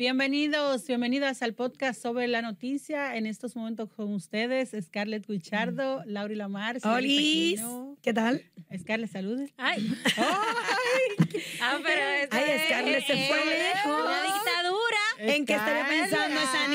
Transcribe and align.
Bienvenidos, 0.00 0.86
bienvenidas 0.86 1.42
al 1.42 1.52
podcast 1.52 2.00
sobre 2.00 2.26
la 2.26 2.40
noticia. 2.40 3.16
En 3.16 3.26
estos 3.26 3.54
momentos 3.54 3.90
con 3.92 4.14
ustedes, 4.14 4.74
Scarlett 4.82 5.26
Guichardo, 5.26 6.02
Lauri 6.06 6.36
Lamar. 6.36 6.78
Olis, 6.84 7.60
¿qué 8.00 8.14
tal? 8.14 8.42
Scarlett, 8.78 9.12
salude. 9.12 9.52
Ay. 9.58 9.94
Ay. 10.16 11.38
Ah, 11.60 11.78
pero 11.84 12.00
Ay, 12.30 12.44
es- 12.48 12.62
Scarlett 12.64 13.06
se 13.06 13.12
fue 13.26 13.42
eh, 13.42 13.72
lejos. 13.74 14.00
Una 14.00 14.22
dictadura 14.22 15.00
¿En 15.18 15.44
qué 15.44 15.52
estaría 15.52 15.86
pensando 15.86 16.40
esa 16.40 16.64
en 16.64 16.72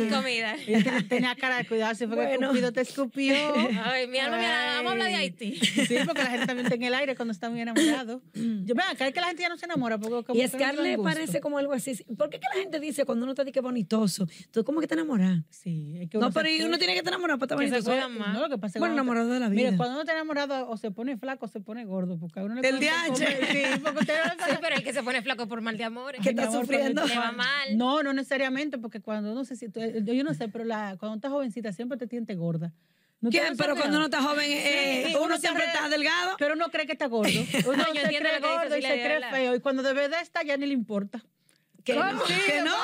niña? 0.00 0.16
comida. 0.16 0.56
Tenía 1.08 1.34
cara 1.34 1.58
de 1.58 1.66
cuidado, 1.66 1.94
si 1.94 2.06
fue 2.06 2.16
que 2.16 2.24
Bueno. 2.26 2.48
Cupido 2.48 2.72
te 2.72 2.80
escupió. 2.82 3.34
Ay, 3.84 4.06
mi 4.08 4.18
alma, 4.18 4.38
mira, 4.38 4.74
vamos 4.76 4.90
a 4.90 4.92
hablar 4.92 5.08
de. 5.08 5.14
Haití. 5.14 5.56
Sí, 5.56 5.96
porque 6.06 6.22
la 6.22 6.30
gente 6.30 6.46
también 6.46 6.66
está 6.66 6.74
en 6.76 6.82
el 6.82 6.94
aire 6.94 7.16
cuando 7.16 7.32
está 7.32 7.50
muy 7.50 7.60
enamorado. 7.60 8.22
Yo, 8.34 8.74
vean, 8.74 8.88
acá 8.90 9.06
es 9.08 9.14
que 9.14 9.20
la 9.20 9.28
gente 9.28 9.42
ya 9.42 9.48
no 9.48 9.56
se 9.56 9.64
enamora. 9.66 9.98
Porque 9.98 10.24
como 10.24 10.38
Y 10.38 10.42
que 10.42 10.48
no 10.48 10.58
Scarlett 10.58 10.96
gusto. 10.96 11.14
parece 11.14 11.40
como 11.40 11.58
algo 11.58 11.72
así. 11.72 11.94
¿Por 12.16 12.30
qué 12.30 12.38
que 12.38 12.46
la 12.54 12.60
gente 12.60 12.80
dice 12.80 13.04
cuando 13.04 13.24
uno 13.24 13.34
te 13.34 13.44
dice 13.44 13.60
bonitoso? 13.60 14.26
Tú 14.50 14.64
como 14.64 14.80
que 14.80 14.86
te 14.86 14.94
enamoras. 14.94 15.38
Sí, 15.50 15.94
es 16.00 16.10
que 16.10 16.18
No, 16.18 16.26
uno 16.26 16.32
se 16.32 16.40
pero 16.40 16.66
uno 16.66 16.78
tiene 16.78 16.92
que 16.94 16.98
estar 17.00 17.12
enamorado 17.12 17.38
para 17.38 17.54
estar 17.64 17.82
Que 17.82 17.82
se 17.82 18.08
más. 18.08 18.34
No, 18.34 18.40
lo 18.40 18.48
que 18.48 18.56
pasa 18.58 18.66
es 18.66 18.72
que 18.74 18.78
Bueno, 18.80 18.94
enamorado 18.94 19.28
de 19.30 19.40
la 19.40 19.48
vida. 19.48 19.64
Mire, 19.64 19.76
cuando 19.76 19.94
uno 19.94 20.00
está 20.02 20.12
enamorado 20.12 20.68
o 20.68 20.76
se 20.76 20.90
pone 20.90 21.16
flaco 21.16 21.46
o 21.46 21.48
se 21.48 21.60
pone 21.60 21.84
gordo, 21.84 22.18
porque 22.18 22.40
a 22.40 22.44
uno 22.44 22.54
le 22.60 22.68
El 22.68 22.80
DH. 22.80 23.16
Sí, 23.16 23.24
porque 23.82 23.98
usted 24.00 24.14
no 24.24 24.44
Sí, 24.44 24.56
pero 24.60 24.76
el 24.76 24.82
que 24.84 24.92
se 24.92 25.02
pone 25.02 25.22
flaco 25.22 25.46
por 25.48 25.60
mal 25.60 25.76
de 25.76 25.84
amores. 25.84 26.20
¿Qué 26.22 26.30
Ay, 26.30 26.34
mi 26.34 26.40
está 26.40 26.50
amor, 26.52 26.66
sufriendo? 26.66 27.06
Le 27.06 27.16
va 27.16 27.32
mal. 27.32 27.76
No, 27.76 28.02
no 28.02 28.12
necesariamente, 28.12 28.78
porque 28.78 29.00
cuando 29.00 29.32
uno 29.32 29.44
se 29.44 29.56
siente, 29.56 29.83
yo, 29.86 30.12
yo 30.12 30.24
no 30.24 30.34
sé, 30.34 30.48
pero 30.48 30.64
la, 30.64 30.96
cuando 30.98 31.16
estás 31.16 31.30
jovencita 31.30 31.72
siempre 31.72 31.98
te 31.98 32.06
sientes 32.06 32.36
gorda. 32.36 32.72
¿No 33.20 33.30
te 33.30 33.38
¿Quién? 33.38 33.56
Pero 33.56 33.74
cuando 33.76 33.96
uno 33.96 34.06
está 34.06 34.22
joven, 34.22 34.50
eh, 34.50 35.04
Sí, 35.06 35.14
uno, 35.14 35.24
uno 35.24 35.38
siempre 35.38 35.64
está 35.64 35.88
delgado. 35.88 36.36
Pero 36.38 36.54
uno 36.54 36.68
cree 36.70 36.86
que 36.86 36.92
está 36.92 37.06
gordo. 37.06 37.30
Uno 37.66 37.84
se 37.84 38.18
cree 38.18 38.40
gordo 38.40 38.76
y 38.76 38.82
se 38.82 38.88
cree 38.88 39.20
feo. 39.30 39.54
Y 39.54 39.60
cuando 39.60 39.82
de 39.82 39.94
verdad 39.94 40.20
está, 40.20 40.42
ya 40.42 40.56
ni 40.56 40.66
le 40.66 40.74
importa. 40.74 41.24
Que 41.84 41.94
no, 41.94 42.26
Sí, 42.26 42.32
que 42.46 42.62
no. 42.62 42.74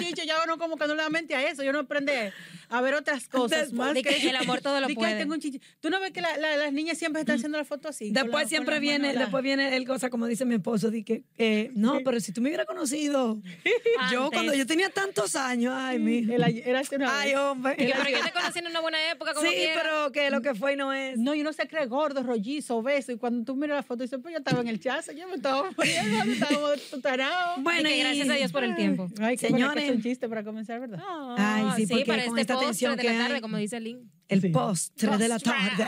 chichos, 0.00 0.24
ya 0.26 0.42
uno 0.44 0.56
como 0.58 0.76
que 0.76 0.86
no 0.86 0.94
le 0.94 1.02
da 1.02 1.10
mente 1.10 1.34
a 1.34 1.46
eso. 1.48 1.62
Yo 1.62 1.72
no 1.72 1.80
aprende 1.80 2.32
a 2.70 2.80
ver 2.80 2.94
otras 2.94 3.28
cosas 3.28 3.72
más 3.72 3.94
de 3.94 4.02
que 4.02 4.28
el 4.28 4.36
amor 4.36 4.60
todo 4.60 4.80
lo 4.80 4.86
que, 4.86 4.94
puede. 4.94 5.18
tengo 5.18 5.34
un 5.34 5.40
chichi. 5.40 5.60
Tú 5.80 5.90
no 5.90 6.00
ves 6.00 6.12
que 6.12 6.20
la- 6.20 6.36
la- 6.38 6.56
las 6.56 6.72
niñas 6.72 6.96
siempre 6.98 7.20
están 7.20 7.36
haciendo 7.36 7.58
la 7.58 7.64
foto 7.64 7.88
así. 7.88 8.10
la- 8.12 8.22
Después 8.22 8.44
con 8.44 8.48
siempre 8.48 8.74
la 8.76 8.80
viene, 8.80 9.12
la- 9.14 9.20
después 9.20 9.42
viene 9.42 9.76
el 9.76 9.86
cosa, 9.86 10.08
como 10.10 10.26
dice 10.26 10.44
mi 10.44 10.54
esposo, 10.56 10.90
de 10.90 11.04
que, 11.04 11.22
eh, 11.38 11.70
no, 11.74 11.98
pero 12.04 12.18
si 12.20 12.32
tú 12.32 12.40
me 12.40 12.48
hubieras 12.48 12.66
conocido, 12.66 13.40
yo 14.12 14.30
cuando 14.30 14.54
yo 14.54 14.66
tenía 14.66 14.88
tantos 14.90 15.36
años, 15.36 15.74
ay, 15.76 15.98
mi 15.98 16.26
hace 16.74 16.96
una 16.96 17.20
Ay, 17.20 17.34
hombre. 17.34 17.76
Que, 17.76 17.92
pero 17.96 18.10
yo 18.10 18.24
te 18.24 18.32
conocí 18.32 18.58
en 18.58 18.66
una 18.68 18.80
buena 18.80 19.10
época 19.10 19.34
como 19.34 19.48
Sí, 19.48 19.54
quiera. 19.54 19.80
pero 19.82 20.12
que 20.12 20.30
lo 20.30 20.40
que 20.42 20.54
fue 20.54 20.76
no 20.76 20.92
es. 20.92 21.18
No, 21.18 21.34
y 21.34 21.40
uno 21.42 21.52
se 21.52 21.66
cree 21.68 21.86
gordo, 21.86 22.22
rollizo, 22.22 22.76
obeso. 22.76 23.12
Y 23.12 23.18
cuando 23.18 23.44
tú 23.44 23.56
miras 23.56 23.76
la 23.76 23.82
foto, 23.82 24.02
dices, 24.02 24.18
pues 24.22 24.32
yo 24.32 24.38
estaba 24.38 24.60
en 24.60 24.68
el 24.68 24.80
chazo, 24.80 25.12
yo 25.12 25.26
me 25.28 25.34
estaba 25.36 25.70
muriendo, 25.76 26.24
me 26.24 26.32
estaba 26.34 26.74
tutarado. 26.90 27.56
Bueno, 27.60 27.88
Y 27.90 27.97
gracias 28.00 28.28
a 28.28 28.34
Dios 28.34 28.52
por 28.52 28.64
el 28.64 28.74
tiempo. 28.76 29.08
Ay, 29.20 29.36
qué 29.36 29.48
Señores. 29.48 29.84
es 29.84 29.90
un 29.96 30.02
chiste 30.02 30.28
para 30.28 30.44
comenzar, 30.44 30.80
¿verdad? 30.80 31.00
Ay, 31.36 31.84
sí, 31.84 31.86
porque 31.86 32.04
para 32.04 32.24
con 32.26 32.38
este 32.38 32.40
esta 32.42 32.54
postre 32.54 32.66
tensión 32.68 32.96
de 32.96 33.02
que 33.02 33.10
la 33.12 33.18
tarde, 33.18 33.34
hay. 33.36 33.40
como 33.40 33.56
dice 33.56 33.80
Lynn. 33.80 34.10
El 34.28 34.40
Sí. 34.40 34.48
postre 34.50 35.16
de 35.18 35.28
la 35.28 35.38
tarde. 35.38 35.86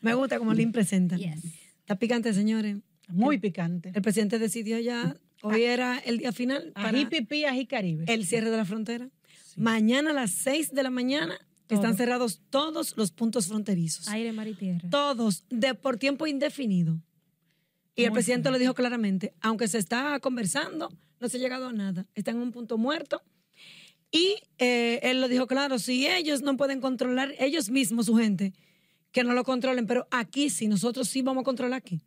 Me 0.00 0.14
gusta 0.14 0.38
como 0.38 0.52
Lynn 0.54 0.72
presenta. 0.72 1.16
Yes. 1.16 1.44
Está 1.80 1.96
picante, 1.96 2.32
señores. 2.34 2.76
Muy 3.08 3.38
picante. 3.38 3.90
El 3.94 4.02
presidente 4.02 4.38
decidió 4.38 4.78
ya, 4.78 5.16
hoy 5.42 5.62
era 5.64 5.98
el 5.98 6.18
día 6.18 6.32
final 6.32 6.72
para 6.74 6.88
Ají 6.90 7.06
pipí, 7.06 7.44
ají 7.44 7.66
caribe. 7.66 8.04
el 8.08 8.26
cierre 8.26 8.50
de 8.50 8.56
la 8.56 8.64
frontera. 8.64 9.08
Mañana 9.56 10.10
a 10.10 10.14
las 10.14 10.30
6 10.30 10.72
de 10.72 10.82
la 10.82 10.90
mañana 10.90 11.38
están 11.68 11.96
cerrados 11.96 12.40
todos 12.50 12.96
los 12.96 13.12
puntos 13.12 13.48
fronterizos. 13.48 14.08
Aire, 14.08 14.32
mar 14.32 14.46
y 14.48 14.54
tierra. 14.54 14.88
Todos, 14.90 15.44
de 15.50 15.74
por 15.74 15.96
tiempo 15.98 16.26
indefinido. 16.26 17.00
Y 17.94 18.04
el 18.04 18.12
presidente 18.12 18.50
lo 18.50 18.58
dijo 18.58 18.74
claramente, 18.74 19.34
aunque 19.40 19.68
se 19.68 19.78
está 19.78 20.18
conversando, 20.20 20.88
no 21.20 21.28
se 21.28 21.36
ha 21.36 21.40
llegado 21.40 21.68
a 21.68 21.72
nada. 21.72 22.06
Está 22.14 22.30
en 22.30 22.38
un 22.38 22.50
punto 22.52 22.78
muerto. 22.78 23.22
Y 24.10 24.36
eh, 24.58 25.00
él 25.02 25.20
lo 25.20 25.28
dijo 25.28 25.46
claro, 25.46 25.78
si 25.78 26.06
ellos 26.06 26.42
no 26.42 26.56
pueden 26.56 26.80
controlar 26.80 27.34
ellos 27.38 27.70
mismos, 27.70 28.06
su 28.06 28.16
gente, 28.16 28.52
que 29.10 29.24
no 29.24 29.32
lo 29.34 29.44
controlen, 29.44 29.86
pero 29.86 30.06
aquí 30.10 30.50
sí, 30.50 30.68
nosotros 30.68 31.08
sí 31.08 31.22
vamos 31.22 31.42
a 31.42 31.44
controlar 31.44 31.78
aquí. 31.78 32.00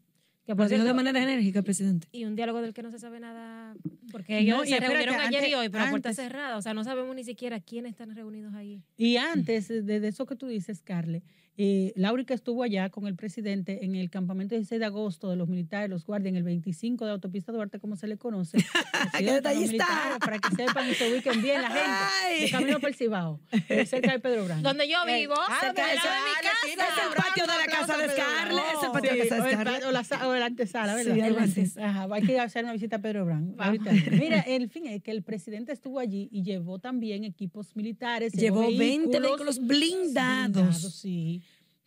Que 0.45 0.53
Lo 0.53 0.67
dijo 0.69 0.83
de 0.83 0.93
manera 0.93 1.21
enérgica 1.23 1.57
el 1.59 1.65
presidente. 1.65 2.07
y 2.11 2.25
un 2.25 2.35
diálogo 2.35 2.61
del 2.61 2.71
que 2.75 2.83
no 2.83 2.91
se 2.91 2.99
sabe 2.99 3.19
nada, 3.19 3.75
porque 4.11 4.37
ellos 4.37 4.59
No, 4.59 4.63
se 4.65 4.79
reunieron 4.79 5.15
ayer 5.15 5.31
y 5.31 5.35
antes- 5.45 5.55
hoy, 5.55 5.69
pero 5.69 5.83
a 5.85 5.89
puerta 5.89 6.09
antes- 6.09 6.23
cerrada, 6.23 6.57
o 6.57 6.61
sea, 6.61 6.75
no 6.75 6.83
sabemos 6.83 7.15
ni 7.15 7.23
siquiera 7.23 7.59
quiénes 7.59 7.93
están 7.93 8.15
reunidos 8.15 8.53
ahí. 8.53 8.83
Y 8.95 9.17
antes 9.17 9.67
de, 9.67 9.81
de 9.99 10.07
eso 10.07 10.27
que 10.27 10.35
tú 10.35 10.45
dices, 10.45 10.83
Carle, 10.83 11.23
eh, 11.57 11.93
Laura 11.95 12.23
que 12.25 12.33
estuvo 12.33 12.63
allá 12.63 12.89
con 12.89 13.07
el 13.07 13.15
presidente 13.15 13.85
en 13.85 13.95
el 13.95 14.09
campamento 14.09 14.55
16 14.55 14.79
de 14.79 14.85
agosto 14.85 15.29
de 15.29 15.35
los 15.37 15.47
militares, 15.47 15.89
los 15.89 16.05
guardias, 16.05 16.31
en 16.31 16.35
el 16.37 16.43
25 16.43 17.05
de 17.05 17.11
Autopista 17.11 17.51
Duarte, 17.51 17.79
como 17.79 17.95
se 17.95 18.07
le 18.07 18.17
conoce. 18.17 18.57
¡Qué 19.17 19.31
detallista! 19.31 19.85
Para 20.19 20.39
que 20.39 20.55
sepan 20.55 20.89
y 20.89 20.93
se 20.95 21.11
ubiquen 21.13 21.41
bien 21.41 21.61
la 21.61 21.69
gente. 21.69 21.89
Ay. 22.23 22.41
De 22.41 22.49
camino 22.51 22.79
por 22.79 22.89
el 22.89 22.95
Cibao, 22.95 23.39
eh, 23.69 23.85
cerca 23.85 24.11
de 24.11 24.19
Pedro 24.19 24.45
Branco. 24.45 24.63
Donde 24.63 24.87
yo 24.89 24.97
Eh, 25.07 25.19
vivo, 25.21 25.35
ah, 25.37 25.57
cerca 25.61 25.83
de 25.85 25.89
de, 25.91 25.95
la 25.95 26.01
de 26.01 26.09
mi 26.09 26.31
Scarlett, 26.31 26.43
casa. 26.43 26.57
sí, 26.65 26.71
Es 26.71 27.05
el 27.07 27.23
patio 27.23 27.43
de 27.43 27.57
la 27.57 27.65
casa 27.65 27.97
de 27.97 28.09
Scarlett, 28.09 28.65
es 28.77 28.83
el 28.83 28.91
patio 28.91 29.11
de 29.11 29.17
la 29.17 29.23
casa 29.23 29.35
de 29.35 29.41
o 29.41 29.51
Scarlett. 29.61 29.91
la, 29.93 30.03
sa- 30.03 30.27
o 30.27 30.35
la 30.35 30.45
antesala, 30.45 30.95
¿verdad? 30.95 31.13
Sí, 31.13 31.21
algo 31.21 31.39
así. 31.39 31.71
Ajá, 31.79 32.07
hay 32.11 32.21
que 32.23 32.39
hacer 32.39 32.63
una 32.63 32.73
visita 32.73 32.97
a 32.97 32.99
Pedro 33.01 33.25
Branco. 33.25 33.55
Mira, 34.11 34.41
el 34.41 34.69
fin 34.69 34.87
es 34.87 35.01
que 35.01 35.11
el 35.11 35.23
presidente 35.23 35.71
estuvo 35.71 35.99
allí 35.99 36.27
y 36.31 36.43
llevó 36.43 36.79
también 36.79 37.23
equipos 37.23 37.75
militares. 37.75 38.33
Llevó 38.33 38.67
20 38.75 39.19
vehículos 39.19 39.59
blindados. 39.59 40.93
sí. 40.95 41.41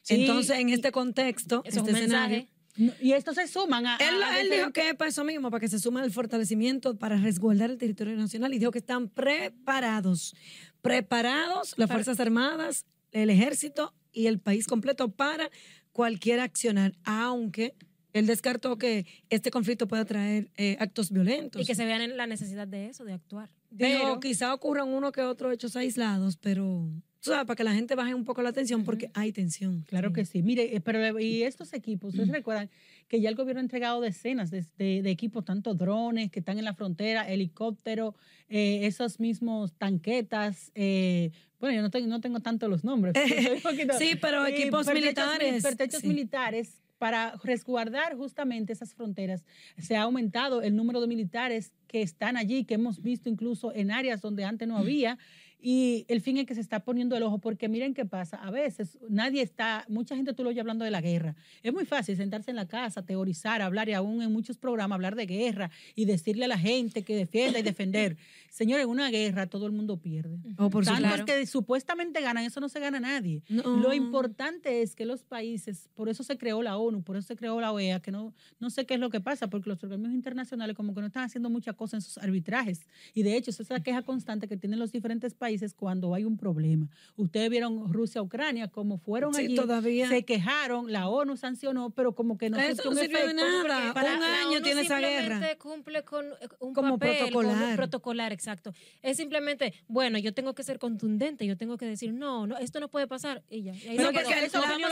Sí, 0.08 0.20
Entonces, 0.22 0.58
en 0.58 0.68
este 0.70 0.90
contexto, 0.92 1.62
Eso 1.64 1.68
es 1.68 1.76
este 1.86 1.90
un 1.90 1.96
escenario, 1.96 2.36
mensaje. 2.38 2.52
no, 2.76 2.92
y 3.00 3.12
estos 3.12 3.34
se 3.34 3.46
suman 3.46 3.86
a. 3.86 3.96
Él, 3.96 4.22
a- 4.22 4.30
a 4.30 4.40
él 4.40 4.46
dijo 4.50 4.54
diferentes- 4.68 4.72
que 4.72 4.88
es 4.90 4.94
para 4.96 5.10
eso 5.10 5.24
mismo, 5.24 5.50
para 5.50 5.60
que 5.60 5.68
se 5.68 5.78
sume 5.78 6.00
al 6.00 6.10
fortalecimiento 6.10 6.96
para 6.98 7.16
resguardar 7.16 7.70
el 7.70 7.78
territorio 7.78 8.16
nacional 8.16 8.54
y 8.54 8.58
dijo 8.58 8.70
que 8.70 8.78
están 8.78 9.08
preparados, 9.08 10.34
preparados 10.82 11.74
las 11.76 11.90
Fuerzas 11.90 12.18
Armadas, 12.20 12.86
el 13.12 13.30
Ejército 13.30 13.94
y 14.12 14.26
el 14.26 14.38
país 14.40 14.66
completo 14.66 15.10
para 15.10 15.50
cualquier 15.92 16.40
accionar, 16.40 16.94
aunque 17.04 17.74
él 18.14 18.26
descartó 18.26 18.78
que 18.78 19.04
este 19.28 19.50
conflicto 19.50 19.86
pueda 19.86 20.04
traer 20.04 20.50
eh, 20.56 20.76
actos 20.80 21.10
violentos. 21.10 21.60
Y 21.60 21.66
que 21.66 21.74
se 21.74 21.84
vean 21.84 22.00
en 22.00 22.16
la 22.16 22.26
necesidad 22.26 22.66
de 22.66 22.86
eso, 22.86 23.04
de 23.04 23.12
actuar. 23.12 23.50
Dijo, 23.70 23.90
Pero- 24.00 24.20
quizá 24.20 24.54
ocurran 24.54 24.88
uno 24.88 25.12
que 25.12 25.20
otro 25.22 25.52
hechos 25.52 25.76
aislados, 25.76 26.36
pero 26.38 26.88
tú 27.20 27.30
sabes, 27.30 27.46
para 27.46 27.56
que 27.56 27.64
la 27.64 27.74
gente 27.74 27.94
baje 27.94 28.14
un 28.14 28.24
poco 28.24 28.42
la 28.42 28.52
tensión, 28.52 28.84
porque 28.84 29.10
hay 29.14 29.32
tensión. 29.32 29.82
Claro 29.88 30.12
que 30.12 30.24
sí. 30.24 30.42
Mire, 30.42 30.76
eh, 30.76 30.80
pero 30.80 31.18
y 31.18 31.42
estos 31.42 31.72
equipos, 31.72 32.10
ustedes 32.14 32.28
recuerdan 32.30 32.70
que 33.08 33.20
ya 33.20 33.28
el 33.28 33.34
gobierno 33.34 33.60
ha 33.60 33.62
entregado 33.62 34.00
decenas 34.00 34.50
de, 34.50 34.64
de- 34.76 35.02
de 35.02 35.10
equipos, 35.10 35.44
tanto 35.44 35.74
drones 35.74 36.30
que 36.30 36.38
están 36.40 36.58
en 36.58 36.64
la 36.64 36.74
frontera, 36.74 37.28
helicópteros, 37.28 38.14
eh, 38.48 38.80
esos 38.86 39.18
mismos 39.20 39.72
tanquetas. 39.74 40.70
eh, 40.74 41.30
bueno, 41.60 41.74
yo 41.74 41.82
no 41.82 41.90
tengo, 41.90 42.06
no 42.06 42.20
tengo 42.20 42.38
tanto 42.40 42.68
los 42.68 42.84
nombres. 42.84 43.14
poquito- 43.62 43.98
Sí, 43.98 44.12
pero 44.20 44.46
eh, 44.46 44.50
equipos 44.50 44.86
pertrechos 44.86 44.94
militares, 45.26 45.52
mil- 45.54 45.62
pertrechos 45.62 46.00
sí. 46.02 46.06
militares 46.08 46.80
para 46.98 47.34
resguardar 47.44 48.16
justamente 48.16 48.72
esas 48.72 48.92
fronteras. 48.94 49.44
Se 49.78 49.96
ha 49.96 50.02
aumentado 50.02 50.62
el 50.62 50.74
número 50.76 51.00
de 51.00 51.06
militares 51.06 51.72
que 51.86 52.02
están 52.02 52.36
allí, 52.36 52.64
que 52.64 52.74
hemos 52.74 53.00
visto 53.02 53.28
incluso 53.28 53.72
en 53.74 53.90
áreas 53.92 54.20
donde 54.20 54.44
antes 54.44 54.66
no 54.68 54.76
había. 54.76 55.16
Y 55.60 56.04
el 56.08 56.20
fin 56.20 56.36
es 56.36 56.46
que 56.46 56.54
se 56.54 56.60
está 56.60 56.84
poniendo 56.84 57.16
el 57.16 57.22
ojo, 57.24 57.38
porque 57.38 57.68
miren 57.68 57.92
qué 57.92 58.04
pasa. 58.04 58.36
A 58.36 58.50
veces 58.50 58.96
nadie 59.08 59.42
está, 59.42 59.84
mucha 59.88 60.14
gente 60.14 60.32
tú 60.32 60.44
lo 60.44 60.50
oyes 60.50 60.60
hablando 60.60 60.84
de 60.84 60.92
la 60.92 61.00
guerra. 61.00 61.34
Es 61.64 61.72
muy 61.72 61.84
fácil 61.84 62.16
sentarse 62.16 62.50
en 62.50 62.56
la 62.56 62.68
casa, 62.68 63.04
teorizar, 63.04 63.60
hablar 63.60 63.88
y 63.88 63.92
aún 63.92 64.22
en 64.22 64.32
muchos 64.32 64.56
programas 64.56 64.94
hablar 64.94 65.16
de 65.16 65.26
guerra 65.26 65.70
y 65.96 66.04
decirle 66.04 66.44
a 66.44 66.48
la 66.48 66.58
gente 66.58 67.02
que 67.02 67.16
defienda 67.16 67.58
y 67.58 67.62
defender. 67.62 68.16
Señores, 68.50 68.84
en 68.84 68.90
una 68.90 69.10
guerra 69.10 69.48
todo 69.48 69.66
el 69.66 69.72
mundo 69.72 69.96
pierde. 69.96 70.38
Oh, 70.58 70.70
por 70.70 70.84
Tantos 70.84 71.02
supuesto. 71.02 71.26
que 71.26 71.46
supuestamente 71.46 72.20
ganan, 72.20 72.44
eso 72.44 72.60
no 72.60 72.68
se 72.68 72.78
gana 72.78 73.00
nadie. 73.00 73.42
No. 73.48 73.78
Lo 73.78 73.92
importante 73.92 74.82
es 74.82 74.94
que 74.94 75.06
los 75.06 75.24
países, 75.24 75.88
por 75.94 76.08
eso 76.08 76.22
se 76.22 76.38
creó 76.38 76.62
la 76.62 76.76
ONU, 76.76 77.02
por 77.02 77.16
eso 77.16 77.26
se 77.26 77.36
creó 77.36 77.60
la 77.60 77.72
OEA, 77.72 78.00
que 78.00 78.12
no, 78.12 78.32
no 78.60 78.70
sé 78.70 78.86
qué 78.86 78.94
es 78.94 79.00
lo 79.00 79.10
que 79.10 79.20
pasa, 79.20 79.48
porque 79.48 79.68
los 79.68 79.82
organismos 79.82 80.14
internacionales 80.14 80.76
como 80.76 80.94
que 80.94 81.00
no 81.00 81.08
están 81.08 81.24
haciendo 81.24 81.50
muchas 81.50 81.74
cosas 81.74 81.94
en 81.94 82.00
sus 82.02 82.18
arbitrajes. 82.18 82.86
Y 83.12 83.24
de 83.24 83.36
hecho, 83.36 83.50
esa 83.50 83.64
es 83.64 83.70
la 83.70 83.80
queja 83.80 84.02
constante 84.02 84.46
que 84.46 84.56
tienen 84.56 84.78
los 84.78 84.92
diferentes 84.92 85.34
países 85.34 85.47
cuando 85.76 86.14
hay 86.14 86.24
un 86.24 86.36
problema. 86.36 86.88
Ustedes 87.16 87.48
vieron 87.50 87.92
Rusia-Ucrania, 87.92 88.68
como 88.68 88.98
fueron 88.98 89.34
Sí, 89.34 89.44
allí, 89.46 89.54
todavía. 89.54 90.08
se 90.08 90.24
quejaron, 90.24 90.92
la 90.92 91.08
ONU 91.08 91.36
sancionó, 91.36 91.90
pero 91.90 92.14
como 92.14 92.36
que 92.38 92.50
no 92.50 92.58
Eso 92.58 92.84
no 92.84 92.90
un 92.90 92.96
sirvió 92.98 93.26
de 93.26 93.34
nada. 93.34 93.92
Para- 93.94 94.16
un 94.16 94.22
año 94.22 94.48
ONU 94.56 94.62
tiene 94.62 94.80
esa 94.82 94.98
guerra. 95.00 95.40
cumple 95.58 96.02
con 96.04 96.26
eh, 96.26 96.48
un 96.60 96.74
Como 96.74 96.98
papel, 96.98 97.24
un 97.24 97.30
protocolar. 97.32 97.76
protocolar, 97.76 98.32
exacto. 98.32 98.72
Es 99.02 99.16
simplemente, 99.16 99.74
bueno, 99.88 100.18
yo 100.18 100.32
tengo 100.34 100.54
que 100.54 100.62
ser 100.62 100.78
contundente, 100.78 101.46
yo 101.46 101.56
tengo 101.56 101.76
que 101.76 101.86
decir, 101.86 102.12
no, 102.12 102.46
no 102.46 102.56
esto 102.58 102.80
no 102.80 102.88
puede 102.88 103.06
pasar. 103.06 103.42
Y 103.48 103.62
ya. 103.62 103.72
Y 103.74 103.88
ahí 103.88 103.96
Pero 103.96 104.08
se 104.10 104.14
porque 104.14 104.44
esa 104.44 104.60
Vamos 104.60 104.80
la 104.80 104.86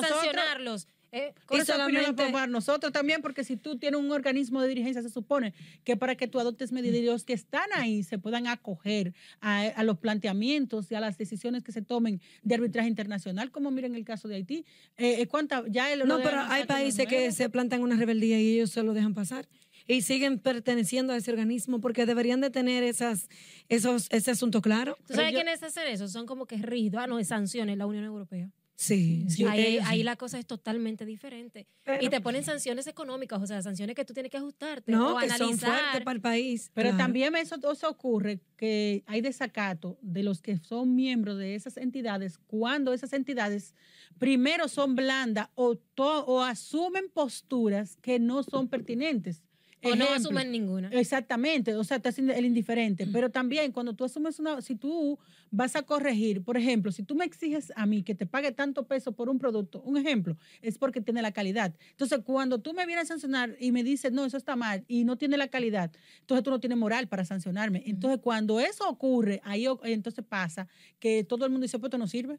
a- 0.00 0.08
sancionarlos. 0.08 0.86
¿Eh? 1.12 1.32
Y 1.50 1.56
esa 1.56 1.82
opinión 1.84 2.02
la 2.04 2.08
solamente- 2.16 2.46
nosotros 2.52 2.92
también, 2.92 3.22
porque 3.22 3.44
si 3.44 3.56
tú 3.56 3.78
tienes 3.78 4.00
un 4.00 4.10
organismo 4.12 4.60
de 4.60 4.68
dirigencia, 4.68 5.02
se 5.02 5.08
supone 5.10 5.54
que 5.84 5.96
para 5.96 6.14
que 6.16 6.26
tú 6.28 6.38
adoptes 6.40 6.72
medidas 6.72 7.24
que 7.24 7.32
están 7.32 7.68
ahí 7.74 8.02
se 8.02 8.18
puedan 8.18 8.46
acoger 8.46 9.14
a, 9.40 9.62
a 9.62 9.82
los 9.84 9.98
planteamientos 9.98 10.90
y 10.90 10.94
a 10.94 11.00
las 11.00 11.16
decisiones 11.18 11.62
que 11.64 11.72
se 11.72 11.82
tomen 11.82 12.20
de 12.42 12.54
arbitraje 12.54 12.88
internacional, 12.88 13.50
como 13.50 13.70
miren 13.70 13.94
el 13.94 14.04
caso 14.04 14.28
de 14.28 14.36
Haití. 14.36 14.64
Eh, 14.96 15.20
eh, 15.22 15.26
¿cuánta, 15.26 15.64
ya 15.68 15.92
el- 15.92 16.06
No, 16.06 16.18
pero 16.22 16.40
hay 16.40 16.64
países 16.64 17.06
que 17.06 17.32
se 17.32 17.48
plantan 17.48 17.82
una 17.82 17.96
rebeldía 17.96 18.40
y 18.40 18.54
ellos 18.56 18.70
se 18.70 18.82
lo 18.82 18.92
dejan 18.94 19.14
pasar. 19.14 19.48
y 19.90 20.02
siguen 20.02 20.38
perteneciendo 20.38 21.14
a 21.14 21.16
ese 21.16 21.30
organismo 21.30 21.80
porque 21.80 22.04
deberían 22.04 22.42
de 22.42 22.50
tener 22.50 22.82
esas, 22.82 23.30
esos, 23.70 24.06
ese 24.10 24.30
asunto 24.32 24.60
claro. 24.60 24.98
¿Tú 25.06 25.14
sabes 25.14 25.32
quiénes 25.32 25.62
hacen 25.62 25.86
eso? 25.86 26.08
Son 26.08 26.26
como 26.26 26.44
que 26.44 26.56
rígidos. 26.58 27.00
Ah, 27.02 27.06
no, 27.06 27.16
de 27.16 27.24
sanciones, 27.24 27.78
la 27.78 27.86
Unión 27.86 28.04
Europea. 28.04 28.50
Sí, 28.80 29.26
sí, 29.28 29.44
ahí, 29.44 30.04
la 30.04 30.14
cosa 30.14 30.38
es 30.38 30.46
totalmente 30.46 31.04
diferente. 31.04 31.66
Pero- 31.82 32.00
y 32.04 32.08
te 32.08 32.20
ponen 32.20 32.44
sanciones 32.44 32.86
económicas, 32.86 33.42
o 33.42 33.46
sea, 33.46 33.60
sanciones 33.60 33.96
que 33.96 34.04
tú 34.04 34.14
tienes 34.14 34.30
que 34.30 34.36
ajustarte 34.36 34.92
no, 34.92 35.16
o 35.16 35.18
que 35.18 35.28
son 35.30 35.48
fuertes 35.58 35.64
analizar. 35.64 36.04
para 36.04 36.14
el 36.14 36.20
país. 36.20 36.70
Pero 36.74 36.90
claro. 36.90 37.02
también 37.02 37.34
eso, 37.34 37.56
eso 37.72 37.88
ocurre 37.90 38.38
que 38.56 39.02
hay 39.06 39.20
desacato 39.20 39.98
de 40.00 40.22
los 40.22 40.40
que 40.40 40.58
son 40.58 40.94
miembros 40.94 41.38
de 41.38 41.56
esas 41.56 41.76
entidades 41.76 42.38
cuando 42.38 42.92
esas 42.92 43.12
entidades 43.14 43.74
primero 44.18 44.68
son 44.68 44.94
blandas 44.94 45.48
o, 45.56 45.74
to- 45.74 46.24
o 46.26 46.42
asumen 46.44 47.08
posturas 47.12 47.96
que 48.00 48.20
no 48.20 48.44
son 48.44 48.68
pertinentes. 48.68 49.42
O 49.82 49.88
no 49.90 50.04
Ejemplo, 50.04 50.14
asumen 50.14 50.50
ninguna. 50.50 50.88
Exactamente, 50.92 51.74
o 51.74 51.84
sea, 51.84 51.98
te 51.98 52.08
hacen 52.08 52.30
el 52.30 52.44
indiferente. 52.44 53.06
Pero 53.06 53.30
también 53.30 53.72
cuando 53.72 53.94
tú 53.94 54.04
asumes 54.04 54.38
una, 54.38 54.60
si 54.60 54.74
tú 54.74 55.18
vas 55.50 55.76
a 55.76 55.82
corregir, 55.82 56.42
por 56.42 56.56
ejemplo, 56.56 56.90
si 56.92 57.02
tú 57.02 57.14
me 57.14 57.24
exiges 57.24 57.72
a 57.76 57.86
mí 57.86 58.02
que 58.02 58.14
te 58.14 58.26
pague 58.26 58.52
tanto 58.52 58.86
peso 58.86 59.12
por 59.12 59.28
un 59.28 59.38
producto, 59.38 59.80
un 59.82 59.96
ejemplo, 59.96 60.36
es 60.62 60.78
porque 60.78 61.00
tiene 61.00 61.22
la 61.22 61.32
calidad. 61.32 61.74
Entonces, 61.90 62.20
cuando 62.24 62.58
tú 62.60 62.74
me 62.74 62.86
vienes 62.86 63.04
a 63.04 63.08
sancionar 63.08 63.56
y 63.60 63.72
me 63.72 63.84
dices, 63.84 64.12
no, 64.12 64.24
eso 64.24 64.36
está 64.36 64.56
mal 64.56 64.84
y 64.88 65.04
no 65.04 65.16
tiene 65.16 65.36
la 65.36 65.48
calidad, 65.48 65.92
entonces 66.20 66.42
tú 66.42 66.50
no 66.50 66.60
tienes 66.60 66.78
moral 66.78 67.08
para 67.08 67.24
sancionarme. 67.24 67.82
Entonces, 67.86 68.20
cuando 68.22 68.60
eso 68.60 68.88
ocurre, 68.88 69.40
ahí 69.44 69.66
entonces 69.84 70.24
pasa 70.28 70.68
que 70.98 71.24
todo 71.24 71.44
el 71.44 71.50
mundo 71.52 71.64
dice, 71.64 71.78
pues 71.78 71.88
esto 71.88 71.98
no 71.98 72.06
sirve. 72.06 72.38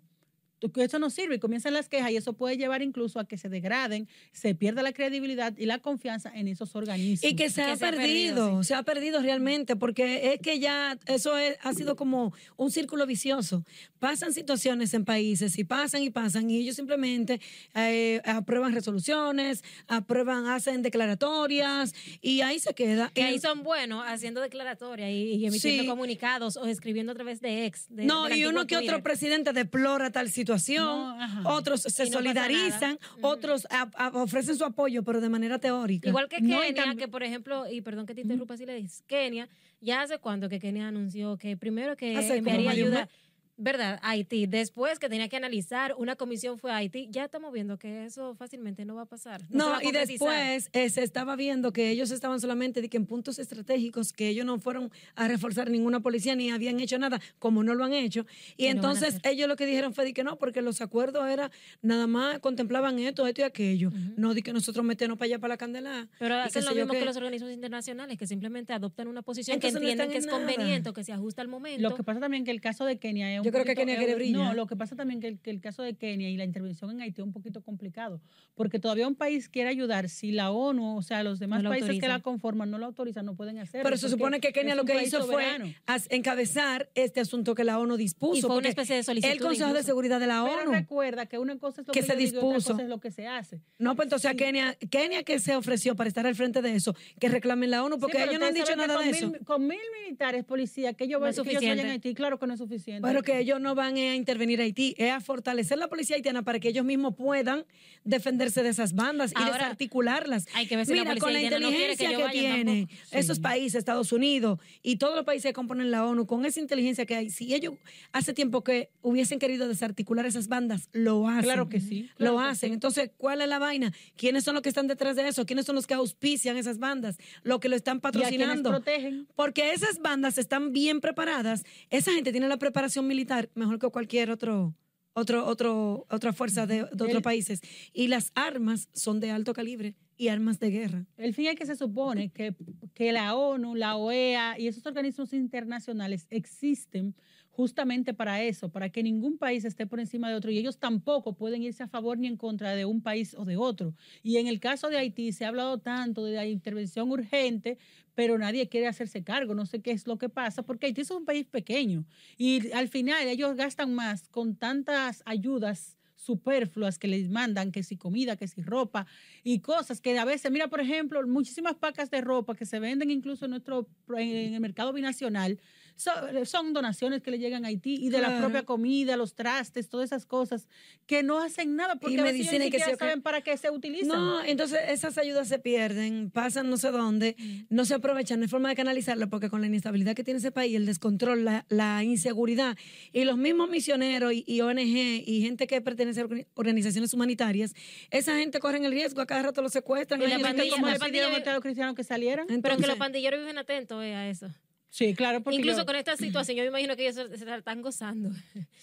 Eso 0.76 1.00
no 1.00 1.10
sirve 1.10 1.36
y 1.36 1.40
comienzan 1.40 1.74
las 1.74 1.88
quejas 1.90 2.12
y 2.12 2.18
eso 2.18 2.34
puede 2.34 2.58
llevar 2.58 2.82
incluso 2.82 3.20
a 3.20 3.28
que 3.28 3.38
se 3.38 3.50
degraden, 3.50 4.08
se 4.32 4.56
pierda 4.56 4.82
la 4.84 4.92
credibilidad 4.94 5.54
y 5.58 5.66
la 5.66 5.80
confianza 5.80 6.32
en 6.36 6.48
esos 6.48 6.76
organismos. 6.76 7.24
Y 7.30 7.36
que 7.36 7.50
se 7.50 7.62
Que 7.64 7.68
ha 7.72 7.76
se 7.78 7.86
ha 7.86 7.92
perdido, 7.92 8.64
se 8.64 8.74
ha 8.76 8.84
perdido 8.84 9.22
realmente, 9.22 9.76
porque 9.76 10.34
es 10.34 10.42
que 10.42 10.60
ya 10.60 10.98
eso 11.06 11.38
es- 11.38 11.58
ha 11.62 11.74
sido 11.74 11.96
como 11.96 12.34
un 12.58 12.72
círculo 12.72 13.06
vicioso. 13.06 13.64
Pasan 14.00 14.34
situaciones 14.34 14.94
en 14.94 15.06
países 15.06 15.58
y 15.58 15.64
pasan 15.64 16.04
y 16.04 16.10
pasan, 16.10 16.50
y 16.50 16.58
ellos 16.58 16.76
simplemente 16.76 17.40
eh, 17.76 18.22
aprueban 18.26 18.74
resoluciones, 18.74 19.64
aprueban, 19.88 20.48
hacen 20.48 20.82
declaratorias, 20.82 21.94
y 22.22 22.42
ahí 22.42 22.60
se 22.60 22.74
queda. 22.74 23.12
Que 23.14 23.22
Y- 23.22 23.24
ahí 23.24 23.40
son 23.40 23.64
buenos 23.64 24.04
haciendo 24.08 24.42
declaratorias 24.42 25.10
y, 25.10 25.36
y 25.36 25.46
emitiendo 25.46 25.84
Sí. 25.84 25.90
comunicados 25.90 26.58
o 26.58 26.66
escribiendo 26.66 27.12
a 27.12 27.16
través 27.16 27.42
de 27.42 27.66
ex. 27.66 27.88
de- 27.90 28.06
no, 28.06 28.34
y 28.34 28.46
uno 28.46 28.68
que 28.68 28.78
otro 28.78 29.02
presidente 29.04 29.54
deplora 29.54 30.10
tal 30.12 30.30
situación, 30.30 30.49
No, 30.86 31.22
ajá. 31.22 31.42
otros 31.50 31.82
se 31.82 32.06
no 32.06 32.12
solidarizan, 32.12 32.98
otros 33.22 33.68
a- 33.70 33.90
a- 33.96 34.08
ofrecen 34.10 34.56
su 34.58 34.66
apoyo, 34.66 35.04
pero 35.04 35.22
de 35.22 35.30
manera 35.30 35.60
teórica. 35.60 36.10
Igual 36.10 36.28
que 36.30 36.38
Kenia, 36.38 36.96
que 36.96 37.08
por 37.08 37.24
ejemplo, 37.24 37.70
y 37.70 37.82
perdón 37.82 38.06
que 38.06 38.16
te 38.16 38.22
interrumpa 38.22 38.58
si 38.58 38.66
le 38.66 38.76
dices, 38.76 39.04
Kenia, 39.08 39.48
ya 39.82 40.02
hace 40.02 40.18
cuánto 40.20 40.50
que 40.50 40.60
Kenia 40.60 40.88
anunció 40.88 41.38
que 41.38 41.56
primero 41.58 41.96
que 41.96 42.14
enviaría 42.38 42.72
ayuda. 42.72 43.10
¿Verdad? 43.60 44.00
Haití. 44.02 44.48
Después 44.48 45.00
que 45.00 45.10
tenía 45.10 45.28
que 45.28 45.36
analizar, 45.36 45.94
una 45.98 46.16
comisión 46.16 46.58
fue 46.58 46.72
a 46.72 46.78
Haití. 46.78 47.08
Ya 47.12 47.26
estamos 47.26 47.52
viendo 47.54 47.78
que 47.78 48.06
eso 48.06 48.34
fácilmente 48.36 48.86
no 48.86 48.96
va 48.96 49.04
a 49.04 49.06
pasar. 49.06 49.44
No, 49.50 49.76
a 49.76 49.84
y 49.84 49.92
después 49.92 50.70
eh, 50.72 50.90
se 50.90 51.04
estaba 51.04 51.36
viendo 51.36 51.74
que 51.74 51.90
ellos 51.90 52.10
estaban 52.12 52.40
solamente 52.40 52.82
de 52.82 52.90
que 52.90 52.98
en 52.98 53.06
puntos 53.06 53.38
estratégicos, 53.38 54.14
que 54.14 54.30
ellos 54.30 54.46
no 54.46 54.60
fueron 54.60 54.92
a 55.16 55.28
reforzar 55.28 55.70
ninguna 55.70 56.00
policía 56.00 56.36
ni 56.36 56.50
habían 56.50 56.80
hecho 56.80 56.98
nada, 56.98 57.20
como 57.38 57.64
no 57.64 57.76
lo 57.76 57.84
han 57.84 57.94
hecho. 57.94 58.26
Y 58.56 58.68
entonces 58.68 59.20
ellos 59.24 59.48
lo 59.50 59.58
que 59.58 59.66
dijeron 59.66 59.94
fue 59.94 60.06
de 60.06 60.14
que 60.14 60.24
no, 60.24 60.38
porque 60.38 60.62
los 60.62 60.82
acuerdos 60.82 61.28
era 61.30 61.52
nada 61.82 62.08
más 62.08 62.40
contemplaban 62.40 62.98
esto, 63.00 63.28
esto 63.28 63.42
y 63.42 63.44
aquello. 63.44 63.92
No 64.16 64.34
de 64.34 64.42
que 64.42 64.54
nosotros 64.54 64.86
meternos 64.86 65.18
para 65.18 65.26
allá 65.26 65.40
para 65.40 65.54
la 65.54 65.58
candela. 65.58 66.08
Pero 66.18 66.36
hacen 66.36 66.64
lo 66.64 66.74
mismo 66.74 66.94
que 66.94 67.04
los 67.04 67.18
organismos 67.18 67.52
internacionales, 67.52 68.18
que 68.18 68.26
simplemente 68.26 68.72
adoptan 68.72 69.08
una 69.08 69.22
posición 69.22 69.56
Entonces 69.56 69.80
que 69.80 69.86
entienden 69.86 70.12
que 70.12 70.18
es 70.18 70.26
nada. 70.26 70.38
conveniente 70.38 70.90
o 70.90 70.94
que 70.94 71.04
se 71.04 71.12
ajusta 71.12 71.42
al 71.42 71.50
momento. 71.50 71.82
Lo 71.82 71.96
que 71.96 72.04
pasa 72.04 72.20
también 72.20 72.46
que 72.46 72.52
el 72.52 72.62
caso 72.62 72.86
de 72.86 72.98
Kenia 72.98 73.34
es 73.34 73.46
un 73.46 73.49
Yo 73.50 73.64
creo 73.64 73.66
que 73.66 73.76
Kenia 73.76 73.94
es- 73.96 74.00
quiere 74.00 74.16
brillar. 74.16 74.40
No, 74.42 74.54
lo 74.54 74.68
que 74.68 74.76
pasa 74.76 74.96
también 74.96 75.20
que 75.20 75.28
el, 75.28 75.40
que 75.40 75.50
el 75.50 75.60
caso 75.62 75.84
de 75.84 75.96
Kenia 75.96 76.30
y 76.30 76.38
la 76.38 76.44
intervención 76.46 76.92
en 76.92 77.02
Haití 77.02 77.22
es 77.22 77.26
un 77.26 77.34
poquito 77.34 77.62
complicado, 77.62 78.22
porque 78.56 78.80
todavía 78.80 79.08
un 79.08 79.16
país 79.16 79.50
quiere 79.50 79.70
ayudar, 79.70 80.10
si 80.10 80.32
la 80.32 80.52
ONU, 80.52 80.98
o 80.98 81.02
sea, 81.02 81.24
los 81.24 81.40
demás 81.40 81.64
No 81.64 81.70
lo 81.70 81.70
países 81.78 82.00
que 82.00 82.08
la 82.08 82.20
conforman 82.22 82.70
no 82.72 82.78
lo 82.78 82.86
autorizan, 82.86 83.26
no 83.26 83.36
pueden 83.36 83.58
hacerlo. 83.58 83.84
Pero 83.84 83.98
se 83.98 84.10
supone 84.10 84.40
que 84.40 84.52
Kenia 84.54 84.76
lo 84.76 84.86
que 84.86 85.02
hizo 85.04 85.22
soberano. 85.24 85.66
fue 85.86 85.98
encabezar 86.10 86.90
este 86.96 87.20
asunto 87.20 87.56
que 87.56 87.64
la 87.64 87.80
ONU 87.80 87.98
dispuso. 87.98 88.38
Y 88.38 88.42
fue 88.42 88.58
una 88.58 88.70
especie 88.70 88.96
de 88.96 89.04
solicitud 89.04 89.34
El 89.34 89.40
Consejo 89.42 89.74
de. 89.74 89.84
Seguridad 89.84 90.20
de 90.20 90.28
la 90.28 90.44
Pero 90.44 90.62
ONU. 90.64 90.72
recuerda 90.72 91.26
que 91.26 91.40
una 91.40 91.58
cosa 91.58 91.82
es 91.82 91.88
lo 91.88 91.94
que 91.94 92.02
que, 92.02 92.06
se 92.06 92.16
digo 92.16 92.34
y 92.34 92.38
otra 92.38 92.48
dispuso. 92.50 92.72
cosa 92.74 92.84
es 92.84 92.90
lo 92.90 93.00
que 93.00 93.12
se 93.12 93.28
hace. 93.28 93.62
No, 93.80 93.96
pues 93.96 94.06
entonces 94.06 94.30
a 94.30 94.36
Kenia, 94.36 94.76
Kenia 94.90 95.24
que 95.24 95.40
se 95.40 95.56
ofreció 95.56 95.96
para 95.96 96.08
estar 96.08 96.28
al 96.28 96.36
frente 96.36 96.62
de 96.62 96.76
eso, 96.76 96.96
que 97.20 97.28
reclamen 97.30 97.72
la 97.72 97.84
ONU, 97.84 97.98
porque 97.98 98.18
Sí, 98.18 98.24
ellos 98.24 98.40
no 98.40 98.46
han 98.46 98.54
dicho 98.54 98.76
nada 98.76 99.00
de 99.02 99.10
eso. 99.10 99.30
mil- 99.32 99.40
con 99.46 99.66
mil 99.66 99.80
militares, 100.04 100.44
policías, 100.46 100.96
que 100.96 101.06
ellos, 101.06 101.20
No 101.20 101.28
es 101.28 101.36
que 101.42 101.50
ellos 101.50 101.62
vayan 101.64 101.80
a 101.88 101.92
Haití, 101.94 102.14
claro 102.14 102.38
que 102.40 102.46
no 102.48 102.54
es 102.54 102.60
suficiente. 102.60 103.08
Pero 103.08 103.24
que 103.24 103.39
ellos 103.42 103.60
no 103.60 103.76
van 103.76 103.96
a 103.98 104.16
intervenir 104.16 104.60
a 104.62 104.64
Haití, 104.64 104.96
es 104.98 105.12
a 105.12 105.20
fortalecer 105.22 105.78
la 105.78 105.88
policía 105.88 106.16
haitiana 106.16 106.44
para 106.44 106.60
que 106.60 106.70
ellos 106.70 106.86
mismos 106.86 107.16
puedan 107.16 107.66
defenderse 108.04 108.64
de 108.64 108.70
esas 108.70 108.94
bandas 108.94 109.34
y 109.40 109.44
desarticularlas. 109.44 110.48
hay 110.54 110.68
que 110.68 110.76
ver 110.76 110.86
si 110.86 110.94
la 110.96 111.04
Mira, 111.04 111.16
con 111.18 111.34
la 111.34 111.42
no 111.42 111.50
que 111.50 111.56
inteligencia 111.56 112.08
que, 112.08 112.14
ellos 112.14 112.28
vayan 112.28 112.44
tiene 112.44 112.82
tampoco. 112.88 113.18
esos 113.18 113.40
países, 113.40 113.76
Estados 113.76 114.12
Unidos 114.12 114.60
y 114.82 114.98
todos 114.98 115.16
los 115.16 115.26
países 115.26 115.50
que 115.50 115.54
componen 115.54 115.92
la 115.92 116.06
ONU, 116.06 116.26
con 116.26 116.46
esa 116.46 116.60
inteligencia 116.60 117.06
que 117.06 117.16
hay, 117.16 117.30
si 117.30 117.54
ellos 117.54 117.76
hace 118.12 118.34
tiempo 118.34 118.64
que 118.64 118.90
hubiesen 119.02 119.40
querido 119.40 119.68
desarticular 119.68 120.26
esas 120.26 120.48
bandas, 120.48 120.90
lo 120.92 121.28
hacen. 121.28 121.44
Claro 121.44 121.70
que 121.70 121.80
sí, 121.82 122.10
claro 122.18 122.34
lo 122.34 122.40
que 122.40 122.46
hacen. 122.46 122.70
sí. 122.70 122.74
Entonces, 122.74 123.12
¿cuál 123.18 123.42
es 123.42 123.48
la 123.48 123.60
vaina? 123.60 123.94
¿Quiénes 124.16 124.44
son 124.44 124.54
los 124.56 124.64
que 124.64 124.70
están 124.70 124.88
detrás 124.88 125.16
de 125.16 125.28
eso? 125.28 125.46
¿Quiénes 125.46 125.66
son 125.66 125.76
los 125.76 125.88
que 125.88 125.94
auspician 125.94 126.58
esas 126.58 126.80
bandas? 126.80 127.18
Los 127.44 127.60
que 127.60 127.70
lo 127.70 127.76
están 127.76 127.98
y 127.98 128.00
a 128.00 128.02
patrocinando. 128.02 128.70
protegen. 128.70 129.28
Porque 129.36 129.74
esas 129.74 130.00
bandas 130.00 130.38
están 130.38 130.74
bien 130.74 131.02
preparadas. 131.02 131.64
Esa 131.90 132.12
gente 132.12 132.32
tiene 132.32 132.48
la 132.48 132.58
preparación 132.58 133.08
militar 133.08 133.29
mejor 133.56 133.80
que 133.80 133.90
cualquier 133.90 134.32
otro, 134.32 134.76
otro, 135.14 135.46
otro, 135.46 136.06
otra 136.10 136.34
fuerza 136.34 136.66
de, 136.68 136.76
de 136.78 136.84
otros 136.84 137.10
El- 137.16 137.22
países. 137.22 137.62
Y 137.94 138.08
las 138.08 138.32
armas 138.36 138.90
son 138.94 139.20
de 139.20 139.32
alto 139.32 139.54
calibre 139.54 139.96
y 140.18 140.28
armas 140.28 140.60
de 140.60 140.70
guerra. 140.70 141.06
El 141.18 141.34
fin 141.34 141.48
es 141.48 141.56
que 141.56 141.66
se 141.66 141.76
supone 141.76 142.30
que, 142.32 142.56
que 142.94 143.12
la 143.14 143.36
ONU, 143.36 143.76
la 143.76 143.96
OEA 143.96 144.60
y 144.60 144.68
esos 144.68 144.86
organismos 144.86 145.32
internacionales 145.34 146.28
existen 146.30 147.16
justamente 147.52 148.14
para 148.14 148.42
eso, 148.42 148.70
para 148.70 148.90
que 148.90 149.04
ningún 149.04 149.38
país 149.38 149.66
esté 149.66 149.86
por 149.86 150.00
encima 150.00 150.30
de 150.30 150.36
otro 150.36 150.50
y 150.50 150.58
ellos 150.58 150.78
tampoco 150.78 151.34
pueden 151.36 151.62
irse 151.62 151.84
a 151.84 151.88
favor 151.88 152.18
ni 152.18 152.28
en 152.28 152.38
contra 152.38 152.74
de 152.74 152.86
un 152.86 153.02
país 153.02 153.36
o 153.38 153.44
de 153.44 153.58
otro. 153.58 153.94
Y 154.24 154.38
en 154.38 154.48
el 154.48 154.60
caso 154.62 154.90
de 154.90 154.98
Haití 154.98 155.34
se 155.34 155.44
ha 155.44 155.50
hablado 155.50 155.78
tanto 155.80 156.24
de 156.24 156.36
la 156.36 156.46
intervención 156.46 157.12
urgente, 157.12 157.78
pero 158.20 158.38
nadie 158.38 158.68
quiere 158.68 158.86
hacerse 158.86 159.24
cargo, 159.24 159.56
no 159.56 159.66
sé 159.66 159.82
qué 159.82 159.92
es 159.92 160.06
lo 160.06 160.18
que 160.18 160.28
pasa, 160.28 160.62
porque 160.64 160.88
Haití 160.88 161.00
es 161.00 161.10
un 161.10 161.24
país 161.24 161.46
pequeño 161.46 162.04
y 162.38 162.70
al 162.74 162.90
final 162.90 163.26
ellos 163.26 163.56
gastan 163.56 163.96
más 163.96 164.28
con 164.28 164.58
tantas 164.58 165.24
ayudas 165.26 165.96
superfluas 166.18 167.00
que 167.00 167.08
les 167.08 167.30
mandan, 167.30 167.72
que 167.72 167.82
si 167.82 167.96
comida, 167.96 168.36
que 168.36 168.50
si 168.50 168.62
ropa 168.62 169.08
y 169.42 169.62
cosas 169.62 170.02
que 170.02 170.20
a 170.20 170.26
veces, 170.26 170.52
mira, 170.52 170.68
por 170.68 170.82
ejemplo, 170.82 171.26
muchísimas 171.26 171.76
pacas 171.76 172.12
de 172.12 172.20
ropa 172.20 172.56
que 172.56 172.66
se 172.66 172.82
venden 172.82 173.10
incluso 173.10 173.46
en 173.46 173.52
nuestro 173.52 173.88
en 174.10 174.54
el 174.54 174.60
mercado 174.60 174.92
binacional 174.92 175.62
son, 176.00 176.46
son 176.46 176.74
donaciones 176.74 177.22
que 177.22 177.30
le 177.30 177.38
llegan 177.40 177.66
a 177.66 177.68
Haití 177.68 177.96
y 177.96 178.10
de 178.10 178.22
la 178.22 178.40
propia 178.40 178.64
comida, 178.64 179.18
los 179.18 179.36
trastes, 179.36 179.90
todas 179.90 180.06
esas 180.10 180.26
cosas 180.26 180.68
que 181.06 181.22
no 181.22 181.40
hacen 181.40 181.76
nada 181.76 181.96
porque 181.98 182.20
a 182.20 182.24
veces 182.24 182.40
ellos 182.40 182.52
medicina 182.54 182.64
ni 182.64 182.68
y 182.70 182.72
que 182.72 182.78
qué. 182.78 182.96
saben 182.98 183.22
para 183.22 183.42
qué 183.42 183.56
se 183.58 183.70
utilizan. 183.70 184.08
No, 184.08 184.44
entonces 184.44 184.80
esas 184.88 185.18
ayudas 185.20 185.48
se 185.48 185.60
pierden, 185.60 186.32
pasan 186.32 186.70
no 186.70 186.78
sé 186.78 186.90
dónde, 186.90 187.36
no 187.70 187.86
se 187.86 187.94
aprovechan, 187.94 188.40
no 188.40 188.44
hay 188.46 188.50
forma 188.50 188.70
de 188.70 188.76
canalizarlo 188.76 189.30
porque 189.30 189.50
con 189.50 189.62
la 189.62 189.68
inestabilidad 189.68 190.16
que 190.16 190.24
tiene 190.24 190.40
ese 190.40 190.52
país, 190.52 190.76
el 190.76 190.86
descontrol, 190.86 191.44
la, 191.46 191.66
la 191.70 192.04
inseguridad 192.04 192.78
y 193.14 193.26
los 193.26 193.38
mismos 193.38 193.70
misioneros 193.70 194.34
y, 194.34 194.44
y 194.48 194.62
ONG 194.62 194.80
y 194.80 195.42
gente 195.42 195.68
que 195.68 195.82
pertenece 195.82 196.22
a 196.22 196.26
orga- 196.26 196.48
organizaciones 196.56 197.14
humanitarias, 197.14 197.74
esa 198.10 198.38
gente 198.38 198.60
corre 198.60 198.80
el 198.86 198.92
riesgo, 198.92 199.20
a 199.22 199.26
cada 199.26 199.42
rato 199.42 199.62
lo 199.62 199.68
secuestran. 199.70 200.22
Y 200.22 200.24
la 200.24 200.30
ellos 200.36 200.38
¿Viste 200.40 200.54
pandilla- 200.58 200.76
cómo 200.76 200.86
la 200.88 200.94
le 200.94 201.00
pidieron 201.00 201.30
pandilla- 201.32 201.36
a 201.36 201.38
Estado 201.40 201.62
cristiano 201.62 201.96
que 201.96 202.04
salieran? 202.06 202.48
Pero 202.62 202.78
que 202.78 202.88
los 202.88 202.96
pandilleros 202.98 203.40
viven 203.42 203.58
atentos 203.58 204.02
eh, 204.04 204.16
a 204.16 204.30
eso. 204.30 204.48
Sí, 204.92 205.14
claro, 205.14 205.44
porque 205.44 205.58
Incluso 205.58 205.80
yo- 205.80 205.86
con 205.86 205.96
esta 205.96 206.18
situación, 206.18 206.58
yo 206.58 206.64
me 206.64 206.70
imagino 206.70 206.96
que 206.96 207.08
ellos 207.08 207.16
se, 207.16 207.56
están 207.56 207.82
gozando. 207.84 208.32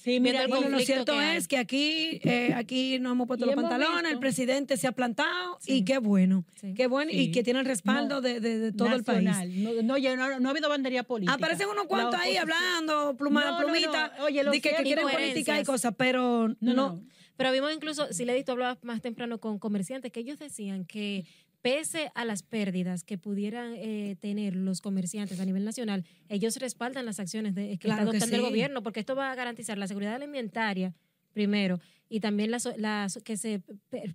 sí, 0.04 0.20
mira, 0.20 0.46
Bueno, 0.46 0.68
lo 0.68 0.78
cierto 0.78 1.14
que 1.14 1.36
es 1.36 1.48
que 1.48 1.58
aquí, 1.58 2.20
eh, 2.22 2.52
aquí 2.54 3.00
nos 3.00 3.12
hemos 3.12 3.26
puesto 3.26 3.44
Y 3.44 3.48
los 3.48 3.58
hemos 3.58 3.68
pantalones, 3.68 4.12
el 4.12 4.18
presidente 4.20 4.76
se 4.76 4.86
ha 4.86 4.92
plantado 4.92 5.58
y 5.66 5.84
qué 5.84 5.98
bueno, 5.98 6.44
Sí. 6.60 6.74
qué 6.74 6.86
bueno 6.86 7.10
y 7.12 7.32
que 7.32 7.42
tiene 7.42 7.58
el 7.58 7.66
respaldo 7.66 8.16
No, 8.16 8.20
de, 8.20 8.38
de- 8.38 8.58
de 8.58 8.72
todo 8.72 8.94
el 8.94 9.02
país. 9.02 9.24
nacional. 9.24 9.62
No, 9.64 9.82
no, 9.82 9.98
no, 10.16 10.40
no 10.40 10.48
ha 10.48 10.50
habido 10.52 10.68
bandería 10.68 11.02
política. 11.02 11.34
Aparecen 11.34 11.68
unos 11.68 11.86
cuantos 11.86 12.20
ahí 12.20 12.36
hablando, 12.36 13.16
pluma, 13.16 13.44
No, 13.44 13.50
no, 13.50 13.60
no. 13.60 13.64
plumita, 13.66 14.12
Oye, 14.20 14.44
lo 14.44 14.52
de 14.52 14.60
que, 14.60 14.70
que 14.76 14.82
quieren 14.84 15.08
política 15.08 15.60
y 15.60 15.64
cosas, 15.64 15.92
pero 15.98 16.48
no, 16.48 16.56
No, 16.60 16.74
no, 16.74 16.88
no. 16.94 17.02
Pero 17.36 17.52
vimos 17.52 17.70
incluso, 17.74 18.10
si 18.14 18.24
le 18.24 18.42
tú 18.44 18.52
hablabas 18.52 18.78
más 18.82 19.02
temprano 19.02 19.38
con 19.38 19.58
comerciantes, 19.58 20.10
que 20.10 20.20
ellos 20.20 20.38
decían 20.38 20.86
que 20.86 21.26
pese 21.66 22.12
a 22.14 22.24
las 22.24 22.44
pérdidas 22.44 23.02
que 23.02 23.18
pudieran 23.18 23.74
eh, 23.74 24.16
tener 24.20 24.54
los 24.54 24.80
comerciantes 24.80 25.40
a 25.40 25.44
nivel 25.44 25.64
nacional, 25.64 26.04
ellos 26.28 26.56
respaldan 26.58 27.04
las 27.04 27.18
acciones 27.18 27.56
de, 27.56 27.70
que 27.70 27.88
Claro 27.88 28.12
está 28.12 28.36
el 28.36 28.40
gobierno, 28.40 28.84
porque 28.84 29.00
esto 29.00 29.16
va 29.16 29.32
a 29.32 29.34
garantizar 29.34 29.76
la 29.76 29.88
seguridad 29.88 30.14
alimentaria 30.14 30.94
primero, 31.32 31.80
y 32.08 32.20
también 32.20 32.50
la, 32.50 32.58
la 32.76 33.08
que 33.24 33.36
se 33.36 33.62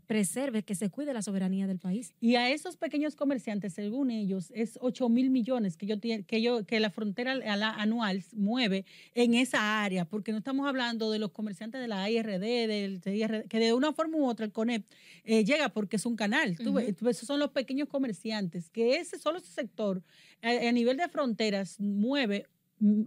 preserve, 0.07 0.63
que 0.63 0.75
se 0.75 0.89
cuide 0.89 1.13
la 1.13 1.21
soberanía 1.21 1.67
del 1.67 1.79
país. 1.79 2.13
Y 2.21 2.35
a 2.35 2.49
esos 2.49 2.77
pequeños 2.77 3.15
comerciantes, 3.15 3.73
según 3.73 4.11
ellos, 4.11 4.51
es 4.55 4.77
8 4.81 5.09
mil 5.09 5.29
millones 5.29 5.75
que, 5.75 5.85
yo, 5.85 5.99
que, 5.99 6.41
yo, 6.41 6.65
que 6.65 6.79
la 6.79 6.89
frontera 6.89 7.33
anual 7.77 8.23
mueve 8.33 8.85
en 9.13 9.33
esa 9.33 9.83
área, 9.83 10.05
porque 10.05 10.31
no 10.31 10.37
estamos 10.37 10.67
hablando 10.67 11.11
de 11.11 11.19
los 11.19 11.31
comerciantes 11.31 11.81
de 11.81 11.87
la 11.87 12.09
IRD, 12.09 12.67
del 12.67 13.01
CIRD, 13.01 13.47
que 13.47 13.59
de 13.59 13.73
una 13.73 13.91
forma 13.93 14.17
u 14.17 14.25
otra 14.25 14.45
el 14.45 14.51
CONEP 14.51 14.85
eh, 15.23 15.43
llega 15.43 15.69
porque 15.69 15.97
es 15.97 16.05
un 16.05 16.15
canal. 16.15 16.57
Tú 16.57 16.79
esos 16.79 17.27
son 17.27 17.39
los 17.39 17.51
pequeños 17.51 17.89
comerciantes, 17.89 18.69
que 18.69 18.95
ese 18.95 19.19
solo 19.19 19.39
ese 19.39 19.51
sector 19.51 20.01
a, 20.41 20.49
a 20.49 20.71
nivel 20.71 20.97
de 20.97 21.09
fronteras 21.09 21.79
mueve 21.79 22.47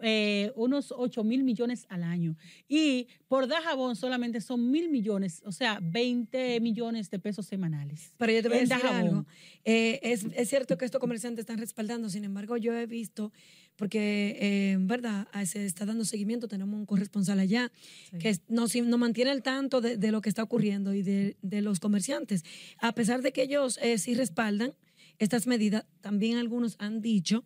eh, 0.03 0.53
unos 0.57 0.93
8 0.97 1.25
mil 1.25 1.43
millones 1.45 1.87
al 1.89 2.03
año. 2.03 2.37
Y 2.69 3.09
por 3.29 3.49
Dajabón 3.49 3.97
solamente 3.97 4.41
son 4.41 4.71
mil 4.71 4.89
millones, 4.89 5.43
o 5.45 5.53
sea, 5.53 5.81
20 5.83 6.61
millones 6.61 7.11
de 7.11 7.19
pesos 7.19 7.47
semanales. 7.47 8.13
Pero 8.17 8.33
yo 8.33 8.43
te 8.43 8.49
voy 8.49 8.59
a 8.59 8.61
decir 8.61 8.77
Dajabón. 8.77 8.97
algo. 8.97 9.27
Eh, 9.65 10.01
es, 10.03 10.27
es 10.35 10.49
cierto 10.49 10.79
que 10.79 10.85
estos 10.85 11.01
comerciantes 11.01 11.43
están 11.43 11.59
respaldando, 11.59 12.09
sin 12.09 12.25
embargo, 12.25 12.57
yo 12.57 12.73
he 12.75 12.87
visto, 12.87 13.33
porque 13.77 14.37
eh, 14.41 14.71
en 14.73 14.87
verdad 14.87 15.27
ah, 15.33 15.45
se 15.47 15.67
está 15.67 15.85
dando 15.85 16.05
seguimiento, 16.05 16.47
tenemos 16.47 16.79
un 16.79 16.87
corresponsal 16.87 17.39
allá 17.41 17.73
que 18.21 18.29
es- 18.29 18.43
nos, 18.49 18.75
nos 18.77 18.99
mantiene 18.99 19.31
al 19.33 19.43
tanto 19.43 19.81
de, 19.81 19.97
de 19.97 20.13
lo 20.13 20.21
que 20.21 20.29
está 20.29 20.43
ocurriendo 20.45 20.95
y 20.95 21.03
de, 21.03 21.37
de 21.43 21.61
los 21.63 21.81
comerciantes. 21.81 22.45
A 22.79 22.93
pesar 22.93 23.23
de 23.23 23.33
que 23.33 23.43
ellos 23.43 23.79
eh, 23.83 23.99
sí 23.99 24.15
respaldan 24.15 24.75
estas 25.19 25.47
medidas, 25.47 25.87
también 26.01 26.37
algunos 26.39 26.77
han 26.79 27.01
dicho 27.01 27.45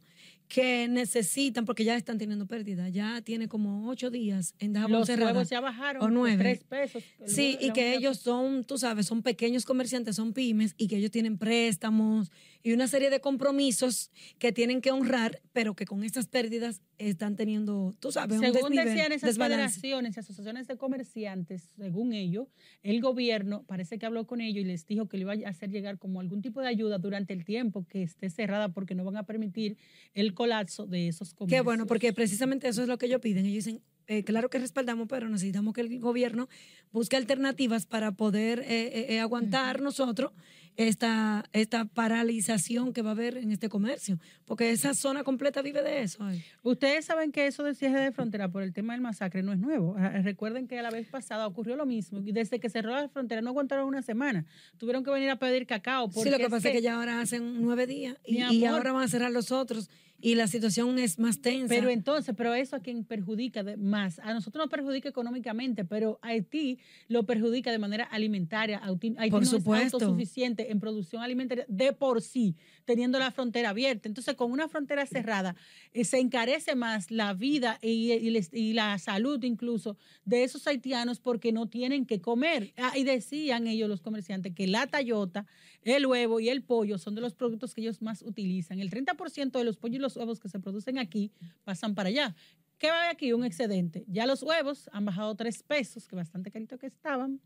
que 0.49 0.89
necesitan, 0.89 1.65
porque 1.67 1.85
ya 1.85 1.95
están 1.97 2.17
teniendo 2.17 2.47
pérdida, 2.47 2.89
ya 2.89 3.21
tiene 3.23 3.49
como 3.49 3.89
ocho 3.91 4.11
días 4.11 4.55
en 4.59 4.73
Dajabón 4.73 5.01
Los 5.01 5.07
cerrada. 5.07 5.33
huevos 5.33 5.51
ya 5.51 5.61
bajaron 5.61 6.03
o 6.03 6.09
nueve. 6.09 6.39
tres 6.43 6.65
pesos. 6.65 7.03
Sí, 7.27 7.57
huevo- 7.61 7.67
y 7.67 7.73
que 7.75 7.95
ellos 7.95 8.19
son, 8.19 8.65
tú 8.65 8.79
sabes, 8.79 9.07
son 9.07 9.23
pequeños 9.23 9.65
comerciantes, 9.67 10.17
son 10.17 10.33
pymes 10.33 10.75
y 10.79 10.89
que 10.89 10.97
ellos 10.97 11.11
tienen 11.11 11.37
préstamos 11.37 12.33
y 12.63 12.73
una 12.73 12.89
serie 12.89 13.11
de 13.11 13.21
compromisos 13.21 14.11
que 14.39 14.51
tienen 14.53 14.81
que 14.81 14.91
honrar, 14.91 15.41
pero 15.53 15.75
que 15.75 15.85
con 15.85 16.03
estas 16.03 16.27
pérdidas 16.27 16.81
están 16.97 17.37
teniendo, 17.37 17.95
tú 18.01 18.11
sabes, 18.11 18.39
un 18.39 18.45
Según 18.45 18.71
desnivel, 18.73 18.87
decían 18.89 19.13
esas 19.13 19.29
desbalance. 19.31 19.81
federaciones 19.81 20.17
y 20.17 20.21
asociaciones 20.21 20.67
de 20.67 20.77
comerciantes, 20.77 21.71
según 21.77 22.13
ellos, 22.13 22.49
el 22.83 23.01
gobierno 23.01 23.63
parece 23.65 23.99
que 23.99 24.07
habló 24.07 24.27
con 24.27 24.41
ellos 24.41 24.63
y 24.65 24.67
les 24.67 24.87
dijo 24.87 25.09
que 25.09 25.19
le 25.19 25.23
iba 25.23 25.35
a 25.47 25.51
hacer 25.51 25.71
llegar 25.71 25.99
como 25.99 26.21
algún 26.21 26.43
tipo 26.43 26.61
de 26.61 26.69
ayuda 26.69 26.99
durante 26.99 27.33
el 27.35 27.45
tiempo 27.45 27.87
que 27.89 28.03
esté 28.03 28.31
cerrada 28.31 28.71
porque 28.71 28.95
no 28.95 29.05
van 29.05 29.17
a 29.17 29.23
permitir 29.25 29.77
el 30.15 30.35
colapso 30.39 30.87
de 30.87 31.09
esos 31.09 31.35
comercios. 31.35 31.59
Qué 31.59 31.65
bueno, 31.65 31.85
porque 31.87 32.13
precisamente 32.13 32.69
eso 32.69 32.83
es 32.83 32.87
lo 32.87 32.97
que 32.97 33.07
ellos 33.07 33.21
piden. 33.21 33.45
Ellos 33.45 33.65
dicen, 33.65 33.83
eh, 34.07 34.23
claro 34.23 34.49
que 34.51 34.61
respaldamos, 34.61 35.09
pero 35.09 35.29
necesitamos 35.29 35.75
que 35.75 35.81
el 35.81 35.99
gobierno 35.99 36.49
busque 36.93 37.17
alternativas 37.17 37.87
para 37.87 38.13
poder 38.13 38.61
eh, 38.61 38.67
eh, 38.69 39.07
eh, 39.11 39.21
aguantar 39.21 39.83
nosotros 39.83 40.31
esta, 40.77 41.45
esta 41.53 41.87
paralización 41.87 42.93
que 42.93 43.03
va 43.03 43.11
a 43.11 43.13
haber 43.13 43.37
en 43.37 43.51
este 43.51 43.69
comercio, 43.69 44.21
porque 44.45 44.71
esa 44.71 44.95
zona 44.95 45.25
completa 45.25 45.61
vive 45.61 45.83
de 45.83 46.03
eso. 46.03 46.25
Ustedes 46.63 47.05
saben 47.05 47.33
que 47.33 47.49
eso 47.49 47.65
del 47.65 47.75
cierre 47.75 48.01
de 48.01 48.13
frontera 48.13 48.49
por 48.49 48.63
el 48.63 48.73
tema 48.73 48.93
del 48.93 49.03
masacre 49.03 49.43
no 49.43 49.53
es 49.53 49.59
nuevo. 49.59 49.97
Ah, 49.99 50.11
Recuerden 50.23 50.69
que 50.69 50.81
la 50.81 50.91
vez 50.91 51.09
pasada 51.09 51.49
ocurrió 51.49 51.75
lo 51.75 51.85
mismo 51.85 52.21
y 52.25 52.31
desde 52.31 52.61
que 52.61 52.71
cerró 52.71 52.95
la 52.95 53.09
frontera 53.09 53.43
no 53.43 53.51
aguantaron 53.51 53.89
una 53.89 54.03
semana. 54.03 54.47
Tuvieron 54.77 55.03
que 55.03 55.11
venir 55.11 55.31
a 55.31 55.37
pedir 55.37 55.67
cacao. 55.67 56.13
Sí, 56.13 56.31
lo 56.31 56.39
que 56.39 56.49
pasa 56.49 56.69
es 56.69 56.75
que 56.77 56.83
ya 56.83 56.95
ahora 56.95 57.21
hacen 57.21 57.61
nueve 57.61 57.89
días 57.89 58.17
y, 58.25 58.65
ahora 58.65 58.93
van 58.93 59.03
a 59.03 59.09
cerrar 59.09 59.33
los 59.33 59.51
otros 59.51 59.91
y 60.21 60.35
la 60.35 60.49
situación 60.49 60.99
es 60.99 61.19
más 61.19 61.41
tensa. 61.41 61.73
Pero 61.73 61.91
entonces, 61.91 62.35
pero 62.37 62.53
eso 62.55 62.75
a 62.77 62.81
quien 62.81 63.05
perjudica 63.05 63.63
más. 63.79 64.19
A 64.19 64.35
nosotros 64.35 64.65
nos 64.65 64.71
perjudica 64.71 65.09
económicamente, 65.09 65.85
pero 65.85 66.19
a 66.23 66.29
Haití 66.29 66.79
lo 67.07 67.25
perjudica 67.25 67.71
de 67.71 67.79
manera 67.79 68.05
alimentaria. 68.05 68.81
Haití, 68.83 69.15
Haití 69.17 69.31
Por 69.31 69.45
no 69.45 69.49
supuesto. 69.49 69.87
es 69.99 70.03
autosuficiente 70.03 70.73
en 70.73 70.81
producción 70.81 71.23
alimentaria 71.23 71.65
de 71.69 71.93
por 71.93 72.21
sí, 72.21 72.57
teniendo 72.85 73.19
la 73.21 73.31
frontera 73.31 73.71
abierta. 73.71 74.09
Entonces, 74.09 74.35
con 74.35 74.51
una 74.51 74.69
frontera 74.69 75.07
cerrada, 75.07 75.55
eh, 75.93 76.05
se 76.05 76.19
encarece 76.19 76.75
más 76.75 77.11
la 77.13 77.33
vida 77.35 77.79
y, 77.81 78.11
y 78.13 78.31
les- 78.31 78.53
y 78.53 78.73
la 78.73 78.99
salud 78.99 79.43
incluso 79.45 79.97
de 80.25 80.43
esos 80.43 80.67
haitianos 80.67 81.21
porque 81.21 81.53
no 81.53 81.69
tienen 81.69 82.07
que 82.07 82.21
comer. 82.21 82.73
Ah, 82.77 82.93
y 82.97 83.05
decían 83.05 83.67
ellos, 83.69 83.89
los 83.89 84.01
comerciantes, 84.01 84.53
que 84.55 84.67
la 84.67 84.87
tallota, 84.89 85.47
el 85.83 86.07
huevo 86.07 86.41
y 86.41 86.49
el 86.49 86.63
pollo 86.63 86.99
son 86.99 87.15
de 87.15 87.21
los 87.21 87.35
productos 87.35 87.73
que 87.75 87.83
ellos 87.83 88.03
más 88.03 88.23
utilizan. 88.23 88.81
El 88.81 88.91
30% 88.91 89.59
de 89.59 89.65
los 89.65 89.77
pollos 89.77 89.97
y 89.97 89.99
los 90.01 90.08
huevos 90.17 90.41
que 90.41 90.49
se 90.49 90.59
producen 90.61 90.99
aquí 90.99 91.33
pasan 91.65 91.95
para 91.95 92.09
allá. 92.09 92.35
¿Qué 92.79 92.89
va 92.89 92.95
a 92.95 92.99
haber 93.01 93.11
aquí? 93.13 93.33
Un 93.33 93.45
excedente. 93.45 94.05
Ya 94.09 94.27
los 94.27 94.43
huevos 94.43 94.89
han 94.93 95.05
bajado 95.05 95.35
tres 95.35 95.63
pesos, 95.63 96.07
que 96.07 96.15
bastante 96.17 96.51
carito 96.51 96.79
que 96.79 96.87
estaban. 96.87 97.41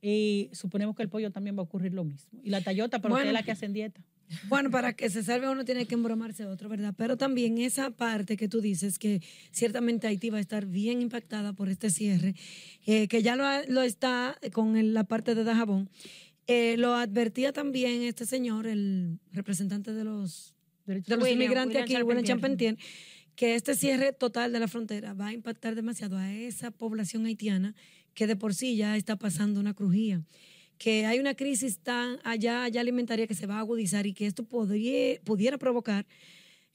Y 0.00 0.50
suponemos 0.52 0.94
que 0.94 1.02
el 1.02 1.08
pollo 1.08 1.32
también 1.32 1.56
va 1.56 1.60
a 1.60 1.64
ocurrir 1.64 1.92
lo 1.92 2.04
mismo. 2.04 2.38
Y 2.42 2.50
la 2.50 2.60
tallota, 2.60 2.98
pero 3.00 3.14
Bueno. 3.14 3.24
usted 3.24 3.28
es 3.30 3.40
la 3.40 3.42
que 3.44 3.50
hace 3.52 3.66
en 3.66 3.72
dieta. 3.72 4.04
Bueno, 4.48 4.70
para 4.72 4.92
que 4.92 5.08
se 5.08 5.22
salve 5.22 5.48
uno 5.48 5.64
tiene 5.64 5.86
que 5.86 5.94
embromarse 5.94 6.46
otro, 6.46 6.68
¿verdad? 6.68 6.94
Pero 6.96 7.16
también 7.16 7.58
esa 7.58 7.90
parte 7.90 8.36
que 8.36 8.48
tú 8.48 8.60
dices, 8.60 8.98
que 8.98 9.22
ciertamente 9.52 10.08
Haití 10.08 10.30
va 10.30 10.38
a 10.38 10.40
estar 10.40 10.66
bien 10.66 11.00
impactada 11.00 11.52
por 11.52 11.68
este 11.68 11.90
cierre, 11.90 12.34
eh, 12.86 13.06
que 13.06 13.22
ya 13.22 13.36
lo, 13.36 13.44
lo 13.68 13.82
está 13.82 14.36
con 14.52 14.92
la 14.94 15.04
parte 15.04 15.34
de 15.36 15.44
Dajabón. 15.44 15.88
Eh, 16.48 16.76
lo 16.76 16.94
advertía 16.94 17.52
también 17.52 18.02
este 18.02 18.26
señor, 18.26 18.66
el 18.66 19.20
representante 19.32 19.92
de 19.92 20.02
los, 20.04 20.55
de 20.86 21.02
los 21.06 21.08
William, 21.24 21.32
inmigrantes 21.42 21.82
William 21.82 22.00
aquí, 22.00 22.08
William. 22.08 22.24
Champentier, 22.24 22.76
que 23.34 23.54
este 23.54 23.74
cierre 23.74 24.12
total 24.12 24.52
de 24.52 24.60
la 24.60 24.68
frontera 24.68 25.12
va 25.14 25.28
a 25.28 25.32
impactar 25.32 25.74
demasiado 25.74 26.16
a 26.16 26.32
esa 26.32 26.70
población 26.70 27.26
haitiana 27.26 27.74
que 28.14 28.26
de 28.26 28.36
por 28.36 28.54
sí 28.54 28.76
ya 28.76 28.96
está 28.96 29.16
pasando 29.16 29.60
una 29.60 29.74
crujía 29.74 30.22
que 30.78 31.06
hay 31.06 31.18
una 31.20 31.34
crisis 31.34 31.78
tan 31.78 32.18
allá, 32.22 32.62
allá 32.64 32.82
alimentaria 32.82 33.26
que 33.26 33.34
se 33.34 33.46
va 33.46 33.56
a 33.56 33.60
agudizar 33.60 34.06
y 34.06 34.12
que 34.12 34.26
esto 34.26 34.44
podría, 34.44 35.18
pudiera 35.24 35.56
provocar 35.56 36.06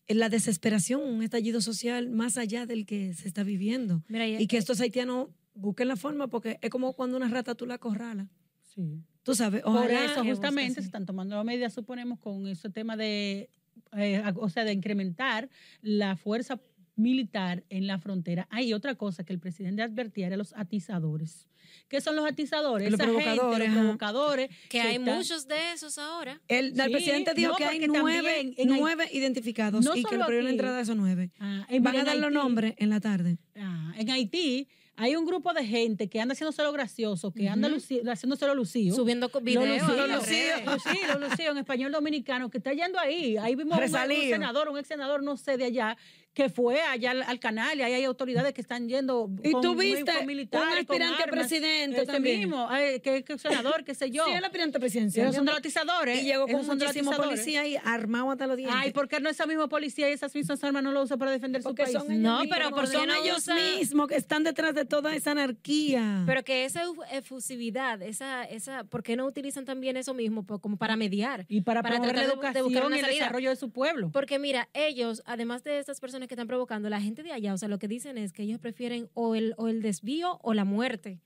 la 0.08 0.28
desesperación, 0.28 1.02
un 1.04 1.22
estallido 1.22 1.62
social 1.62 2.10
más 2.10 2.36
allá 2.38 2.66
del 2.66 2.88
que 2.88 3.14
se 3.14 3.28
está 3.28 3.44
viviendo. 3.44 4.04
Mira, 4.08 4.28
y- 4.28 4.38
Y 4.42 4.48
que 4.48 4.58
estos 4.58 4.82
haitianos 4.82 5.28
busquen 5.54 5.88
la 5.88 5.96
forma, 5.98 6.28
porque 6.30 6.58
es 6.64 6.72
como 6.72 6.94
cuando 6.94 7.16
una 7.16 7.28
rata 7.28 7.54
tú 7.54 7.68
la 7.68 7.78
corralas. 7.78 8.28
Sí. 8.74 9.04
Tú 9.22 9.36
sabes, 9.36 9.62
Por 9.62 9.72
ojalá- 9.78 10.06
eso, 10.06 10.24
que 10.24 10.32
justamente, 10.32 10.82
se 10.82 10.88
están 10.88 11.06
tomando 11.06 11.36
las 11.36 11.46
medidas, 11.46 11.72
suponemos, 11.74 12.18
con 12.20 12.48
ese 12.48 12.72
tema 12.72 12.98
de, 12.98 13.52
eh, 13.98 14.24
o 14.36 14.50
sea, 14.50 14.64
de 14.64 14.74
incrementar 14.74 15.50
la 15.82 16.16
fuerza 16.16 16.60
militar 16.96 17.64
en 17.70 17.88
la 17.88 17.98
frontera. 17.98 18.48
Hay 18.52 18.74
otra 18.74 18.96
cosa 18.96 19.24
que 19.24 19.34
el 19.34 19.40
presidente 19.40 19.82
advertía, 19.82 20.28
era 20.28 20.38
los 20.38 20.54
atizadores. 20.56 21.48
¿Qué 21.88 22.02
son 22.02 22.16
los 22.18 22.26
atizadores? 22.30 22.92
Los 22.92 23.00
Esa 23.00 23.08
gente, 23.10 23.24
provocadores, 23.24 23.68
los 23.70 23.76
ajá. 23.78 23.80
provocadores. 23.84 24.50
que 24.70 24.82
hay 24.82 24.96
están- 24.98 25.16
muchos 25.18 25.48
de 25.48 25.72
esos 25.74 25.98
ahora. 25.98 26.42
El, 26.48 26.80
el 26.80 26.86
Sí, 26.86 26.92
presidente 26.92 27.34
dijo 27.34 27.52
no, 27.52 27.56
que 27.58 27.66
hay 27.66 27.80
nueve, 27.88 28.54
nueve 28.66 29.08
identificados 29.14 29.84
No 29.86 29.96
y 29.96 30.04
que 30.04 30.18
lo 30.18 30.26
prohíben 30.26 30.46
la 30.46 30.52
entrada 30.52 30.76
de 30.78 30.82
esos 30.84 30.96
nueve. 30.98 31.32
Ah, 31.40 31.66
en- 31.70 31.82
Van 31.84 31.96
a 31.96 32.04
dar 32.04 32.18
los 32.18 32.32
nombres 32.32 32.74
en 32.78 32.90
la 32.90 33.00
tarde. 33.00 33.38
Ah, 33.56 33.94
en 33.98 34.10
Haití 34.10 34.68
hay 35.04 35.16
un 35.16 35.26
grupo 35.26 35.52
de 35.54 35.66
gente 35.66 36.08
que 36.08 36.22
anda 36.22 36.34
haciéndose 36.34 36.62
lo 36.64 36.72
gracioso, 36.72 37.32
que 37.32 37.50
anda 37.50 37.68
luci- 37.68 38.08
haciéndose 38.08 38.46
lo 38.46 38.54
lucido. 38.56 38.96
Subiendo 38.96 39.30
videos. 39.42 39.66
lucido, 39.68 40.08
lo 40.08 40.16
lucido, 40.16 40.56
lo 40.66 40.74
lucido, 40.74 41.20
lo 41.20 41.28
lucido 41.30 41.52
en 41.54 41.58
español 41.58 41.92
dominicano, 41.92 42.50
que 42.50 42.60
está 42.60 42.72
yendo 42.74 43.00
ahí. 43.00 43.36
Ahí 43.38 43.56
vimos 43.56 43.78
un, 43.78 43.84
un 43.84 43.90
senador, 44.34 44.70
un 44.70 44.78
ex 44.78 44.88
senador, 44.88 45.24
no 45.24 45.38
sé, 45.38 45.58
de 45.58 45.66
allá, 45.66 45.98
que 46.34 46.48
fue 46.50 46.82
allá 46.82 47.12
al, 47.12 47.24
al 47.24 47.40
canal 47.40 47.78
y 47.78 47.82
ahí 47.82 47.94
hay 47.94 48.06
autoridades 48.06 48.54
que 48.54 48.62
están 48.62 48.88
yendo 48.88 49.30
Y 49.44 49.52
con, 49.52 49.62
tú 49.62 49.76
viste 49.76 50.14
con 50.14 50.26
militares, 50.26 50.80
un 50.80 50.86
con 50.86 51.02
aspirante 51.02 51.24
a 51.24 51.28
presidente 51.28 51.98
Ese 51.98 52.06
también. 52.12 52.40
mismo, 52.40 52.68
ay, 52.70 53.02
que, 53.02 53.24
que 53.26 53.38
senador, 53.38 53.84
qué 53.84 53.94
sé 53.94 54.10
yo. 54.12 54.24
Sí, 54.26 54.32
el 54.32 54.44
aspirante 54.46 54.80
presidencial. 54.80 55.26
Esos 55.28 55.36
son 55.36 55.44
mi 55.44 55.52
de 55.52 55.52
los 55.52 55.58
amor. 55.58 55.60
atizadores. 55.90 56.22
Y 56.22 56.26
llegó 56.26 56.44
con 56.44 56.52
esos 56.56 56.66
son 56.68 56.78
de 56.80 56.86
los 56.86 56.94
muchísimo 56.96 57.12
atizadores. 57.12 57.40
policía 57.42 57.62
ahí 57.62 57.76
armado 57.84 58.32
hasta 58.32 58.48
los 58.48 58.56
dientes. 58.56 58.78
Ay, 58.80 58.92
¿por 58.94 59.10
qué 59.10 59.20
no 59.20 59.30
esa 59.30 59.46
misma 59.46 59.68
policía 59.68 60.10
y 60.10 60.14
esas 60.14 60.34
mismas 60.34 60.64
armas 60.64 60.84
no 60.84 60.92
lo 60.94 61.04
usa 61.04 61.18
para 61.18 61.32
defender 61.32 61.62
Porque 61.64 61.86
su 61.86 61.92
país? 61.94 62.04
son 62.06 62.12
ellos 62.14 62.24
No, 62.24 62.42
pero 62.50 62.70
¿por 62.70 62.82
qué 62.90 62.98
son 62.98 63.08
no 63.08 63.14
ellos 63.16 63.38
usa- 63.40 63.56
mismos 63.56 64.08
que 64.08 64.16
están 64.16 64.44
detrás 64.46 64.74
de 64.74 64.86
toda 64.86 65.14
esa 65.14 65.32
anarquía. 65.32 66.24
Pero 66.26 66.44
que 66.44 66.64
esa 66.66 66.86
efu- 66.86 67.06
efusividad, 67.12 68.02
esa, 68.02 68.44
esa, 68.46 68.84
¿por 68.86 69.04
qué 69.04 69.16
no 69.16 69.26
utilizan 69.26 69.66
también 69.66 69.98
eso 69.98 70.14
mismo 70.14 70.46
como 70.46 70.78
para 70.78 70.96
mediar? 70.96 71.46
Y 71.50 71.62
para, 71.62 71.82
promover 71.82 72.16
la 72.16 72.22
de- 72.22 72.28
de 72.28 72.34
buscar 72.36 72.56
educación 72.58 72.86
una 72.86 72.96
y 72.96 73.00
el 73.00 73.06
salida. 73.06 73.20
desarrollo 73.26 73.50
de 73.50 73.56
su 73.56 73.70
pueblo. 73.72 74.12
Porque 74.14 74.40
mira, 74.40 74.70
ellos, 74.74 75.22
además 75.26 75.64
de 75.64 75.80
estas 75.80 76.00
personas 76.00 76.21
que 76.28 76.34
están 76.36 76.48
provocando, 76.48 76.90
la 76.90 77.02
gente 77.02 77.24
de 77.24 77.32
allá, 77.32 77.54
o 77.54 77.58
sea, 77.58 77.68
lo 77.70 77.80
que 77.80 77.88
dicen 77.88 78.18
es 78.18 78.34
que 78.34 78.44
ellos 78.44 78.60
prefieren 78.60 79.10
o 79.14 79.36
el, 79.36 79.54
o 79.58 79.68
el 79.68 79.82
desvío 79.82 80.40
o 80.44 80.54
la 80.54 80.66
muerte. 80.66 81.20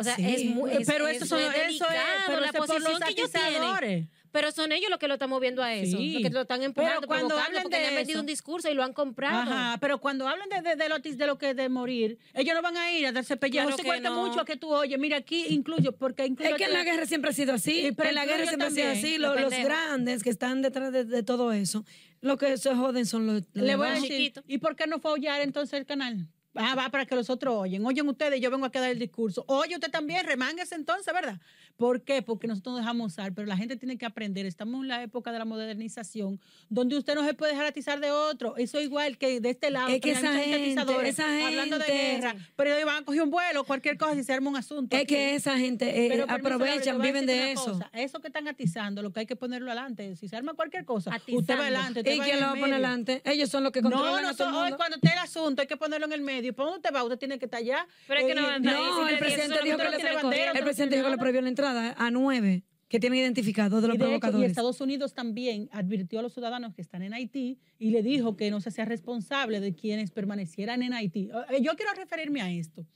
O 0.00 0.04
sea, 0.04 0.14
Sí. 0.14 0.24
es 0.24 0.44
muy. 0.44 0.70
es- 0.70 0.86
pero 0.86 1.08
eso, 1.08 1.26
son, 1.26 1.40
es 1.40 1.46
eso 1.48 1.56
es, 1.56 1.66
delicado, 1.66 1.96
pero 2.28 2.40
la 2.40 2.46
eso 2.48 2.58
es 2.58 2.66
por 2.66 2.68
los 2.68 2.84
posición 2.92 3.00
que 3.02 3.20
ellos 3.20 3.32
tienen. 3.32 4.10
Pero 4.30 4.52
son 4.52 4.70
ellos 4.72 4.90
los 4.90 4.98
que 5.00 5.08
lo 5.08 5.14
están 5.14 5.30
moviendo 5.30 5.62
a 5.62 5.74
eso, 5.74 5.96
Sí. 5.96 6.12
los 6.12 6.22
que 6.22 6.30
lo 6.30 6.42
están 6.42 6.62
empujando, 6.62 7.00
Pero 7.00 7.08
cuando 7.08 7.36
hablan 7.38 7.62
porque 7.62 7.78
de 7.78 7.82
le 7.82 7.88
han 7.88 7.94
vendido 7.96 8.18
eso- 8.18 8.20
un 8.20 8.26
discurso 8.26 8.70
y 8.70 8.74
lo 8.74 8.84
han 8.84 8.92
comprado. 8.92 9.50
Ajá, 9.50 9.78
pero 9.80 9.98
cuando 9.98 10.28
hablan 10.28 10.48
de, 10.50 10.60
de, 10.60 10.76
de 10.76 10.88
lo, 10.88 10.98
de 11.00 11.26
lo 11.26 11.38
que 11.38 11.54
de 11.54 11.68
morir, 11.70 12.18
ellos 12.34 12.54
no 12.54 12.62
van 12.62 12.76
a 12.76 12.92
ir 12.92 13.06
a 13.06 13.12
darse 13.12 13.36
pellejo. 13.38 13.66
Claro 13.68 13.76
se 13.78 13.82
cuenta 13.88 14.10
no. 14.10 14.24
mucho 14.26 14.44
que 14.44 14.56
tú 14.56 14.72
oyes, 14.72 14.98
mira, 15.00 15.16
aquí 15.16 15.46
incluyo, 15.48 15.90
porque 15.96 16.26
incluyo... 16.26 16.50
es 16.52 16.56
que 16.58 16.64
en 16.64 16.74
la 16.74 16.84
guerra 16.84 17.06
siempre 17.06 17.30
ha 17.30 17.34
sido 17.34 17.54
así. 17.54 17.86
Sí, 17.88 17.92
pero 17.96 18.10
en 18.10 18.14
la 18.14 18.26
guerra 18.26 18.46
siempre 18.46 18.66
ha 18.68 18.70
sido 18.70 18.84
también, 18.86 19.04
así. 19.04 19.18
los 19.18 19.34
Lo- 19.34 19.40
los 19.40 19.50
pendejos. 19.50 19.64
grandes 19.64 20.22
que 20.22 20.30
están 20.30 20.62
detrás 20.62 20.92
de, 20.92 21.04
de 21.04 21.22
todo 21.24 21.50
eso, 21.52 21.84
lo 22.20 22.36
que 22.38 22.56
se 22.56 22.74
joden 22.74 23.06
son 23.06 23.26
los, 23.26 23.42
los 23.52 23.64
Le 23.64 23.76
voy 23.76 23.86
a 23.86 23.90
demás. 23.90 24.02
decir, 24.02 24.16
chiquito. 24.18 24.42
¿y 24.46 24.58
por 24.58 24.76
qué 24.76 24.86
no 24.86 24.98
fue 25.00 25.10
a 25.10 25.14
aullar 25.14 25.40
entonces 25.40 25.78
el 25.78 25.86
canal? 25.86 26.28
Ah, 26.54 26.74
va 26.74 26.88
para 26.88 27.06
que 27.06 27.14
los 27.14 27.30
otros 27.30 27.54
oyen. 27.54 27.84
Oyen 27.86 28.08
ustedes, 28.08 28.40
yo 28.40 28.50
vengo 28.50 28.66
a 28.66 28.70
quedar 28.72 28.90
el 28.90 28.98
discurso. 28.98 29.44
Oye 29.46 29.74
usted 29.74 29.90
también, 29.90 30.26
remánguese 30.26 30.74
entonces, 30.74 31.12
¿verdad? 31.14 31.38
¿Por 31.76 32.02
qué? 32.02 32.22
Porque 32.22 32.48
nosotros 32.48 32.72
nos 32.74 32.80
dejamos 32.82 33.12
usar, 33.12 33.32
pero 33.32 33.46
la 33.46 33.56
gente 33.56 33.76
tiene 33.76 33.96
que 33.96 34.04
aprender. 34.06 34.44
Estamos 34.46 34.82
en 34.82 34.88
la 34.88 35.02
época 35.04 35.30
de 35.30 35.38
la 35.38 35.44
modernización, 35.44 36.40
donde 36.68 36.96
usted 36.96 37.14
no 37.14 37.24
se 37.24 37.34
puede 37.34 37.52
dejar 37.52 37.66
atizar 37.66 38.00
de 38.00 38.10
otro. 38.10 38.56
Eso 38.56 38.80
igual 38.80 39.16
que 39.18 39.40
de 39.40 39.50
este 39.50 39.70
lado, 39.70 39.88
Es 39.88 40.00
que 40.00 40.10
esa 40.10 40.32
gente, 40.32 40.54
atizadores 40.56 41.10
esa 41.10 41.46
hablando 41.46 41.78
de 41.78 41.84
gente- 41.84 42.16
guerra, 42.26 42.34
pero 42.56 42.74
ellos 42.74 42.86
van 42.86 43.02
a 43.02 43.04
coger 43.04 43.22
un 43.22 43.30
vuelo, 43.30 43.62
cualquier 43.64 43.96
cosa 43.96 44.16
y 44.16 44.24
se 44.24 44.32
arma 44.32 44.50
un 44.50 44.56
asunto. 44.56 44.96
Es 44.96 45.02
aquí. 45.02 45.14
que 45.14 45.34
esa 45.36 45.56
gente 45.58 46.06
eh, 46.06 46.24
te 46.26 46.32
aprovechan, 46.32 47.00
a 47.00 47.04
viven 47.04 47.26
de 47.26 47.52
eso. 47.52 47.72
cosa. 47.72 47.90
Eso 47.92 48.20
que 48.20 48.26
están 48.28 48.48
atizando, 48.48 49.00
lo 49.02 49.12
que 49.12 49.20
hay 49.20 49.26
que 49.26 49.36
ponerlo 49.36 49.70
adelante. 49.70 50.16
Si 50.16 50.26
se 50.26 50.34
arma 50.34 50.54
cualquier 50.54 50.84
cosa, 50.84 51.10
usted 51.10 51.22
Atizando. 51.34 51.54
va 51.54 51.62
adelante. 51.68 52.00
usted 52.00 52.12
¿Y 52.12 52.18
va 52.18 52.24
quién 52.24 52.40
lo 52.40 52.46
va 52.46 52.52
a 52.52 52.56
poner 52.56 52.72
adelante? 52.74 53.22
Ellos 53.24 53.50
son 53.50 53.62
los 53.62 53.70
que 53.70 53.82
No, 53.82 53.90
controlan 53.90 54.22
no, 54.24 54.28
a 54.30 54.34
todo 54.34 54.64
el 54.66 54.72
hoy 54.72 54.76
cuando 54.76 54.96
esté 54.96 55.12
el 55.12 55.18
asunto 55.18 55.62
hay 55.62 55.68
que 55.68 55.76
ponerlo 55.76 56.06
en 56.06 56.12
el 56.12 56.22
medio. 56.22 56.37
¿Por 56.52 56.66
dónde 56.66 56.76
usted 56.78 56.94
va? 56.94 57.02
Usted 57.04 57.18
tiene 57.18 57.38
que 57.38 57.44
estar 57.46 57.60
allá. 57.60 57.86
Pero 58.06 58.20
es 58.20 58.26
que 58.26 58.34
no 58.34 58.48
Eh, 58.48 58.52
a 58.54 58.58
No, 58.58 59.08
el 59.08 59.18
presidente 59.18 59.54
eso 59.54 59.64
dijo 59.64 59.76
no 59.78 59.84
que 59.84 59.90
le 59.90 59.96
tiene 59.96 60.14
bandera, 60.14 60.22
bandera. 60.22 60.52
El 60.58 60.64
presidente 60.64 60.96
dijo 60.96 61.06
que 61.06 61.10
le 61.12 61.18
prohibió 61.18 61.40
la 61.42 61.48
entrada 61.48 61.94
a 61.98 62.10
nueve 62.10 62.64
que 62.88 62.98
tienen 62.98 63.18
identificados 63.18 63.82
de 63.82 63.88
los 63.88 63.96
Y 63.96 63.98
de 63.98 64.04
hecho, 64.04 64.14
y 64.16 64.18
provocadores. 64.18 64.50
Estados 64.50 64.80
Unidos 64.80 65.12
también 65.12 65.68
advirtió 65.72 66.20
a 66.20 66.22
los 66.22 66.32
ciudadanos 66.32 66.74
que 66.74 66.80
están 66.80 67.02
en 67.02 67.12
Haití 67.12 67.58
y 67.78 67.90
le 67.90 68.02
dijo 68.02 68.34
que 68.36 68.50
no 68.50 68.60
se 68.60 68.70
hacía 68.70 68.86
responsable 68.86 69.60
de 69.60 69.74
quienes 69.74 70.10
permanecieran 70.10 70.82
en 70.82 70.94
Haití. 70.94 71.28
Eh, 71.50 71.60
Yo 71.60 71.76
quiero 71.76 71.92
referirme 71.94 72.40
a 72.40 72.50
esto, 72.50 72.86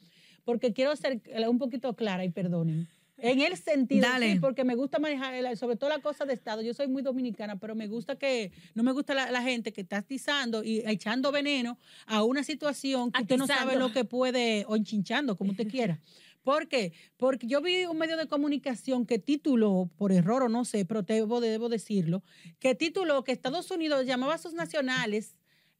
porque 0.45 0.73
quiero 0.73 0.97
ser 0.97 1.21
un 1.47 1.59
poquito 1.59 1.95
clara 1.95 2.25
y 2.25 2.31
perdonen. 2.31 2.89
En 3.25 3.41
el 3.41 3.57
sentido, 3.57 4.03
Dale. 4.09 4.33
sí, 4.33 4.41
porque 4.41 4.65
me 4.65 4.75
gusta 4.75 4.99
manejar, 4.99 5.57
sobre 5.57 5.77
todo 5.77 5.89
la 5.89 6.01
cosa 6.01 6.25
de 6.25 6.35
Estado. 6.35 6.61
Yo 6.61 6.75
soy 6.75 6.89
muy 6.89 7.03
dominicana, 7.03 7.57
pero 7.61 7.77
me 7.77 7.87
gusta 7.87 8.17
que, 8.17 8.51
no 8.75 8.83
me 8.83 8.91
gusta 8.91 9.15
la, 9.15 9.31
la 9.31 9.43
gente 9.43 9.73
que 9.73 9.83
está 9.83 9.99
atizando 9.99 10.65
y 10.65 10.83
echando 10.87 11.31
veneno 11.31 11.79
a 12.07 12.25
una 12.25 12.43
situación 12.43 13.13
que 13.13 13.23
usted 13.23 13.37
no 13.37 13.47
sabe 13.47 13.77
lo 13.77 13.93
que 13.93 14.05
puede, 14.05 14.65
o 14.67 14.75
enchinchando, 14.75 15.37
como 15.37 15.53
usted 15.53 15.69
quiera. 15.69 16.01
¿Por 16.43 16.67
qué? 16.67 16.93
Porque 17.17 17.47
yo 17.47 17.61
vi 17.63 17.85
un 17.87 17.97
medio 17.97 18.17
de 18.17 18.27
comunicación 18.27 19.07
que 19.07 19.21
tituló, 19.21 19.89
por 19.97 20.11
error 20.11 20.43
o 20.43 20.49
no 20.49 20.65
sé, 20.65 20.85
pero 20.85 21.03
debo, 21.03 21.41
debo 21.41 21.69
decirlo, 21.69 22.25
que 22.59 22.75
tituló 22.75 23.23
que 23.23 23.31
Estados 23.31 23.71
Unidos 23.71 24.05
llamaba 24.05 24.35
a 24.35 24.39
sus 24.39 24.53
nacionales 24.53 25.37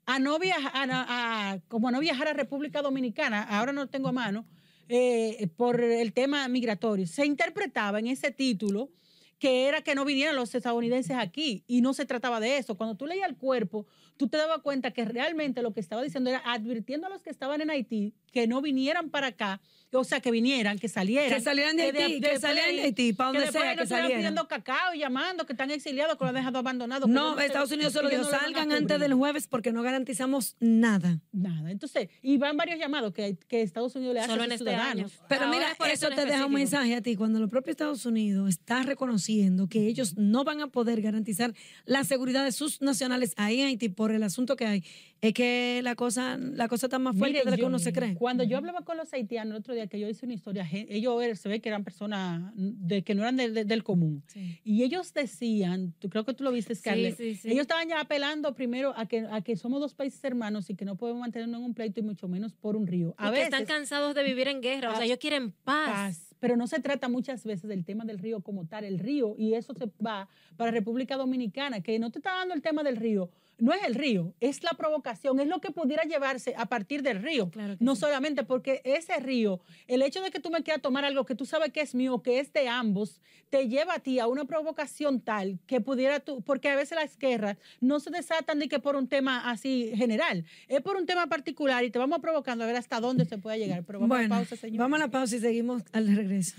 a 0.07 0.21
no 0.21 0.39
viajar, 0.39 0.89
a, 0.93 1.51
a- 1.55 1.59
como 1.67 1.89
a 1.89 1.91
no 1.91 1.99
viajar 1.99 2.29
a 2.29 2.33
República 2.35 2.81
Dominicana, 2.83 3.43
ahora 3.43 3.73
no 3.73 3.81
lo 3.83 3.89
tengo 3.89 4.07
a 4.09 4.13
mano, 4.13 4.47
eh, 4.95 5.49
por 5.57 5.81
el 5.81 6.13
tema 6.13 6.47
migratorio. 6.49 7.07
Se 7.07 7.25
interpretaba 7.25 7.99
en 7.99 8.09
ese 8.09 8.31
título 8.31 8.91
que 9.39 9.67
era 9.67 9.81
que 9.81 9.95
no 9.95 10.05
vinieran 10.05 10.37
los 10.37 10.55
estadounidenses 10.55 11.17
aquí 11.17 11.65
y 11.67 11.81
no 11.81 11.95
se 11.95 12.05
trataba 12.05 12.41
de 12.41 12.59
eso. 12.59 12.77
Cuando 12.77 12.95
tú 12.95 13.07
leías 13.07 13.27
el 13.27 13.37
cuerpo, 13.37 13.87
tú 14.19 14.29
te 14.29 14.37
dabas 14.37 14.59
cuenta 14.59 14.91
que 14.91 15.07
realmente 15.07 15.63
lo 15.63 15.73
que 15.73 15.81
estaba 15.81 16.03
diciendo 16.03 16.29
era 16.29 16.43
advirtiendo 16.45 17.07
a 17.07 17.11
los 17.11 17.23
que 17.23 17.31
estaban 17.31 17.63
en 17.63 17.71
Haití 17.71 18.13
que 18.33 18.47
no 18.47 18.61
vinieran 18.63 19.11
para 19.11 19.29
acá, 19.29 19.61
o 19.95 20.05
sea, 20.05 20.21
que 20.21 20.31
vinieran, 20.31 20.79
que 20.79 20.89
salieran. 20.89 21.29
Que 21.29 21.41
salieran 21.43 21.77
de 21.77 21.83
Haití, 21.83 22.21
que 22.23 22.39
salieran 22.39 22.75
de 22.77 22.83
Haití, 22.83 23.13
pa' 23.13 23.27
donde 23.27 23.53
sea 23.53 23.75
no 23.75 23.83
que 23.83 23.87
salieran. 23.87 24.17
pidiendo 24.19 24.49
cacao 24.49 24.95
y 24.95 25.01
llamando, 25.01 25.45
que 25.45 25.53
están 25.53 25.71
exiliados, 25.71 26.17
que 26.17 26.25
lo 26.25 26.29
han 26.31 26.35
dejado 26.35 26.59
abandonado. 26.61 27.07
que 27.07 27.13
No, 27.13 27.37
se- 27.37 27.45
Estados 27.45 27.71
Unidos 27.73 27.93
solo 27.93 28.09
dijo, 28.09 28.25
salgan 28.25 28.73
antes 28.73 28.97
cubrir". 28.97 29.01
del 29.01 29.13
jueves 29.15 29.47
porque 29.49 29.71
no 29.71 29.83
garantizamos 29.83 30.57
nada. 30.61 31.21
Nada. 31.31 31.71
Entonces, 31.71 32.09
y 32.23 32.39
van 32.39 32.57
varios 32.57 32.79
llamados 32.79 33.13
que, 33.13 33.37
que 33.49 33.61
Estados 33.61 33.95
Unidos 33.95 34.15
le 34.15 34.21
hace 34.21 34.31
Solo 34.31 34.43
a 34.43 34.47
en 34.47 34.53
este 34.53 34.65
ciudadanos. 34.65 35.13
año. 35.13 35.25
Pero 35.29 35.43
Ahora 35.45 35.57
mira, 35.59 35.71
es 35.73 35.77
por 35.77 35.89
eso 35.91 36.09
te 36.09 36.25
deja 36.25 36.47
un 36.47 36.55
mensaje 36.55 36.95
a 36.95 37.03
ti. 37.03 37.15
Cuando 37.15 37.39
el 37.39 37.51
propio 37.51 37.71
Estados 37.73 38.07
Unidos 38.07 38.49
está 38.49 38.83
reconociendo 38.85 39.69
que 39.69 39.87
ellos 39.89 40.17
no 40.17 40.43
van 40.45 40.63
a 40.63 40.69
poder 40.69 41.03
garantizar 41.03 41.53
la 41.85 42.03
seguridad 42.05 42.45
de 42.47 42.53
sus 42.53 42.81
nacionales 42.81 43.35
ahí 43.37 43.61
en 43.61 43.67
Haití 43.67 43.91
por 43.91 44.11
el 44.11 44.23
asunto 44.23 44.57
que 44.57 44.65
hay, 44.67 44.85
es 45.23 45.33
que 45.35 45.81
la 45.85 45.95
cosa, 45.95 46.37
la 46.37 46.67
cosa 46.67 46.87
está 46.87 46.99
más 46.99 47.17
fuerte 47.17 47.35
Mire, 47.39 47.45
de 47.45 47.51
lo 47.53 47.57
que 47.57 47.63
yo- 47.63 47.69
uno 47.69 47.79
se 47.79 47.93
cree. 47.93 48.15
Cuando 48.17 48.43
yo 48.43 48.57
hablaba 48.59 48.83
con 48.85 48.97
los 48.97 49.13
haitianos 49.15 49.53
el 49.53 49.61
otro 49.61 49.73
día, 49.73 49.87
que 49.87 50.01
yo 50.01 50.09
hice 50.09 50.27
una 50.27 50.35
historia, 50.35 50.69
ellos 50.73 51.23
er- 51.23 51.37
se 51.37 51.49
ve 51.49 51.61
que 51.61 51.69
eran 51.69 51.85
personas 51.85 52.53
de, 52.57 53.03
que 53.03 53.15
no 53.15 53.23
eran 53.23 53.37
del- 53.37 53.83
común. 53.85 54.25
Sí. 54.27 54.59
Y 54.65 54.83
ellos 54.83 55.15
decían, 55.15 55.95
tú 56.01 56.11
creo 56.11 56.25
que 56.25 56.35
tú 56.35 56.43
lo 56.45 56.51
viste, 56.51 56.75
Scarlett, 56.75 57.17
sí, 57.17 57.37
sí. 57.37 57.49
ellos 57.49 57.63
estaban 57.63 57.89
ya 57.89 58.01
apelando 58.01 58.53
primero 58.55 58.93
a 58.97 59.07
que, 59.07 59.21
a 59.31 59.41
que 59.43 59.57
somos 59.57 59.81
dos 59.81 59.95
países 59.95 60.23
hermanos 60.25 60.69
y 60.71 60.75
que 60.75 60.85
no 60.85 60.97
podemos 60.97 61.21
mantenernos 61.21 61.61
en 61.61 61.67
un 61.67 61.75
pleito 61.75 62.01
y 62.01 62.03
mucho 62.03 62.27
menos 62.27 62.53
por 62.55 62.77
un 62.77 62.87
río. 62.89 63.15
A 63.17 63.27
y 63.29 63.31
que 63.31 63.33
veces, 63.39 63.45
están 63.45 63.65
cansados 63.67 64.15
de 64.17 64.25
vivir 64.25 64.49
en 64.49 64.61
guerra. 64.61 64.89
O 64.91 64.93
sea, 64.95 65.03
Ah, 65.03 65.07
ellos 65.07 65.19
quieren 65.19 65.53
paz. 65.65 65.89
paz. 65.89 66.29
Pero 66.41 66.57
no 66.57 66.67
se 66.67 66.81
trata 66.81 67.09
muchas 67.09 67.45
veces 67.45 67.69
del 67.69 67.85
tema 67.85 68.05
del 68.05 68.19
río 68.19 68.41
como 68.41 68.67
tal, 68.67 68.83
el 68.83 68.99
río, 68.99 69.37
y 69.39 69.55
eso 69.55 69.73
se 69.75 69.87
va 70.05 70.29
para 70.57 70.73
República 70.73 71.17
Dominicana, 71.17 71.81
que 71.83 72.01
no 72.01 72.11
te 72.11 72.19
está 72.19 72.33
dando 72.33 72.53
el 72.55 72.63
tema 72.63 72.83
del 72.83 72.97
río. 72.97 73.31
No 73.63 73.73
es 73.73 73.83
el 73.85 73.95
río, 73.95 74.35
es 74.41 74.63
la 74.63 74.73
provocación, 74.73 75.39
es 75.41 75.47
lo 75.47 75.61
que 75.61 75.71
pudiera 75.71 76.05
llevarse 76.05 76.55
a 76.57 76.67
partir 76.67 77.03
del 77.03 77.23
río. 77.23 77.51
Claro 77.51 77.77
no 77.79 77.95
sí. 77.95 78.01
solamente 78.01 78.45
porque 78.45 78.81
ese 78.85 79.19
río, 79.19 79.61
el 79.87 80.03
hecho 80.03 80.21
de 80.21 80.31
que 80.31 80.41
tú 80.41 80.51
me 80.51 80.63
quieras 80.63 80.83
tomar 80.83 81.05
algo 81.05 81.27
que 81.27 81.35
tú 81.35 81.45
sabes 81.45 81.73
que 81.73 81.81
es 81.81 81.95
mío, 81.95 82.23
que 82.23 82.39
es 82.39 82.53
de 82.53 82.69
ambos, 82.69 83.21
te 83.51 83.69
lleva 83.69 83.95
a 83.95 83.99
ti 83.99 84.19
a 84.19 84.27
una 84.27 84.45
provocación 84.45 85.21
tal 85.21 85.59
que 85.67 85.81
pudiera 85.81 86.21
tú, 86.21 86.43
porque 86.43 86.69
a 86.71 86.77
veces 86.77 86.97
las 86.97 87.19
guerras 87.19 87.59
no 87.81 88.01
se 88.01 88.11
desatan 88.11 88.59
ni 88.59 88.69
que 88.69 88.79
por 88.79 88.97
un 88.97 89.09
tema 89.09 89.51
así 89.51 89.93
general, 89.95 90.45
es 90.69 90.81
por 90.81 90.97
un 90.97 91.07
tema 91.07 91.27
particular 91.27 91.85
y 91.85 91.91
te 91.91 91.99
vamos 91.99 92.21
provocando 92.21 92.65
a 92.65 92.67
ver 92.67 92.77
hasta 92.77 93.01
dónde 93.01 93.25
se 93.25 93.39
puede 93.39 93.59
llegar. 93.59 93.85
Pero 93.85 94.01
vamos 94.01 94.17
bueno, 94.17 94.35
a 94.35 94.39
pausa, 94.39 94.57
señor. 94.57 94.79
vamos 94.79 95.01
a 95.01 95.07
la 95.07 95.11
pausa 95.11 95.37
y 95.37 95.41
seguimos 95.41 95.83
al 95.93 96.15
regreso. 96.15 96.57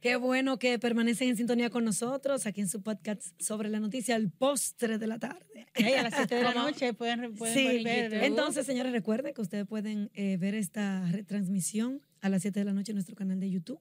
Qué 0.00 0.14
bueno 0.14 0.60
que 0.60 0.78
permanecen 0.78 1.30
en 1.30 1.36
sintonía 1.36 1.70
con 1.70 1.84
nosotros 1.84 2.46
aquí 2.46 2.60
en 2.60 2.68
su 2.68 2.82
podcast 2.82 3.20
sobre 3.40 3.68
la 3.68 3.80
noticia, 3.80 4.14
el 4.14 4.30
postre 4.30 4.96
de 4.96 5.06
la 5.08 5.18
tarde. 5.18 5.66
A 5.74 6.02
las 6.02 6.14
7 6.14 6.36
de 6.36 6.42
la 6.42 6.54
noche 6.54 6.94
pueden, 6.94 7.34
pueden 7.34 7.54
Sí, 7.54 7.82
ver. 7.82 8.14
Entonces, 8.14 8.64
señores, 8.64 8.92
recuerden 8.92 9.34
que 9.34 9.40
ustedes 9.40 9.66
pueden 9.66 10.10
eh, 10.14 10.36
ver 10.36 10.54
esta 10.54 11.04
retransmisión 11.10 12.00
a 12.20 12.28
las 12.28 12.42
7 12.42 12.60
de 12.60 12.64
la 12.64 12.72
noche 12.72 12.92
en 12.92 12.96
nuestro 12.96 13.16
canal 13.16 13.40
de 13.40 13.50
YouTube. 13.50 13.80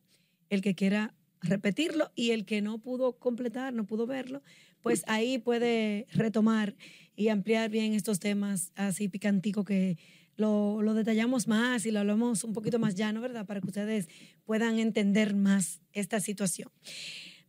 El 0.49 0.62
que 0.62 0.73
quiera 0.73 1.13
repetirlo 1.41 2.12
y 2.15 2.32
el 2.32 2.45
que 2.45 2.63
no 2.63 2.80
pudo 2.80 3.19
completar, 3.19 3.73
no 3.73 3.86
pudo 3.86 4.08
verlo, 4.08 4.41
pues 4.82 5.03
ahí 5.06 5.38
puede 5.38 6.08
retomar 6.12 6.75
y 7.15 7.27
ampliar 7.27 7.69
bien 7.69 7.93
estos 7.93 8.19
temas 8.19 8.71
así 8.75 9.08
picantico 9.08 9.63
que 9.63 9.97
lo, 10.36 10.82
lo 10.82 10.93
detallamos 10.95 11.47
más 11.47 11.86
y 11.86 11.91
lo 11.91 11.99
hablamos 11.99 12.43
un 12.43 12.53
poquito 12.53 12.80
más 12.80 12.95
llano, 12.95 13.21
¿verdad? 13.21 13.45
Para 13.45 13.62
que 13.62 13.67
ustedes 13.67 14.08
puedan 14.48 14.80
entender 14.80 15.36
más 15.36 15.82
esta 15.94 16.20
situación. 16.20 16.72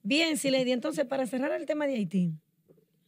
Bien, 0.03 0.37
Silady, 0.37 0.73
entonces 0.73 1.07
para 1.07 1.27
cerrar 1.27 1.53
el 1.53 1.65
tema 1.65 1.87
de 1.87 1.95
Haití, 1.95 2.33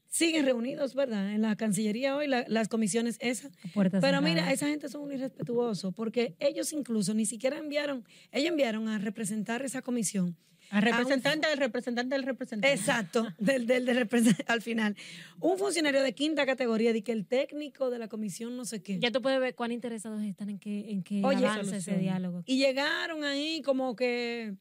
siguen 0.08 0.44
reunidos, 0.46 0.94
¿verdad? 0.94 1.32
En 1.32 1.42
la 1.42 1.56
Cancillería 1.56 2.16
hoy, 2.16 2.26
la- 2.28 2.44
las 2.48 2.68
comisiones 2.68 3.16
esas. 3.20 3.52
Puertas 3.74 4.00
Pero 4.00 4.18
cerradas. 4.18 4.22
mira, 4.22 4.52
esa 4.52 4.68
gente 4.68 4.88
son 4.88 5.02
un 5.02 5.12
irrespetuoso 5.12 5.92
porque 5.92 6.34
ellos 6.38 6.72
incluso 6.72 7.14
ni 7.14 7.26
siquiera 7.26 7.58
enviaron, 7.58 8.04
ellos 8.32 8.50
enviaron 8.50 8.88
a 8.88 8.98
representar 8.98 9.62
esa 9.62 9.82
comisión. 9.82 10.36
Al 10.70 10.82
representante 10.82 11.48
del 11.48 11.58
representante 11.58 12.14
del 12.14 12.24
representante. 12.24 12.72
Exacto, 12.74 13.26
del, 13.38 13.66
del, 13.66 13.84
del 13.86 14.08
represent- 14.08 14.44
al 14.46 14.62
final. 14.62 14.96
Un 15.40 15.58
funcionario 15.58 16.02
de 16.02 16.12
quinta 16.14 16.46
categoría, 16.46 16.92
de 16.92 17.02
que 17.02 17.12
el 17.12 17.26
técnico 17.26 17.90
de 17.90 17.98
la 17.98 18.08
comisión 18.08 18.56
no 18.56 18.64
sé 18.64 18.82
qué. 18.82 18.98
Ya 18.98 19.10
tú 19.10 19.20
puedes 19.20 19.40
ver 19.40 19.54
cuán 19.54 19.72
interesados 19.72 20.22
están 20.22 20.48
en 20.50 20.58
que, 20.58 20.90
en 20.92 21.02
que 21.02 21.22
Oye, 21.24 21.44
avance 21.46 21.76
ese 21.78 21.96
diálogo. 21.98 22.42
Y 22.46 22.58
llegaron 22.58 23.24
ahí 23.24 23.62
como 23.62 23.96
que, 23.96 24.54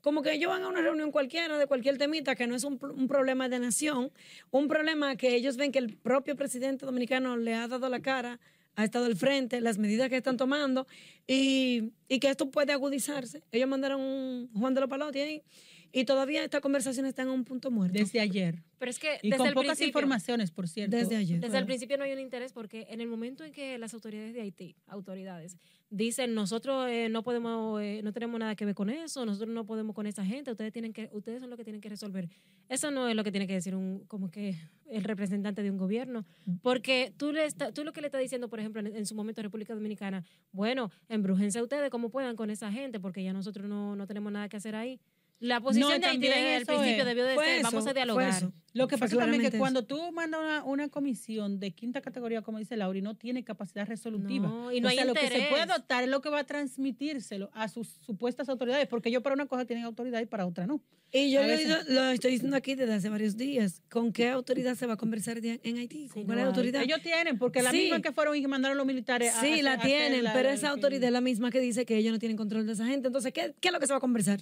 como 0.00 0.22
que 0.22 0.32
ellos 0.34 0.50
van 0.50 0.62
a 0.62 0.68
una 0.68 0.80
reunión 0.82 1.10
cualquiera 1.10 1.58
de 1.58 1.66
cualquier 1.66 1.98
temita, 1.98 2.34
que 2.36 2.46
no 2.46 2.54
es 2.54 2.64
un, 2.64 2.78
un 2.82 3.08
problema 3.08 3.48
de 3.48 3.58
nación, 3.58 4.12
un 4.50 4.68
problema 4.68 5.16
que 5.16 5.34
ellos 5.34 5.56
ven 5.56 5.72
que 5.72 5.78
el 5.80 5.96
propio 5.96 6.36
presidente 6.36 6.86
dominicano 6.86 7.36
le 7.36 7.54
ha 7.54 7.66
dado 7.68 7.88
la 7.88 8.00
cara, 8.00 8.38
ha 8.76 8.84
estado 8.84 9.06
al 9.06 9.16
frente, 9.16 9.60
las 9.60 9.78
medidas 9.78 10.08
que 10.08 10.16
están 10.16 10.36
tomando 10.36 10.86
y, 11.26 11.92
y 12.08 12.18
que 12.20 12.30
esto 12.30 12.50
puede 12.50 12.72
agudizarse. 12.72 13.42
Ellos 13.52 13.68
mandaron 13.68 14.00
un 14.00 14.50
Juan 14.54 14.74
de 14.74 14.80
los 14.80 14.90
Palotes 14.90 15.22
ahí 15.22 15.42
y 15.92 16.04
todavía 16.04 16.44
esta 16.44 16.60
conversación 16.60 17.06
está 17.06 17.22
en 17.22 17.28
un 17.30 17.44
punto 17.44 17.70
muerto. 17.70 17.98
Desde 17.98 18.20
ayer. 18.20 18.62
Pero 18.78 18.90
es 18.90 18.98
que 18.98 19.18
Y 19.22 19.28
desde 19.30 19.38
con 19.38 19.48
el 19.48 19.54
pocas 19.54 19.76
principio, 19.76 19.88
informaciones, 19.88 20.50
por 20.50 20.66
cierto. 20.68 20.96
Desde 20.96 21.16
ayer. 21.16 21.40
Desde 21.40 21.58
el 21.58 21.66
principio 21.66 21.98
no 21.98 22.04
hay 22.04 22.12
un 22.12 22.20
interés 22.20 22.52
porque 22.52 22.86
en 22.90 23.00
el 23.00 23.08
momento 23.08 23.44
en 23.44 23.52
que 23.52 23.76
las 23.78 23.92
autoridades 23.92 24.32
de 24.32 24.40
Haití, 24.40 24.76
autoridades, 24.86 25.56
dicen 25.90 26.34
nosotros 26.34 26.88
eh, 26.88 27.08
no 27.10 27.22
podemos, 27.22 27.82
eh, 27.82 28.00
no 28.02 28.12
tenemos 28.12 28.38
nada 28.40 28.54
que 28.54 28.64
ver 28.64 28.74
con 28.74 28.88
eso, 28.90 29.26
nosotros 29.26 29.52
no 29.52 29.66
podemos 29.66 29.94
con 29.94 30.06
esa 30.06 30.24
gente, 30.24 30.50
ustedes 30.50 30.72
tienen 30.72 30.92
que, 30.92 31.10
ustedes 31.12 31.40
son 31.40 31.50
los 31.50 31.56
que 31.58 31.64
tienen 31.64 31.80
que 31.82 31.88
resolver. 31.88 32.28
Eso 32.68 32.90
no 32.90 33.08
es 33.08 33.16
lo 33.16 33.24
que 33.24 33.32
tiene 33.32 33.46
que 33.46 33.54
decir 33.54 33.74
un, 33.74 34.04
como 34.06 34.30
que 34.30 34.54
el 34.88 35.02
representante 35.04 35.62
de 35.62 35.70
un 35.70 35.76
gobierno, 35.76 36.24
porque 36.62 37.12
tú 37.16 37.32
le 37.32 37.44
está- 37.44 37.72
tú 37.72 37.84
lo 37.84 37.92
que 37.92 38.00
le 38.00 38.06
estás 38.06 38.20
diciendo, 38.22 38.48
por 38.48 38.60
ejemplo, 38.60 38.80
en, 38.80 38.94
en 38.96 39.04
su 39.06 39.14
momento 39.14 39.40
a 39.40 39.42
República 39.42 39.74
Dominicana, 39.74 40.24
bueno, 40.52 40.90
embrújense 41.08 41.60
ustedes 41.60 41.90
como 41.90 42.08
puedan 42.10 42.36
con 42.36 42.48
esa 42.50 42.70
gente, 42.72 43.00
porque 43.00 43.22
ya 43.24 43.32
nosotros 43.32 43.68
no, 43.68 43.96
no 43.96 44.06
tenemos 44.06 44.32
nada 44.32 44.48
que 44.48 44.56
hacer 44.56 44.74
ahí. 44.76 45.00
La 45.40 45.58
posición 45.58 45.88
No, 45.88 45.98
de 45.98 46.04
Haití 46.06 46.06
también 46.28 46.32
desde 46.34 46.56
el 46.58 46.66
principio 46.66 47.00
es. 47.00 47.06
debió 47.06 47.24
de 47.24 47.34
Fue 47.34 47.44
ser, 47.46 47.54
eso, 47.60 47.68
vamos 47.70 47.86
a 47.86 47.92
dialogar. 47.94 48.28
eso. 48.28 48.52
Lo 48.72 48.86
que 48.86 48.98
pasa 48.98 49.16
también 49.16 49.42
es 49.44 49.50
que 49.50 49.58
cuando 49.58 49.84
tú 49.84 50.12
mandas 50.12 50.38
una, 50.40 50.64
una 50.64 50.88
comisión 50.90 51.58
de 51.58 51.72
quinta 51.72 52.00
categoría, 52.02 52.42
como 52.42 52.58
dice 52.58 52.76
Laura, 52.76 52.98
y 52.98 53.02
no 53.02 53.16
tiene 53.16 53.42
capacidad 53.42 53.86
resolutiva. 53.88 54.46
No, 54.48 54.70
y 54.70 54.80
no 54.80 54.86
o 54.86 54.90
hay 54.90 54.96
sea, 54.96 55.06
lo 55.06 55.14
que 55.14 55.26
se 55.28 55.46
puede 55.48 55.62
adoptar 55.62 56.04
es 56.04 56.10
lo 56.10 56.20
que 56.20 56.28
va 56.28 56.40
a 56.40 56.44
transmitírselo 56.44 57.50
a 57.54 57.68
sus 57.68 57.88
supuestas 58.04 58.48
autoridades, 58.48 58.86
porque 58.86 59.08
ellos 59.08 59.22
para 59.22 59.34
una 59.34 59.46
cosa 59.46 59.64
tienen 59.64 59.84
autoridad 59.86 60.20
y 60.20 60.26
para 60.26 60.46
otra 60.46 60.66
no. 60.66 60.80
Y 61.10 61.32
yo 61.32 61.40
lo, 61.42 61.48
veces- 61.48 61.66
digo- 61.66 61.78
lo 61.88 62.10
estoy 62.10 62.32
diciendo 62.32 62.56
aquí 62.56 62.74
desde 62.76 62.92
hace 62.94 63.08
varios 63.08 63.36
días. 63.36 63.82
¿Con 63.90 64.12
qué 64.12 64.28
autoridad 64.28 64.76
se 64.76 64.86
va 64.86 64.92
a 64.92 64.96
conversar 64.96 65.38
en 65.42 65.78
Haití? 65.78 66.08
¿Con 66.08 66.22
Sí, 66.22 66.26
cuál 66.26 66.38
no 66.38 66.44
autoridad? 66.46 66.82
Ellos 66.82 67.00
tienen, 67.02 67.38
porque 67.38 67.62
la 67.62 67.70
Sí. 67.72 67.78
misma 67.78 68.00
que 68.02 68.12
fueron 68.12 68.36
y 68.36 68.46
mandaron 68.46 68.76
los 68.76 68.86
militares. 68.86 69.34
a- 69.34 69.40
Sí, 69.40 69.60
a- 69.60 69.62
la 69.64 69.72
a 69.72 69.80
tienen, 69.80 70.22
la- 70.22 70.32
pero 70.32 70.50
la- 70.50 70.54
esa 70.54 70.68
autoridad 70.68 71.04
es 71.04 71.12
la 71.12 71.20
misma 71.20 71.50
que 71.50 71.60
dice 71.60 71.84
que 71.86 71.96
ellos 71.96 72.12
no 72.12 72.18
tienen 72.20 72.36
control 72.36 72.66
de 72.66 72.74
esa 72.74 72.86
gente. 72.86 73.08
Entonces, 73.08 73.32
¿qué, 73.32 73.54
qué 73.60 73.68
es 73.68 73.72
lo 73.72 73.80
que 73.80 73.86
se 73.86 73.92
va 73.92 73.96
a 73.96 74.00
conversar? 74.00 74.40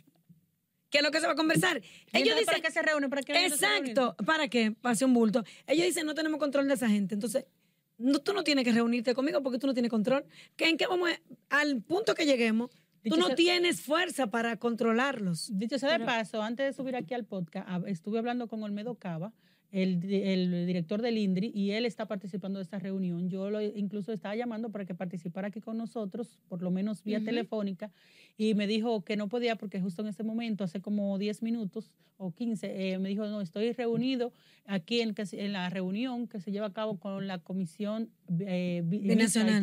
¿Qué 0.90 0.98
es 0.98 1.04
lo 1.04 1.10
que 1.10 1.20
se 1.20 1.26
va 1.26 1.32
a 1.32 1.36
conversar? 1.36 1.82
¿Y 2.12 2.16
Ellos 2.18 2.34
dicen, 2.36 2.46
¿Para 2.46 2.60
qué 2.60 2.70
se 2.70 2.82
reúnen? 2.82 3.10
¿Para 3.10 3.22
qué 3.22 3.32
se 3.34 3.38
reúnen? 3.38 3.52
exacto, 3.90 4.16
¿para 4.24 4.48
qué? 4.48 4.72
Pase 4.72 5.04
un 5.04 5.12
bulto. 5.14 5.44
Ellos 5.66 5.84
dicen, 5.86 6.06
no 6.06 6.14
tenemos 6.14 6.38
control 6.40 6.66
de 6.68 6.74
esa 6.74 6.88
gente. 6.88 7.14
Entonces, 7.14 7.44
no, 7.98 8.20
tú 8.20 8.32
no 8.32 8.44
tienes 8.44 8.64
que 8.64 8.72
reunirte 8.72 9.14
conmigo 9.14 9.42
porque 9.42 9.58
tú 9.58 9.66
no 9.66 9.74
tienes 9.74 9.90
control. 9.90 10.24
¿Qué, 10.56 10.68
¿En 10.68 10.76
qué 10.76 10.86
vamos? 10.86 11.10
a- 11.10 11.58
al 11.60 11.82
punto 11.82 12.14
que 12.14 12.24
lleguemos, 12.26 12.70
Dicho 13.02 13.14
tú 13.16 13.20
no 13.20 13.26
sea- 13.28 13.36
tienes 13.36 13.80
fuerza 13.82 14.28
para 14.28 14.56
controlarlos. 14.56 15.50
Dicho 15.58 15.78
sea 15.78 15.98
de 15.98 16.04
paso, 16.04 16.42
antes 16.42 16.66
de 16.66 16.72
subir 16.72 16.96
aquí 16.96 17.12
al 17.14 17.24
podcast, 17.24 17.68
estuve 17.86 18.18
hablando 18.18 18.48
con 18.48 18.62
Olmedo 18.62 18.94
Cava, 18.94 19.32
el, 19.70 20.02
el 20.10 20.66
director 20.66 21.02
del 21.02 21.18
INDRI, 21.18 21.50
y 21.54 21.72
él 21.72 21.84
está 21.84 22.06
participando 22.06 22.58
de 22.58 22.62
esta 22.62 22.78
reunión. 22.78 23.28
Yo 23.28 23.50
lo 23.50 23.60
incluso 23.60 24.12
estaba 24.12 24.34
llamando 24.34 24.70
para 24.70 24.86
que 24.86 24.94
participara 24.94 25.48
aquí 25.48 25.60
con 25.60 25.76
nosotros, 25.76 26.38
por 26.48 26.62
lo 26.62 26.70
menos 26.70 27.04
vía 27.04 27.18
telefónica, 27.22 27.90
y 28.38 28.54
me 28.54 28.66
dijo 28.66 29.04
que 29.04 29.16
no 29.16 29.28
podía 29.28 29.56
porque 29.56 29.80
justo 29.80 30.00
en 30.02 30.08
ese 30.08 30.22
momento, 30.22 30.64
hace 30.64 30.80
como 30.80 31.18
10 31.18 31.42
minutos 31.42 31.90
o 32.16 32.32
15, 32.34 32.92
eh, 32.94 32.98
me 32.98 33.08
dijo, 33.10 33.26
no, 33.26 33.40
estoy 33.42 33.72
reunido 33.72 34.32
aquí 34.64 35.00
en, 35.02 35.14
en 35.32 35.52
la 35.52 35.68
reunión 35.68 36.28
que 36.28 36.40
se 36.40 36.50
lleva 36.50 36.66
a 36.68 36.72
cabo 36.72 36.98
con 36.98 37.26
la 37.26 37.38
Comisión 37.38 38.10
eh, 38.40 38.82
bi- 38.84 39.00
Binacional. 39.00 39.60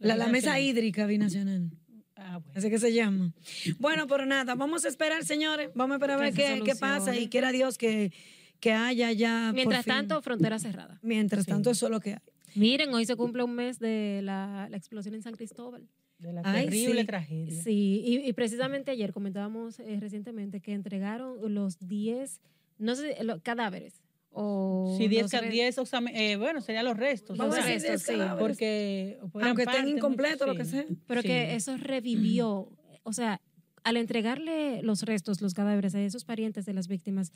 La, 0.00 0.16
la 0.16 0.26
mesa 0.28 0.60
hídrica 0.60 1.06
binacional. 1.06 1.70
Ah, 2.20 2.38
bueno. 2.38 2.52
Así 2.58 2.68
que 2.68 2.78
se 2.80 2.92
llama. 2.92 3.32
Bueno, 3.78 4.08
pero 4.08 4.26
nada, 4.26 4.56
vamos 4.56 4.84
a 4.84 4.88
esperar, 4.88 5.24
señores. 5.24 5.70
Vamos 5.76 5.94
a 5.94 5.96
esperar 5.98 6.18
a 6.18 6.20
ver 6.24 6.34
qué, 6.34 6.60
qué 6.64 6.74
pasa 6.74 7.16
y 7.16 7.28
quiera 7.28 7.52
Dios 7.52 7.78
que, 7.78 8.12
que 8.60 8.72
haya 8.72 9.12
ya. 9.12 9.46
por 9.48 9.54
Mientras 9.54 9.84
fin- 9.84 9.92
tanto, 9.94 10.22
frontera 10.22 10.58
cerrada. 10.58 10.98
Mientras 11.02 11.46
tanto, 11.46 11.70
eso 11.70 11.86
es 11.86 11.92
lo 11.92 12.00
que 12.00 12.14
hay. 12.14 12.18
Miren, 12.54 12.92
hoy 12.94 13.04
se 13.06 13.14
cumple 13.16 13.42
un 13.44 13.54
mes 13.54 13.78
de 13.78 14.20
la, 14.24 14.68
la 14.70 14.76
explosión 14.76 15.14
en 15.14 15.22
San 15.22 15.34
Cristóbal. 15.34 15.86
De 16.18 16.32
la 16.32 16.42
Ay, 16.44 16.64
terrible 16.64 17.02
sí. 17.02 17.06
tragedia. 17.06 17.62
Sí, 17.62 18.02
y, 18.04 18.28
y 18.28 18.32
precisamente 18.32 18.90
ayer 18.90 19.12
comentábamos 19.12 19.78
eh, 19.78 19.98
recientemente 20.00 20.60
que 20.60 20.72
entregaron 20.72 21.54
los 21.54 21.78
10, 21.78 22.40
no 22.78 22.96
sé, 22.96 23.22
lo- 23.22 23.40
cadáveres. 23.40 24.02
O 24.30 24.96
Sí, 24.98 25.06
10, 25.08 25.22
los 25.22 25.30
ca- 25.30 25.40
re- 25.42 25.50
10 25.50 25.78
oxame- 25.78 26.10
eh, 26.14 26.36
bueno, 26.36 26.60
serían 26.60 26.84
los 26.84 26.96
restos. 26.96 27.38
Vamos 27.38 27.54
o 27.54 27.58
a 27.58 27.62
sea, 27.62 27.72
decir 27.72 27.90
10 27.90 28.02
sí, 28.02 28.12
cadáveres. 28.12 28.38
porque 28.40 29.18
Aunque 29.42 29.62
estén 29.62 29.88
incompletos, 29.88 30.46
lo 30.48 30.56
que 30.56 30.64
sea. 30.64 30.84
Pero 31.06 31.22
Sí. 31.22 31.28
que 31.28 31.54
eso 31.54 31.76
revivió, 31.76 32.72
o 33.04 33.12
sea, 33.12 33.40
al 33.84 33.96
entregarle 33.96 34.82
los 34.82 35.02
restos, 35.02 35.40
los 35.40 35.54
cadáveres 35.54 35.94
a 35.94 36.00
esos 36.02 36.24
parientes 36.24 36.66
de 36.66 36.72
las 36.74 36.88
víctimas, 36.88 37.32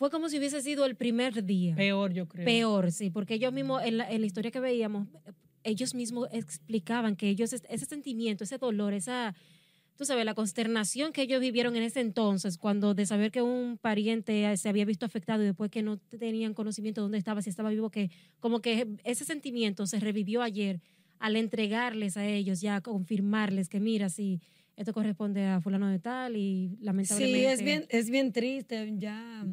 fue 0.00 0.08
como 0.08 0.30
si 0.30 0.38
hubiese 0.38 0.62
sido 0.62 0.86
el 0.86 0.96
primer 0.96 1.44
día. 1.44 1.76
Peor, 1.76 2.14
yo 2.14 2.26
creo. 2.26 2.46
Peor, 2.46 2.90
sí, 2.90 3.10
porque 3.10 3.34
ellos 3.34 3.52
mismos, 3.52 3.82
en 3.84 3.98
la, 3.98 4.10
en 4.10 4.22
la 4.22 4.26
historia 4.26 4.50
que 4.50 4.58
veíamos, 4.58 5.08
ellos 5.62 5.94
mismos 5.94 6.26
explicaban 6.32 7.16
que 7.16 7.28
ellos, 7.28 7.52
ese 7.52 7.84
sentimiento, 7.84 8.44
ese 8.44 8.56
dolor, 8.56 8.94
esa, 8.94 9.34
tú 9.96 10.06
sabes, 10.06 10.24
la 10.24 10.32
consternación 10.32 11.12
que 11.12 11.20
ellos 11.20 11.42
vivieron 11.42 11.76
en 11.76 11.82
ese 11.82 12.00
entonces, 12.00 12.56
cuando 12.56 12.94
de 12.94 13.04
saber 13.04 13.30
que 13.30 13.42
un 13.42 13.76
pariente 13.76 14.56
se 14.56 14.70
había 14.70 14.86
visto 14.86 15.04
afectado 15.04 15.42
y 15.42 15.44
después 15.48 15.70
que 15.70 15.82
no 15.82 15.98
tenían 15.98 16.54
conocimiento 16.54 17.02
de 17.02 17.04
dónde 17.04 17.18
estaba, 17.18 17.42
si 17.42 17.50
estaba 17.50 17.68
vivo, 17.68 17.90
que 17.90 18.10
como 18.38 18.62
que 18.62 18.88
ese 19.04 19.26
sentimiento 19.26 19.84
se 19.86 20.00
revivió 20.00 20.40
ayer 20.40 20.80
al 21.18 21.36
entregarles 21.36 22.16
a 22.16 22.26
ellos, 22.26 22.62
ya 22.62 22.80
confirmarles 22.80 23.68
que 23.68 23.80
mira, 23.80 24.08
si 24.08 24.40
esto 24.76 24.94
corresponde 24.94 25.44
a 25.44 25.60
fulano 25.60 25.88
de 25.88 25.98
tal 25.98 26.38
y 26.38 26.78
lamentablemente... 26.80 27.38
Sí, 27.38 27.44
es 27.44 27.62
bien, 27.62 27.84
es 27.90 28.08
bien 28.08 28.32
triste. 28.32 28.94
Ya. 28.96 29.46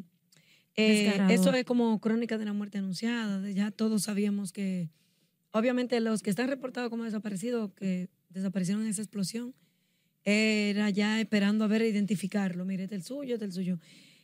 Eh, 0.78 1.26
eso 1.30 1.52
es 1.52 1.64
como 1.64 2.00
crónica 2.00 2.38
de 2.38 2.44
la 2.44 2.52
muerte 2.52 2.78
anunciada. 2.78 3.40
de 3.40 3.54
Ya 3.54 3.70
todos 3.70 4.02
sabíamos 4.04 4.52
que. 4.52 4.90
Obviamente, 5.50 5.98
los 6.00 6.22
que 6.22 6.30
están 6.30 6.48
reportados 6.48 6.90
como 6.90 7.04
desaparecidos, 7.04 7.72
que 7.72 8.08
desaparecieron 8.28 8.84
en 8.84 8.90
esa 8.90 9.02
explosión, 9.02 9.54
era 10.24 10.90
ya 10.90 11.20
esperando 11.20 11.64
a 11.64 11.68
ver 11.68 11.82
identificarlo. 11.82 12.64
Mire, 12.64 12.84
es 12.84 12.92
el 12.92 13.02
suyo, 13.02 13.36
es 13.36 13.42
el 13.42 13.52
suyo. 13.52 13.78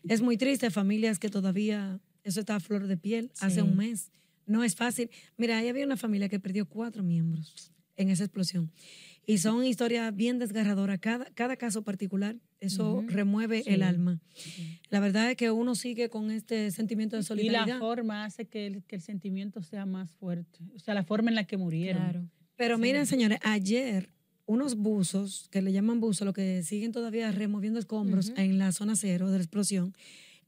Es 0.07 0.21
muy 0.21 0.37
triste, 0.37 0.71
familias 0.71 1.19
que 1.19 1.29
todavía. 1.31 2.01
Eso 2.25 2.41
está 2.41 2.57
a 2.57 2.61
flor 2.61 2.87
de 2.87 2.97
piel 2.97 3.31
hace 3.41 3.57
Sí. 3.57 3.61
un 3.61 3.77
mes. 3.77 4.11
No 4.47 4.65
es 4.65 4.77
fácil. 4.77 5.11
Mira, 5.37 5.59
ahí 5.59 5.69
había 5.69 5.85
una 5.87 5.97
familia 5.97 6.29
que 6.29 6.39
perdió 6.41 6.67
cuatro 6.67 7.03
miembros 7.03 7.73
en 7.97 8.11
esa 8.11 8.25
explosión. 8.25 8.71
Y 9.27 9.39
son 9.39 9.65
historias 9.65 10.15
bien 10.15 10.39
desgarradoras. 10.39 10.99
Cada, 11.01 11.25
cada 11.35 11.57
caso 11.57 11.83
particular, 11.83 12.37
eso 12.61 12.97
Ujú. 12.97 13.09
remueve 13.09 13.63
Sí. 13.63 13.71
el 13.71 13.83
alma. 13.83 14.21
La 14.91 15.01
verdad 15.01 15.31
es 15.31 15.37
que 15.37 15.51
uno 15.51 15.75
sigue 15.75 16.11
con 16.11 16.31
este 16.31 16.71
sentimiento 16.71 17.17
de 17.17 17.23
Y 17.23 17.25
solidaridad. 17.25 17.67
la 17.75 17.79
forma 17.79 18.25
hace 18.27 18.45
que 18.47 18.67
el, 18.67 18.83
que 18.85 18.97
el 18.97 19.03
sentimiento 19.03 19.63
sea 19.63 19.87
más 19.87 20.11
fuerte. 20.13 20.59
O 20.75 20.79
sea, 20.79 20.93
la 20.95 21.05
forma 21.05 21.31
en 21.31 21.37
la 21.37 21.45
que 21.47 21.57
murieron. 21.57 22.03
Claro. 22.03 22.29
Pero 22.57 22.77
Sí. 22.77 22.83
miren, 22.83 23.07
señores, 23.07 23.39
ayer 23.43 24.11
unos 24.47 24.77
buzos, 24.77 25.49
que 25.51 25.63
le 25.63 25.73
llaman 25.73 26.01
buzos, 26.01 26.27
lo 26.27 26.35
que 26.35 26.63
siguen 26.63 26.93
todavía 26.93 27.33
removiendo 27.33 27.79
escombros 27.81 28.29
Ujú. 28.29 28.41
en 28.41 28.59
la 28.59 28.73
zona 28.73 28.95
cero 28.95 29.31
de 29.31 29.39
la 29.39 29.43
explosión, 29.45 29.95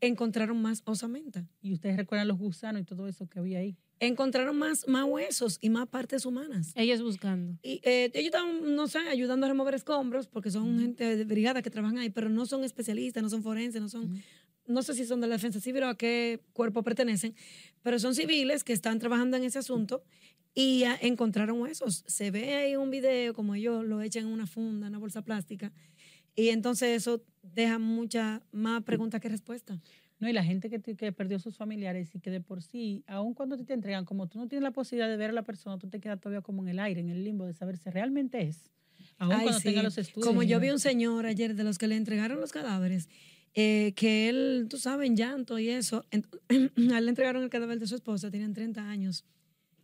encontraron 0.00 0.60
más 0.60 0.82
osamenta. 0.84 1.46
Y 1.60 1.72
ustedes 1.72 1.96
recuerdan 1.96 2.28
los 2.28 2.38
gusanos 2.38 2.82
y 2.82 2.84
todo 2.84 3.08
eso 3.08 3.28
que 3.28 3.38
había 3.38 3.58
ahí. 3.58 3.76
Encontraron 3.98 4.56
más, 4.58 4.86
más 4.88 5.04
huesos 5.04 5.58
y 5.60 5.70
más 5.70 5.88
partes 5.88 6.26
humanas. 6.26 6.72
Ellos 6.74 7.02
buscando. 7.02 7.58
Y 7.62 7.80
eh, 7.82 8.10
ellos 8.12 8.26
estaban, 8.26 8.74
no 8.74 8.88
sé, 8.88 8.98
ayudando 8.98 9.46
a 9.46 9.48
remover 9.48 9.74
escombros, 9.74 10.26
porque 10.26 10.50
son 10.50 10.78
gente 10.80 11.16
de 11.16 11.24
brigada 11.24 11.62
que 11.62 11.70
trabajan 11.70 11.98
ahí, 11.98 12.10
pero 12.10 12.28
no 12.28 12.44
son 12.44 12.62
especialistas, 12.62 13.22
no 13.22 13.30
son 13.30 13.42
forenses, 13.42 13.80
no 13.80 13.88
son, 13.88 14.22
no 14.66 14.82
sé 14.82 14.94
si 14.94 15.06
son 15.06 15.22
de 15.22 15.28
la 15.28 15.36
defensa 15.36 15.60
civil 15.60 15.84
o 15.84 15.88
a 15.88 15.96
qué 15.96 16.40
cuerpo 16.52 16.82
pertenecen, 16.82 17.34
pero 17.82 17.98
son 17.98 18.14
civiles 18.14 18.64
que 18.64 18.74
están 18.74 18.98
trabajando 18.98 19.38
en 19.38 19.44
ese 19.44 19.60
asunto 19.60 20.02
y 20.54 20.84
encontraron 21.00 21.60
huesos. 21.60 22.02
Se 22.06 22.30
ve 22.30 22.54
ahí 22.54 22.76
un 22.76 22.90
video 22.90 23.34
como 23.34 23.54
ellos 23.54 23.84
lo 23.84 24.00
echan 24.00 24.24
en 24.26 24.32
una 24.32 24.46
funda, 24.46 24.86
en 24.86 24.92
una 24.92 24.98
bolsa 24.98 25.22
plástica, 25.22 25.70
y 26.36 26.50
entonces 26.50 26.90
eso 26.96 27.24
deja 27.42 27.78
mucha 27.78 28.42
más 28.52 28.82
preguntas 28.84 29.20
que 29.20 29.28
respuestas. 29.28 29.80
No, 30.18 30.28
y 30.28 30.32
la 30.32 30.44
gente 30.44 30.70
que, 30.70 30.78
te- 30.78 30.96
que 30.96 31.12
perdió 31.12 31.38
sus 31.38 31.56
familiares 31.56 32.14
y 32.14 32.20
que 32.20 32.30
de 32.30 32.40
por 32.40 32.62
sí, 32.62 33.02
aun 33.06 33.34
cuando 33.34 33.56
te, 33.56 33.64
te 33.64 33.74
entregan, 33.74 34.04
como 34.04 34.28
tú 34.28 34.38
no 34.38 34.48
tienes 34.48 34.62
la 34.62 34.70
posibilidad 34.70 35.08
de 35.08 35.16
ver 35.16 35.30
a 35.30 35.32
la 35.34 35.42
persona, 35.42 35.78
tú 35.78 35.88
te 35.88 36.00
quedas 36.00 36.20
todavía 36.20 36.40
como 36.40 36.62
en 36.62 36.68
el 36.68 36.78
aire, 36.78 37.00
en 37.00 37.10
el 37.10 37.22
limbo, 37.24 37.44
de 37.46 37.52
saber 37.52 37.76
si 37.76 37.90
realmente 37.90 38.40
es. 38.42 38.70
Aun 39.18 39.32
Ay, 39.32 39.42
cuando 39.44 39.60
sí. 39.60 39.68
tenga 39.68 39.82
los 39.82 39.98
estudios. 39.98 40.26
Como 40.26 40.42
yo 40.42 40.58
vi 40.58 40.70
un 40.70 40.78
señor 40.78 41.26
ayer 41.26 41.54
de 41.54 41.64
los 41.64 41.76
que 41.76 41.86
le 41.86 41.96
entregaron 41.96 42.40
los 42.40 42.50
cadáveres, 42.52 43.08
eh, 43.54 43.92
que 43.94 44.28
él, 44.30 44.66
tú 44.70 44.78
sabes, 44.78 45.06
en 45.06 45.16
llanto 45.16 45.58
y 45.58 45.68
eso, 45.68 46.04
ent- 46.10 46.28
a 46.94 46.98
él 46.98 47.04
le 47.04 47.08
entregaron 47.10 47.42
el 47.42 47.50
cadáver 47.50 47.78
de 47.78 47.86
su 47.86 47.94
esposa, 47.94 48.30
tenían 48.30 48.54
30 48.54 48.88
años 48.88 49.24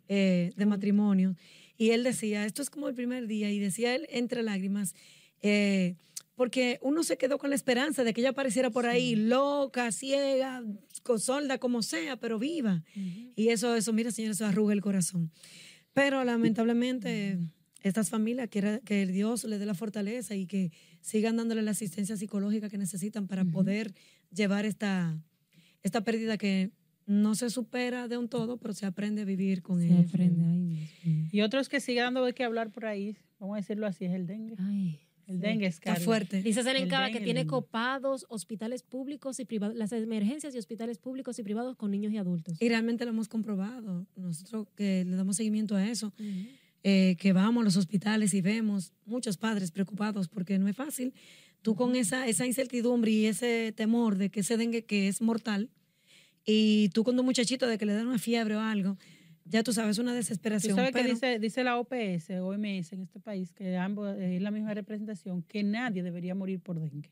eh, 0.09 0.53
de 0.57 0.67
matrimonio, 0.67 1.37
y 1.77 1.91
él 1.91 2.05
decía, 2.05 2.45
esto 2.47 2.63
es 2.63 2.71
como 2.71 2.89
el 2.89 2.95
primer 2.95 3.27
día, 3.27 3.51
y 3.51 3.59
decía 3.59 3.95
él 3.95 4.07
entre 4.11 4.43
lágrimas, 4.43 4.95
eh, 5.43 5.97
porque 6.35 6.79
uno 6.83 7.03
se 7.05 7.17
quedó 7.19 7.39
con 7.39 7.51
la 7.51 7.57
esperanza 7.57 8.05
de 8.05 8.15
que 8.15 8.21
ella 8.23 8.31
apareciera 8.31 8.71
por 8.71 8.87
ahí, 8.87 9.15
loca, 9.17 9.93
ciega, 9.93 10.63
con 11.03 11.21
solda, 11.21 11.59
como 11.59 11.83
sea, 11.83 12.17
pero 12.17 12.39
viva. 12.39 12.83
Y 13.37 13.49
eso, 13.49 13.75
eso, 13.77 13.93
mira, 13.93 14.11
señor, 14.11 14.33
eso 14.33 14.47
arruga 14.47 14.73
el 14.73 14.81
corazón. 14.81 15.31
Pero 15.93 16.25
lamentablemente, 16.25 17.39
estas 17.83 18.09
familias, 18.09 18.49
que, 18.49 18.81
que 18.85 19.07
Dios 19.07 19.45
les 19.45 19.59
dé 19.61 19.67
la 19.67 19.75
fortaleza 19.75 20.35
y 20.35 20.47
que 20.47 20.73
sigan 21.01 21.37
dándole 21.37 21.63
la 21.63 21.73
asistencia 21.73 22.17
psicológica 22.17 22.71
que 22.71 22.79
necesitan 22.79 23.27
para 23.27 23.45
poder 23.45 23.95
llevar 24.33 24.65
esta, 24.65 25.19
esta 25.83 26.03
pérdida 26.03 26.39
que 26.39 26.71
no 27.05 27.35
se 27.35 27.51
supera 27.51 28.09
de 28.09 28.17
un 28.17 28.29
todo, 28.29 28.57
pero 28.59 28.73
se 28.73 28.87
aprende 28.87 29.23
a 29.23 29.25
vivir 29.25 29.61
con 29.61 29.81
Se 29.81 29.87
ella. 29.87 30.01
aprende. 30.01 30.45
Ay. 30.47 31.29
Y 31.33 31.41
otros 31.43 31.69
que 31.69 31.81
sigue 31.81 32.01
dando 32.01 32.25
de 32.25 32.33
qué 32.33 32.45
hablar 32.45 32.71
por 32.71 32.87
ahí, 32.87 33.17
vamos 33.39 33.55
a 33.55 33.61
decirlo 33.61 33.87
así, 33.87 34.05
es 34.05 34.13
el 34.13 34.27
dengue. 34.27 34.55
Ay, 34.61 35.01
El 35.33 35.41
dengue 35.41 35.67
es 35.67 35.75
Está 35.75 35.95
caro. 35.95 36.05
fuerte. 36.05 36.43
Dice 36.43 36.61
El 36.61 36.67
Serencaba 36.67 37.11
que 37.11 37.21
tiene 37.21 37.47
copados 37.47 38.27
hospitales 38.29 38.83
públicos 38.83 39.41
y 39.41 39.45
privados, 39.45 39.77
las 39.77 39.93
emergencias 39.93 40.55
y 40.55 40.59
hospitales 40.59 40.99
públicos 40.99 41.39
y 41.39 41.43
privados 41.43 41.77
con 41.77 41.91
niños 41.91 42.13
y 42.13 42.19
adultos. 42.19 42.61
Y 42.61 42.69
realmente 42.69 43.05
lo 43.05 43.11
hemos 43.11 43.29
comprobado. 43.29 44.07
Nosotros 44.17 44.67
que 44.77 45.05
le 45.05 45.17
damos 45.17 45.37
seguimiento 45.37 45.77
a 45.77 45.89
eso, 45.89 46.13
eh, 46.83 47.17
que 47.19 47.33
vamos 47.33 47.63
a 47.63 47.65
los 47.65 47.77
hospitales 47.77 48.35
y 48.35 48.41
vemos 48.41 48.93
muchos 49.05 49.37
padres 49.37 49.71
preocupados 49.71 50.29
porque 50.29 50.59
no 50.59 50.69
es 50.69 50.77
fácil. 50.77 51.15
Tú 51.63 51.77
con 51.77 51.95
esa, 51.95 52.27
esa 52.27 52.47
incertidumbre 52.47 53.11
y 53.13 53.27
ese 53.27 53.73
temor 53.77 54.17
de 54.17 54.31
que 54.31 54.41
ese 54.41 54.57
dengue 54.57 54.85
que 54.85 55.09
es 55.09 55.23
mortal, 55.23 55.71
y 56.45 56.89
tú 56.89 57.05
con 57.05 57.19
un 57.19 57.25
muchachito 57.25 57.67
de 57.67 57.79
que 57.79 57.87
le 57.87 57.95
dan 57.95 58.09
una 58.09 58.19
fiebre 58.19 58.57
o 58.57 58.61
algo, 58.61 58.99
Ya 59.53 59.63
tú 59.63 59.73
sabes, 59.75 59.99
una 59.99 60.13
Tú 60.13 60.17
desesperación. 60.17 60.75
sabes 60.77 60.93
que 60.93 61.01
pero- 61.03 61.13
dice, 61.15 61.39
dice 61.39 61.63
la 61.63 61.79
OPS, 61.79 62.31
OMS 62.41 62.93
en 62.95 63.03
este 63.03 63.21
país, 63.21 63.53
que 63.53 63.77
ambos 63.77 64.17
es 64.19 64.41
la 64.41 64.51
misma 64.51 64.73
representación, 64.73 65.43
que 65.43 65.63
nadie 65.63 66.03
debería 66.03 66.35
morir 66.35 66.59
por 66.61 66.81
dengue. 66.81 67.11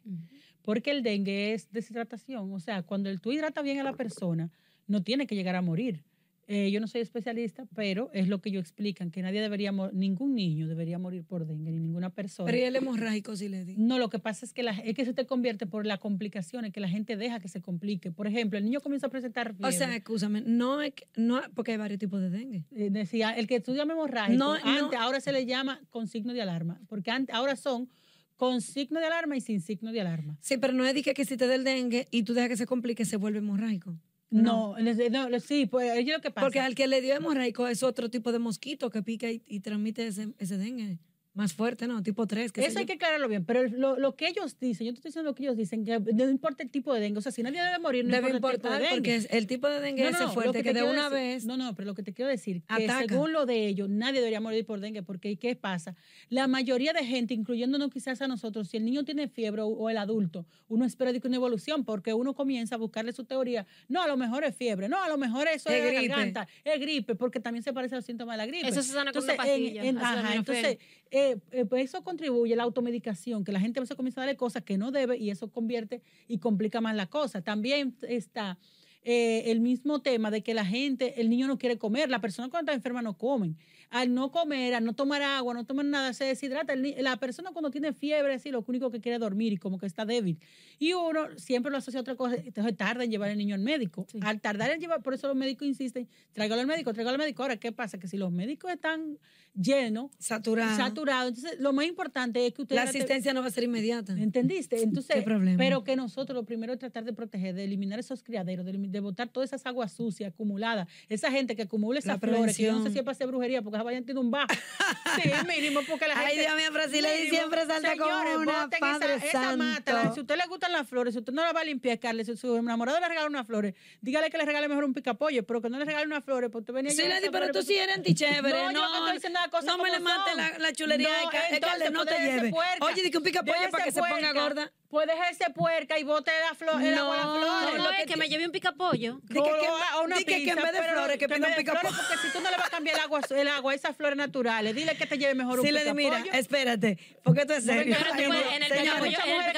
Porque 0.62 0.90
el 0.90 1.02
dengue 1.02 1.52
es 1.52 1.70
deshidratación. 1.70 2.50
O 2.54 2.58
sea, 2.58 2.82
cuando 2.82 3.10
el, 3.10 3.20
tú 3.20 3.30
hidratas 3.30 3.62
bien 3.62 3.78
a 3.78 3.84
la 3.84 3.92
persona, 3.92 4.50
no 4.86 5.02
tiene 5.02 5.26
que 5.26 5.34
llegar 5.34 5.54
a 5.54 5.60
morir. 5.60 6.02
Eh, 6.52 6.72
yo 6.72 6.80
no 6.80 6.88
soy 6.88 7.00
especialista, 7.02 7.64
pero 7.76 8.10
es 8.12 8.26
lo 8.26 8.40
que 8.40 8.48
ellos 8.48 8.62
explican, 8.62 9.12
que 9.12 9.22
nadie 9.22 9.40
debería, 9.40 9.70
mo- 9.70 9.92
ningún 9.92 10.34
niño 10.34 10.66
debería 10.66 10.98
morir 10.98 11.22
por 11.22 11.46
dengue, 11.46 11.70
ni 11.70 11.78
ninguna 11.78 12.10
persona. 12.10 12.46
Pero 12.46 12.58
y 12.58 12.62
el 12.62 12.74
hemorrágico, 12.74 13.36
sí 13.36 13.48
le 13.48 13.64
di. 13.64 13.76
No, 13.78 13.98
lo 14.00 14.10
que 14.10 14.18
pasa 14.18 14.44
es 14.44 14.52
que, 14.52 14.64
la, 14.64 14.72
es 14.72 14.94
que 14.96 15.04
se 15.04 15.14
te 15.14 15.26
convierte 15.26 15.66
por 15.66 15.86
las 15.86 16.00
complicaciones, 16.00 16.72
que 16.72 16.80
la 16.80 16.88
gente 16.88 17.16
deja 17.16 17.38
que 17.38 17.46
se 17.46 17.60
complique. 17.60 18.10
Por 18.10 18.26
ejemplo, 18.26 18.58
el 18.58 18.64
niño 18.64 18.80
comienza 18.80 19.06
a 19.06 19.10
presentar 19.10 19.54
O 19.60 19.70
sea, 19.70 19.78
fiebre. 19.78 19.96
escúchame, 19.98 20.40
no 20.44 20.82
es 20.82 20.92
no, 21.14 21.40
porque 21.54 21.70
hay 21.70 21.78
varios 21.78 22.00
tipos 22.00 22.20
de 22.20 22.30
dengue. 22.30 22.64
Eh, 22.72 22.90
decía, 22.90 23.30
el 23.30 23.46
que 23.46 23.54
estudia 23.54 23.82
hemorrágico, 23.82 24.36
No, 24.36 24.58
no. 24.58 24.60
antes, 24.64 24.98
ahora 24.98 25.20
se 25.20 25.30
le 25.30 25.46
llama 25.46 25.80
con 25.90 26.08
signo 26.08 26.32
de 26.34 26.42
alarma, 26.42 26.80
porque 26.88 27.12
antes, 27.12 27.32
ahora 27.32 27.54
son 27.54 27.88
con 28.34 28.60
signo 28.60 28.98
de 28.98 29.06
alarma 29.06 29.36
y 29.36 29.40
sin 29.40 29.60
signo 29.60 29.92
de 29.92 30.00
alarma. 30.00 30.36
Sí, 30.40 30.56
pero 30.56 30.72
no 30.72 30.84
es 30.84 31.00
que, 31.04 31.14
que 31.14 31.24
si 31.24 31.36
te 31.36 31.46
da 31.46 31.54
el 31.54 31.62
dengue 31.62 32.08
y 32.10 32.24
tú 32.24 32.34
dejas 32.34 32.48
que 32.48 32.56
se 32.56 32.66
complique, 32.66 33.04
se 33.04 33.18
vuelve 33.18 33.38
hemorrágico. 33.38 33.96
No, 34.30 34.76
no, 35.10 35.28
les- 35.28 35.44
sí, 35.44 35.66
pues 35.66 35.92
ellos 35.96 36.16
lo 36.16 36.20
que 36.22 36.30
pasa. 36.30 36.44
Porque 36.46 36.60
al 36.60 36.74
que 36.74 36.86
le 36.86 37.00
dio 37.00 37.14
hemorrágico 37.14 37.66
es 37.66 37.82
otro 37.82 38.10
tipo 38.10 38.30
de 38.32 38.38
mosquito 38.38 38.90
que 38.90 39.02
pica 39.02 39.30
y, 39.30 39.42
y 39.46 39.60
transmite 39.60 40.06
ese, 40.06 40.32
ese 40.38 40.56
dengue. 40.56 40.98
Más 41.32 41.52
fuerte, 41.52 41.86
¿no? 41.86 42.02
Tipo 42.02 42.26
3. 42.26 42.50
Que 42.50 42.64
Eso 42.66 42.80
hay 42.80 42.86
que 42.86 42.94
aclararlo 42.94 43.28
bien, 43.28 43.44
pero 43.44 43.62
lo, 43.68 43.96
lo 43.96 44.16
que 44.16 44.26
ellos 44.26 44.58
dicen, 44.58 44.88
yo 44.88 44.92
te 44.92 44.96
estoy 44.98 45.10
diciendo 45.10 45.30
lo 45.30 45.34
que 45.36 45.44
ellos 45.44 45.56
dicen, 45.56 45.84
que 45.84 46.00
no 46.00 46.28
importa 46.28 46.64
el 46.64 46.70
tipo 46.70 46.92
de 46.92 46.98
dengue, 47.00 47.18
o 47.18 47.22
sea, 47.22 47.30
si 47.30 47.40
nadie 47.44 47.62
debe 47.62 47.78
morir, 47.78 48.04
no 48.04 48.10
Debe 48.10 48.30
importa 48.30 48.48
el 48.56 48.56
tipo 48.56 48.68
de 48.68 48.74
importar 48.74 48.80
dengue. 48.80 48.96
porque 48.96 49.14
es- 49.14 49.28
el 49.30 49.46
tipo 49.46 49.68
de 49.68 49.78
dengue 49.80 50.10
No, 50.10 50.10
no, 50.10 50.26
lo 50.26 50.32
fuerte 50.32 50.58
te 50.58 50.62
que, 50.64 50.74
de 50.74 50.82
una 50.82 51.08
decir- 51.08 51.12
vez 51.12 51.44
No, 51.46 51.56
no, 51.56 51.72
pero 51.76 51.86
lo 51.86 51.94
que 51.94 52.02
te 52.02 52.12
quiero 52.12 52.28
decir, 52.28 52.62
que 52.62 52.84
Ataca. 52.84 53.06
según 53.06 53.32
lo 53.32 53.46
de 53.46 53.68
ellos, 53.68 53.88
nadie 53.88 54.18
debería 54.18 54.40
morir 54.40 54.66
por 54.66 54.80
dengue, 54.80 55.04
porque 55.04 55.36
¿qué 55.36 55.54
pasa? 55.54 55.94
La 56.30 56.48
mayoría 56.48 56.92
de 56.92 57.04
gente, 57.06 57.32
incluyéndonos 57.32 57.92
quizás 57.92 58.20
a 58.22 58.26
nosotros, 58.26 58.68
si 58.68 58.78
el 58.78 58.84
niño 58.84 59.04
tiene 59.04 59.28
fiebre 59.28 59.62
o, 59.62 59.68
o 59.68 59.88
el 59.88 59.98
adulto, 59.98 60.46
uno 60.68 60.84
espera 60.84 61.12
de 61.12 61.20
que 61.20 61.28
una 61.28 61.36
evolución, 61.36 61.84
porque 61.84 62.12
uno 62.12 62.34
comienza 62.34 62.74
a 62.74 62.78
buscarle 62.78 63.12
su 63.12 63.22
teoría. 63.22 63.66
No, 63.88 64.02
a 64.02 64.08
lo 64.08 64.16
mejor 64.16 64.42
es 64.42 64.56
fiebre, 64.56 64.88
no, 64.88 65.00
a 65.00 65.08
lo 65.08 65.16
mejor 65.16 65.46
eso 65.46 65.68
Es 65.70 65.76
es, 65.76 65.92
gripe. 65.92 66.08
garganta, 66.08 66.48
es 66.64 66.80
gripe, 66.80 67.14
porque 67.14 67.38
también 67.38 67.62
se 67.62 67.72
parece 67.72 67.94
a 67.94 67.98
los 67.98 68.04
síntomas 68.04 68.34
de 68.34 68.38
la 68.38 68.46
gripe. 68.46 68.66
Eso 68.66 68.82
se 68.82 68.92
sana 68.92 69.12
con 69.12 69.22
una 69.22 69.32
en- 69.32 69.36
pastilla, 69.36 69.84
en- 69.84 69.98
ajá, 69.98 70.34
entonces, 70.34 70.78
eh, 71.10 71.38
eh, 71.50 71.64
pues 71.64 71.84
eso 71.84 72.02
contribuye 72.04 72.54
a 72.54 72.56
la 72.56 72.62
automedicación, 72.62 73.44
que 73.44 73.52
la 73.52 73.60
gente 73.60 73.80
a 73.80 73.96
comienza 73.96 74.20
a 74.20 74.24
darle 74.24 74.36
cosas 74.36 74.62
que 74.62 74.78
no 74.78 74.90
debe 74.90 75.16
y 75.16 75.30
eso 75.30 75.50
convierte 75.50 76.02
y 76.28 76.38
complica 76.38 76.80
más 76.80 76.94
la 76.94 77.06
cosa. 77.06 77.42
También 77.42 77.96
está 78.02 78.58
eh, 79.02 79.44
el 79.50 79.60
mismo 79.60 80.02
tema 80.02 80.30
de 80.30 80.42
que 80.42 80.54
la 80.54 80.64
gente, 80.64 81.20
el 81.20 81.30
niño 81.30 81.46
no 81.46 81.58
quiere 81.58 81.78
comer, 81.78 82.10
la 82.10 82.20
persona 82.20 82.48
cuando 82.48 82.70
está 82.70 82.76
enferma 82.76 83.02
no 83.02 83.16
comen. 83.16 83.56
Al 83.88 84.14
no 84.14 84.30
comer, 84.30 84.74
al 84.74 84.84
no 84.84 84.92
tomar 84.92 85.20
agua, 85.20 85.52
no 85.52 85.64
tomar 85.64 85.84
nada, 85.84 86.12
se 86.12 86.24
deshidrata. 86.24 86.74
El 86.74 86.94
la 87.02 87.16
persona 87.16 87.50
cuando 87.50 87.72
tiene 87.72 87.92
fiebre, 87.92 88.38
sí, 88.38 88.52
lo 88.52 88.64
único 88.68 88.88
que 88.88 89.00
quiere 89.00 89.16
es 89.16 89.20
dormir 89.20 89.52
y 89.52 89.56
como 89.56 89.78
que 89.78 89.86
está 89.86 90.04
débil. 90.04 90.38
Y 90.78 90.92
uno 90.92 91.26
siempre 91.38 91.72
lo 91.72 91.78
asocia 91.78 91.98
a 91.98 92.02
otra 92.02 92.14
cosa, 92.14 92.36
entonces 92.36 92.76
tarda 92.76 93.02
en 93.02 93.10
llevar 93.10 93.30
al 93.30 93.38
niño 93.38 93.56
al 93.56 93.62
médico. 93.62 94.06
Al 94.20 94.40
tardar 94.40 94.70
en 94.70 94.80
llevar, 94.80 95.02
por 95.02 95.14
eso 95.14 95.26
los 95.26 95.36
médicos 95.36 95.66
insisten, 95.66 96.06
tráigalo 96.32 96.60
al 96.60 96.68
médico, 96.68 96.92
tráigalo 96.92 97.16
al 97.16 97.18
médico. 97.20 97.42
Ahora, 97.42 97.56
¿qué 97.56 97.72
pasa? 97.72 97.98
Que 97.98 98.06
si 98.06 98.16
los 98.16 98.30
médicos 98.30 98.70
están 98.70 99.18
llenos, 99.54 100.12
saturado. 100.20 100.76
saturados, 100.76 101.30
entonces 101.30 101.58
lo 101.58 101.72
más 101.72 101.84
importante 101.86 102.46
es 102.46 102.52
que 102.54 102.62
usted... 102.62 102.76
La 102.76 102.82
asistencia 102.82 103.34
no 103.34 103.40
va 103.40 103.48
a 103.48 103.50
ser 103.50 103.64
inmediata. 103.64 104.12
¿Entendiste? 104.12 104.80
Entonces, 104.80 105.16
¿Qué 105.16 105.22
problema? 105.22 105.58
pero 105.58 105.82
que 105.82 105.96
nosotros 105.96 106.36
lo 106.36 106.44
primero 106.44 106.72
es 106.72 106.78
tratar 106.78 107.04
de 107.04 107.12
proteger, 107.12 107.56
de 107.56 107.64
eliminar 107.64 107.98
esos 107.98 108.22
criaderos, 108.22 108.64
de, 108.64 108.74
elimi- 108.74 108.89
de 108.90 109.00
botar 109.00 109.28
todas 109.28 109.48
esas 109.50 109.64
aguas 109.66 109.92
sucias 109.92 110.32
acumuladas, 110.32 110.88
esa 111.08 111.30
gente 111.30 111.56
que 111.56 111.62
acumula 111.62 111.94
La 112.04 112.14
esas 112.14 112.20
flores, 112.20 112.56
que 112.56 112.62
yo 112.64 112.72
no 112.72 112.82
sé 112.84 112.90
si 112.90 112.98
es 112.98 113.04
para 113.04 113.12
hacer 113.12 113.26
brujería, 113.26 113.62
porque 113.62 113.78
vayan 113.82 114.04
tiene 114.04 114.20
un 114.20 114.30
bajo. 114.30 114.48
sí, 115.22 115.30
mínimo, 115.46 115.80
porque 115.88 116.08
la 116.08 116.18
Ay, 116.18 116.36
gente... 116.36 116.42
Dios 116.42 116.56
mío, 116.56 116.72
Brasil 116.72 117.06
mínimo, 117.14 117.30
siempre 117.36 117.66
salta 117.66 117.96
con 117.96 118.06
señores, 118.08 118.36
una, 118.36 118.64
boten 118.64 118.80
Padre 118.80 119.14
esa, 119.14 119.26
esa 119.26 119.56
mata. 119.56 119.92
Santo. 119.92 120.14
si 120.14 120.20
a 120.20 120.22
usted 120.22 120.36
le 120.36 120.46
gustan 120.46 120.72
las 120.72 120.88
flores, 120.88 121.14
si 121.14 121.18
usted 121.20 121.32
no 121.32 121.42
la 121.44 121.52
va 121.52 121.60
a 121.60 121.64
limpiar, 121.64 121.98
Carles, 121.98 122.26
si 122.26 122.36
su 122.36 122.56
enamorado 122.56 122.98
le 123.00 123.08
regala 123.08 123.26
unas 123.28 123.46
flores, 123.46 123.74
dígale 124.00 124.30
que 124.30 124.38
le 124.38 124.44
regale 124.44 124.68
mejor 124.68 124.84
un 124.84 124.94
picapollo, 124.94 125.44
pero 125.46 125.60
que 125.60 125.68
no 125.70 125.78
le 125.78 125.84
regale 125.84 126.06
unas 126.06 126.24
flores, 126.24 126.50
porque 126.50 126.62
usted 126.62 126.74
venía 126.74 126.90
Sí, 126.92 127.02
Lady, 127.08 127.28
pero 127.30 127.50
tú 127.52 127.62
sí 127.62 127.74
eres 127.76 127.96
No, 127.96 128.00
antichévere. 128.00 128.50
yo 128.64 128.72
No, 128.72 128.80
no 128.88 128.96
estoy 128.98 129.12
diciendo 129.14 129.38
las 129.40 129.48
cosas 129.48 129.66
no 129.66 129.78
me 129.78 129.84
como 129.84 129.92
le 129.94 130.00
mates 130.00 130.32
son. 130.34 130.36
la, 130.36 130.58
la 130.58 130.72
chulería 130.72 131.08
No, 131.24 131.30
de 131.50 131.60
Carles, 131.60 131.92
no 131.92 132.04
te 132.04 132.18
lleve. 132.18 132.50
puerca. 132.50 132.84
Oye, 132.86 133.02
di 133.02 133.10
que 133.10 133.18
un 133.18 133.24
picapollo 133.24 133.70
para 133.70 133.84
que 133.84 133.92
se 133.92 134.00
ponga 134.00 134.32
gorda. 134.32 134.72
Pues 134.88 135.06
déjese 135.06 135.50
puerca 135.54 135.98
y 136.00 136.02
bote 136.02 136.32
la 136.48 136.54
flor, 136.56 136.82
el 136.82 136.98
agua 136.98 137.20
a 137.20 137.24
No, 137.24 137.69
que 138.06 138.16
me 138.16 138.28
lleve 138.28 138.46
un 138.46 138.52
picapollo. 138.52 139.20
Di 139.24 139.34
que- 139.34 139.42
que- 139.42 139.66
a 139.66 140.00
una 140.00 140.16
que- 140.18 140.36
en 140.50 140.56
vez 140.56 140.72
de 140.72 140.82
flores, 140.82 141.18
que 141.18 141.26
pida 141.28 141.36
un 141.36 141.42
de 141.42 141.48
flores, 141.48 141.64
picapo- 141.64 141.96
Porque 141.96 142.16
si 142.26 142.32
tú 142.32 142.40
no 142.40 142.50
le 142.50 142.56
vas 142.56 142.66
a 142.66 142.70
cambiar 142.70 142.96
el 142.96 143.02
agua, 143.02 143.20
el 143.30 143.48
agua 143.48 143.72
a 143.72 143.74
esas 143.74 143.96
flores 143.96 144.16
naturales, 144.16 144.74
dile 144.74 144.96
que 144.96 145.06
te 145.06 145.18
lleve 145.18 145.34
mejor 145.34 145.60
un 145.60 145.66
Sí, 145.66 145.72
le 145.72 145.80
picapollo. 145.80 146.10
mira, 146.20 146.38
espérate, 146.38 146.98
porque 147.22 147.40
esto 147.42 147.54
es 147.54 147.64
No, 147.64 147.72
serio. 147.74 147.96
pero 147.98 148.10
tú 148.10 148.16
puedes- 148.16 148.22
en 148.22 148.28
el 148.30 148.32
picapollo, 148.32 148.52
en 148.56 148.62
el 148.62 148.68
mujeres 148.68 148.78
que 148.78 148.84
ya 148.84 148.92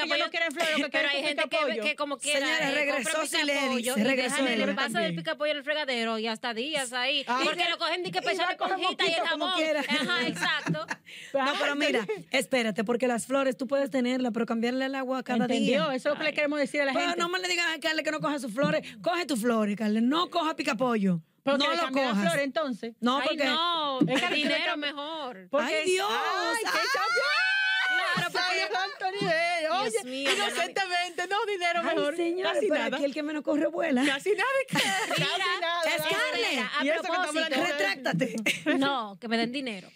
picapollo- 0.03 0.25
no 0.25 0.31
quieren 0.31 0.51
flores, 0.51 0.79
lo 0.79 0.85
que 0.85 0.91
Pero 0.97 1.09
hay 1.09 1.23
gente 1.23 1.43
que, 1.43 1.49
picapollo. 1.49 1.83
que 1.83 1.95
como 1.95 2.17
quiera 2.17 2.39
Señores, 2.39 2.67
eh, 2.67 2.71
regresó 2.75 3.25
Siledis, 3.25 3.53
picapollo 3.53 3.97
y 3.97 4.03
regresó 4.03 4.45
el 4.47 4.61
envase 4.61 4.99
del 4.99 5.15
picapollo 5.15 5.51
en 5.51 5.57
el 5.57 5.63
fregadero 5.63 6.19
y 6.19 6.27
hasta 6.27 6.53
días 6.53 6.93
ahí. 6.93 7.23
Ah. 7.27 7.41
porque 7.43 7.69
lo 7.69 7.77
cogen 7.77 8.03
de 8.03 8.11
que 8.11 8.19
Y 8.19 8.21
pesar 8.21 8.45
la 8.47 8.51
esponjita 8.53 9.05
y 9.05 9.13
el 9.13 9.21
quiera. 9.55 9.81
Ajá, 9.81 10.27
exacto. 10.27 10.85
No, 11.33 11.53
pero 11.59 11.75
mira, 11.75 12.05
espérate, 12.31 12.83
porque 12.83 13.07
las 13.07 13.25
flores 13.25 13.55
tú 13.57 13.67
puedes 13.67 13.89
tenerlas, 13.91 14.31
pero 14.33 14.45
cambiarle 14.45 14.85
el 14.85 14.95
agua 14.95 15.23
cada 15.23 15.45
¿Entendió? 15.45 15.85
día. 15.85 15.95
Eso 15.95 16.09
es 16.09 16.13
lo 16.13 16.17
que 16.19 16.23
le 16.25 16.33
queremos 16.33 16.59
decir 16.59 16.81
a 16.81 16.85
la 16.85 16.93
gente. 16.93 17.17
no 17.17 17.29
me 17.29 17.39
le 17.39 17.47
digas 17.47 17.65
a 17.75 17.79
Carle 17.79 18.03
que 18.03 18.11
no 18.11 18.19
coja 18.19 18.32
sus 18.39 18.53
flores. 18.53 18.81
Coge 19.01 19.25
tus 19.25 19.39
flores, 19.41 19.75
Carle. 19.77 20.01
No 20.01 20.29
coja 20.29 20.55
picapollo. 20.55 21.21
Pero 21.43 21.57
no 21.57 21.73
lo 21.73 21.91
cojas. 21.91 22.19
flores, 22.19 22.43
entonces. 22.43 22.93
No, 23.01 23.17
Ay, 23.19 23.27
porque. 23.27 23.45
no, 23.45 23.99
Es 24.07 24.23
el 24.23 24.33
dinero 24.33 24.77
mejor. 24.77 25.47
Porque- 25.49 25.75
¡Ay, 25.75 25.85
Dios! 25.91 26.07
¡Ay, 26.09 26.63
qué 26.63 26.69
¡Ay! 26.69 28.15
Claro, 28.15 28.31
porque- 28.31 29.19
nivel. 29.19 29.71
Oye, 29.81 30.03
mío, 30.05 30.31
inocentemente, 30.33 31.27
no, 31.27 31.45
dinero 31.45 31.79
Ay, 31.83 31.95
mejor. 31.95 32.15
señores, 32.15 32.53
Casi 32.53 32.69
nada. 32.69 32.95
aquí 32.97 33.05
el 33.05 33.13
que 33.13 33.23
menos 33.23 33.43
corre 33.43 33.67
vuela. 33.67 34.03
Casi 34.05 34.31
nada, 34.31 34.47
casi 34.69 34.87
nada. 35.19 35.81
es 35.85 35.99
nada. 35.99 36.09
Carle. 36.09 36.59
A 36.59 37.01
propósito, 37.01 37.61
Retráctate. 37.61 38.35
No, 38.77 39.17
que 39.19 39.27
me 39.27 39.37
den 39.37 39.51
dinero. 39.51 39.89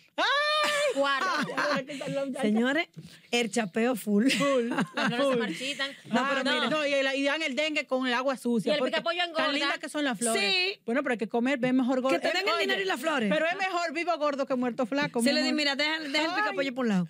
Señores, 2.41 2.87
el 3.31 3.51
chapeo 3.51 3.95
full. 3.95 4.25
Las 4.95 5.07
flores 5.07 5.27
se 5.29 5.35
marchitan. 5.37 5.91
No, 6.05 6.19
Ah, 6.19 6.25
pero 6.29 6.43
no. 6.43 6.53
mira, 6.53 6.69
no, 6.69 7.13
y, 7.15 7.23
dan 7.23 7.41
el 7.43 7.55
dengue 7.55 7.85
con 7.85 8.07
el 8.07 8.13
agua 8.13 8.35
sucia. 8.37 8.73
Y 8.73 8.77
el 8.77 8.83
picapollo 8.83 9.21
engorda. 9.23 9.45
Tan 9.45 9.53
lindas 9.53 9.77
que 9.79 9.89
son 9.89 10.03
las 10.03 10.17
flores. 10.17 10.41
Sí. 10.41 10.79
Bueno, 10.85 11.03
pero 11.03 11.13
hay 11.13 11.17
que 11.17 11.27
comer, 11.27 11.59
ven 11.59 11.75
mejor 11.75 12.01
gordo. 12.01 12.15
Que 12.15 12.21
te 12.21 12.29
Eh, 12.29 12.41
den 12.43 12.47
el 12.53 12.59
dinero 12.59 12.81
y 12.81 12.85
las 12.85 12.99
flores. 12.99 13.29
Pero 13.31 13.45
es 13.45 13.57
mejor 13.57 13.93
vivo 13.93 14.17
gordo 14.17 14.45
que 14.45 14.55
muerto 14.55 14.85
flaco. 14.85 15.21
Se 15.21 15.33
le 15.33 15.41
di, 15.41 15.49
amor. 15.49 15.57
mira, 15.57 15.75
deja, 15.75 15.99
deja 15.99 16.25
el 16.25 16.41
picapollo 16.43 16.73
por 16.75 16.85
un 16.85 16.89
lado. 16.89 17.07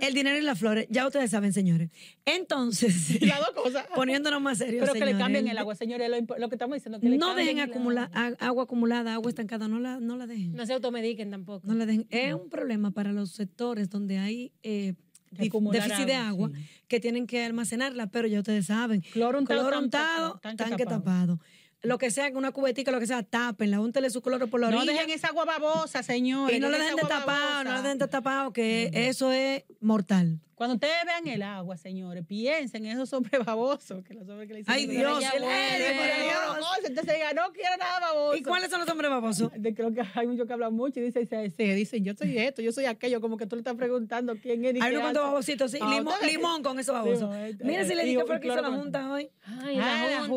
El 0.00 0.14
dinero 0.14 0.38
y 0.38 0.42
las 0.42 0.58
flores, 0.58 0.86
ya 0.90 1.06
ustedes 1.06 1.30
saben, 1.30 1.52
señores. 1.52 1.90
Entonces, 2.24 3.20
Las 3.22 3.40
dos 3.40 3.50
cosas. 3.50 3.86
poniéndonos 3.94 4.40
más 4.40 4.58
serios, 4.58 4.80
Pero 4.82 4.94
que 4.94 5.12
le 5.12 5.18
cambien 5.18 5.48
el 5.48 5.58
agua, 5.58 5.74
señores. 5.74 6.08
Lo, 6.38 6.48
que 6.48 6.54
estamos 6.54 6.76
diciendo. 6.76 7.00
Que 7.00 7.08
le 7.08 7.18
No 7.18 7.34
dejen 7.34 7.58
el 7.58 7.70
acumular 7.70 8.10
agua. 8.14 8.36
a- 8.40 8.46
agua 8.46 8.64
acumulada, 8.64 9.14
agua 9.14 9.28
estancada, 9.30 9.68
no 9.68 9.78
la, 9.80 10.00
no 10.00 10.16
la 10.16 10.26
dejen. 10.26 10.54
No 10.54 10.64
se 10.66 10.72
automediquen 10.72 11.30
tampoco. 11.30 11.66
No 11.66 11.74
la 11.74 11.84
dejen. 11.86 12.06
Es 12.10 12.34
un 12.42 12.50
problema 12.50 12.90
para 12.90 13.12
los 13.12 13.30
sectores 13.32 13.88
donde 13.90 14.18
hay 14.18 14.52
eh, 14.62 14.94
déficit 15.30 16.06
de 16.06 16.14
agua, 16.14 16.50
sí. 16.54 16.64
que 16.88 17.00
tienen 17.00 17.26
que 17.26 17.44
almacenarla, 17.44 18.06
pero 18.10 18.26
ya 18.28 18.38
ustedes 18.38 18.66
saben. 18.66 19.02
Cloro 19.12 19.38
untado, 19.38 19.60
Cloro 19.60 19.76
tanque- 19.76 19.84
untado, 19.84 20.38
tanque 20.40 20.64
tanque, 20.64 20.84
tapado. 20.84 21.00
tapado. 21.36 21.40
Lo 21.82 21.96
que 21.98 22.10
sea, 22.10 22.28
una 22.34 22.50
cubetica, 22.50 22.90
lo 22.90 22.98
que 22.98 23.06
sea, 23.06 23.22
tápenla, 23.22 23.80
úntele 23.80 24.10
su 24.10 24.20
cloro 24.20 24.48
por 24.48 24.58
la 24.60 24.70
No 24.70 24.78
orilla. 24.78 24.94
dejen 24.94 25.10
esa 25.10 25.28
agua 25.28 25.44
babosa, 25.44 26.02
señores. 26.02 26.56
y 26.56 26.60
no 26.60 26.68
la 26.70 26.78
dejen 26.78 26.96
de 26.96 27.02
tapado, 27.02 27.64
no 27.64 27.70
la 27.72 27.82
dejen 27.82 27.98
de 27.98 28.08
tapado, 28.08 28.52
que 28.52 28.90
eso 28.92 29.30
es 29.32 29.62
mortal. 29.80 30.40
Cuando 30.56 30.74
ustedes 30.74 30.96
vean 31.06 31.28
el 31.28 31.42
agua, 31.42 31.76
señores, 31.76 32.24
piensen 32.26 32.84
en 32.84 32.92
esos 32.92 33.12
hombres 33.12 33.44
babosos. 33.46 34.02
Que 34.04 34.12
los 34.14 34.28
hombres 34.28 34.48
que 34.48 34.54
le 34.54 34.58
dicen 34.58 34.74
Ay, 34.74 34.86
Dios, 34.88 35.22
por 35.22 35.40
no, 35.40 36.66
Entonces 36.84 37.14
diga, 37.14 37.32
no 37.32 37.52
quiero 37.52 37.76
nada 37.78 38.00
baboso. 38.00 38.36
¿Y 38.36 38.42
cuáles 38.42 38.68
son 38.70 38.80
los 38.80 38.88
hombres 38.88 39.08
babosos? 39.08 39.52
De- 39.56 39.72
Creo 39.72 39.94
que 39.94 40.02
hay 40.14 40.26
muchos 40.26 40.48
que 40.48 40.52
hablan 40.52 40.74
mucho 40.74 40.98
y 40.98 41.04
dicen, 41.04 41.28
se, 41.28 41.50
se 41.50 41.62
dicen, 41.74 42.02
yo 42.04 42.14
soy 42.14 42.36
esto, 42.38 42.60
yo 42.60 42.72
soy 42.72 42.86
aquello, 42.86 43.20
como 43.20 43.36
que 43.36 43.46
tú 43.46 43.54
le 43.54 43.60
estás 43.60 43.76
preguntando 43.76 44.34
quién 44.42 44.64
es. 44.64 44.74
Hay 44.74 44.80
qué 44.80 44.88
unos 44.90 45.02
cuantos 45.02 45.22
babositos, 45.22 45.70
sí. 45.70 45.78
Ah, 45.80 46.00
Limón, 46.26 46.62
con 46.64 46.78
esos 46.80 46.92
babosos. 46.92 47.20
Limón, 47.20 47.36
eh, 47.36 47.56
Mira 47.62 47.84
si 47.84 47.94
le 47.94 48.04
dije 48.04 48.24
fue 48.26 48.40
que 48.40 48.48
hizo 48.48 48.60
la 48.60 48.70
junta 48.70 49.12
hoy. 49.12 49.30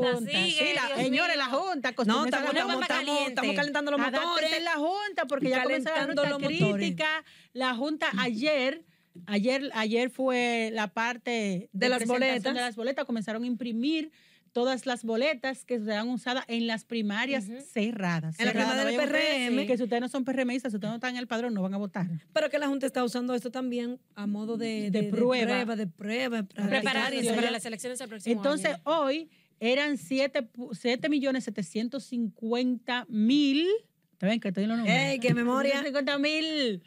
Junta, 0.02 0.32
sigue, 0.32 0.52
sí, 0.52 0.74
la, 0.76 0.88
Dios 0.88 1.00
señores, 1.00 1.36
mío. 1.38 1.46
la 1.46 1.58
junta. 1.58 1.92
No, 2.06 2.26
estamos, 2.26 2.30
la 2.30 2.30
estamos, 2.30 2.54
estamos, 2.82 2.88
caliente. 2.88 3.30
estamos 3.30 3.56
calentando 3.56 3.92
los 3.92 4.00
Adáptense 4.00 4.28
motores. 4.28 4.54
en 4.58 4.64
la 4.64 4.74
junta 4.76 5.26
porque 5.28 5.50
ya 5.50 5.64
comenzó 5.64 5.90
la 6.16 6.38
crítica. 6.48 7.24
La 7.54 7.76
junta 7.76 8.08
ayer, 8.20 8.84
ayer, 9.26 9.70
ayer 9.74 10.10
fue 10.10 10.70
la 10.74 10.88
parte 10.88 11.70
De 11.74 11.90
las 11.90 12.06
boletas. 12.06 12.54
De 12.54 12.60
las 12.62 12.76
boletas 12.76 13.06
comenzaron 13.06 13.44
a 13.44 13.48
imprimir 13.48 14.12
todas 14.54 14.86
las 14.86 15.06
boletas 15.06 15.64
que 15.64 15.80
serán 15.80 16.10
usadas 16.10 16.44
en 16.50 16.68
las 16.68 16.84
primarias 16.84 17.46
cerradas. 17.72 18.38
En 18.38 18.48
la 18.48 18.52
Cerradas, 18.52 18.86
primaria 18.86 19.00
del 19.00 19.48
PRM. 19.56 19.66
Que 19.66 19.78
si 19.78 19.84
ustedes 19.84 20.02
no 20.02 20.10
son 20.10 20.26
PRMistas, 20.26 20.74
si 20.74 20.76
ustedes 20.76 20.92
no 20.92 20.96
están 20.96 21.12
en 21.12 21.18
el 21.18 21.28
padrón, 21.28 21.54
no 21.54 21.62
van 21.62 21.74
a 21.74 21.78
votar. 21.78 22.08
Pero 22.34 22.50
que 22.50 22.60
la 22.60 22.68
Junta 22.68 22.86
está 22.86 23.02
usando 23.02 23.34
esto 23.34 23.50
también 23.50 23.98
a 24.14 24.28
modo 24.28 24.58
de, 24.58 24.92
De 24.92 25.04
prueba. 25.04 25.46
prueba, 25.46 25.76
de 25.78 25.88
prueba. 25.88 26.44
para 26.44 26.68
Prepararse 26.68 27.12
practicar 27.12 27.34
y 27.34 27.36
para 27.38 27.52
las 27.52 27.64
elecciones 27.66 27.98
del 28.00 28.10
próximo 28.10 28.36
Entonces, 28.36 28.72
año. 28.74 28.82
hoy 28.84 29.30
eran 29.62 29.98
7 29.98 30.50
millones 31.08 31.46
750 31.46 33.06
mil 33.08 33.68
Está 34.22 34.28
bien 34.28 34.40
que 34.40 34.50
estoy 34.50 34.66
en 34.66 34.70
los 34.70 34.78
números. 34.78 35.00
¡Ey, 35.00 35.20
qué 35.20 35.34
memoria! 35.34 35.82
50 35.82 36.20
mil 36.20 36.84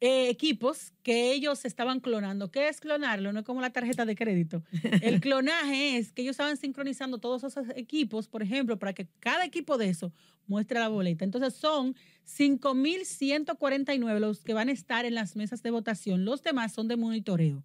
eh, 0.00 0.28
equipos 0.28 0.92
que 1.04 1.30
ellos 1.32 1.64
estaban 1.64 2.00
clonando. 2.00 2.50
¿Qué 2.50 2.66
es 2.66 2.80
clonarlo? 2.80 3.32
No 3.32 3.38
es 3.38 3.46
como 3.46 3.60
la 3.60 3.70
tarjeta 3.70 4.04
de 4.04 4.16
crédito. 4.16 4.64
El 5.00 5.20
clonaje 5.20 5.98
es 5.98 6.10
que 6.10 6.22
ellos 6.22 6.32
estaban 6.32 6.56
sincronizando 6.56 7.18
todos 7.18 7.44
esos 7.44 7.68
equipos, 7.76 8.26
por 8.26 8.42
ejemplo, 8.42 8.76
para 8.76 8.92
que 8.92 9.06
cada 9.20 9.44
equipo 9.44 9.78
de 9.78 9.88
eso 9.88 10.12
muestre 10.48 10.80
la 10.80 10.88
boleta. 10.88 11.24
Entonces 11.24 11.54
son 11.54 11.94
5.149 12.26 14.18
los 14.18 14.42
que 14.42 14.52
van 14.52 14.68
a 14.68 14.72
estar 14.72 15.04
en 15.04 15.14
las 15.14 15.36
mesas 15.36 15.62
de 15.62 15.70
votación. 15.70 16.24
Los 16.24 16.42
demás 16.42 16.72
son 16.72 16.88
de 16.88 16.96
monitoreo. 16.96 17.62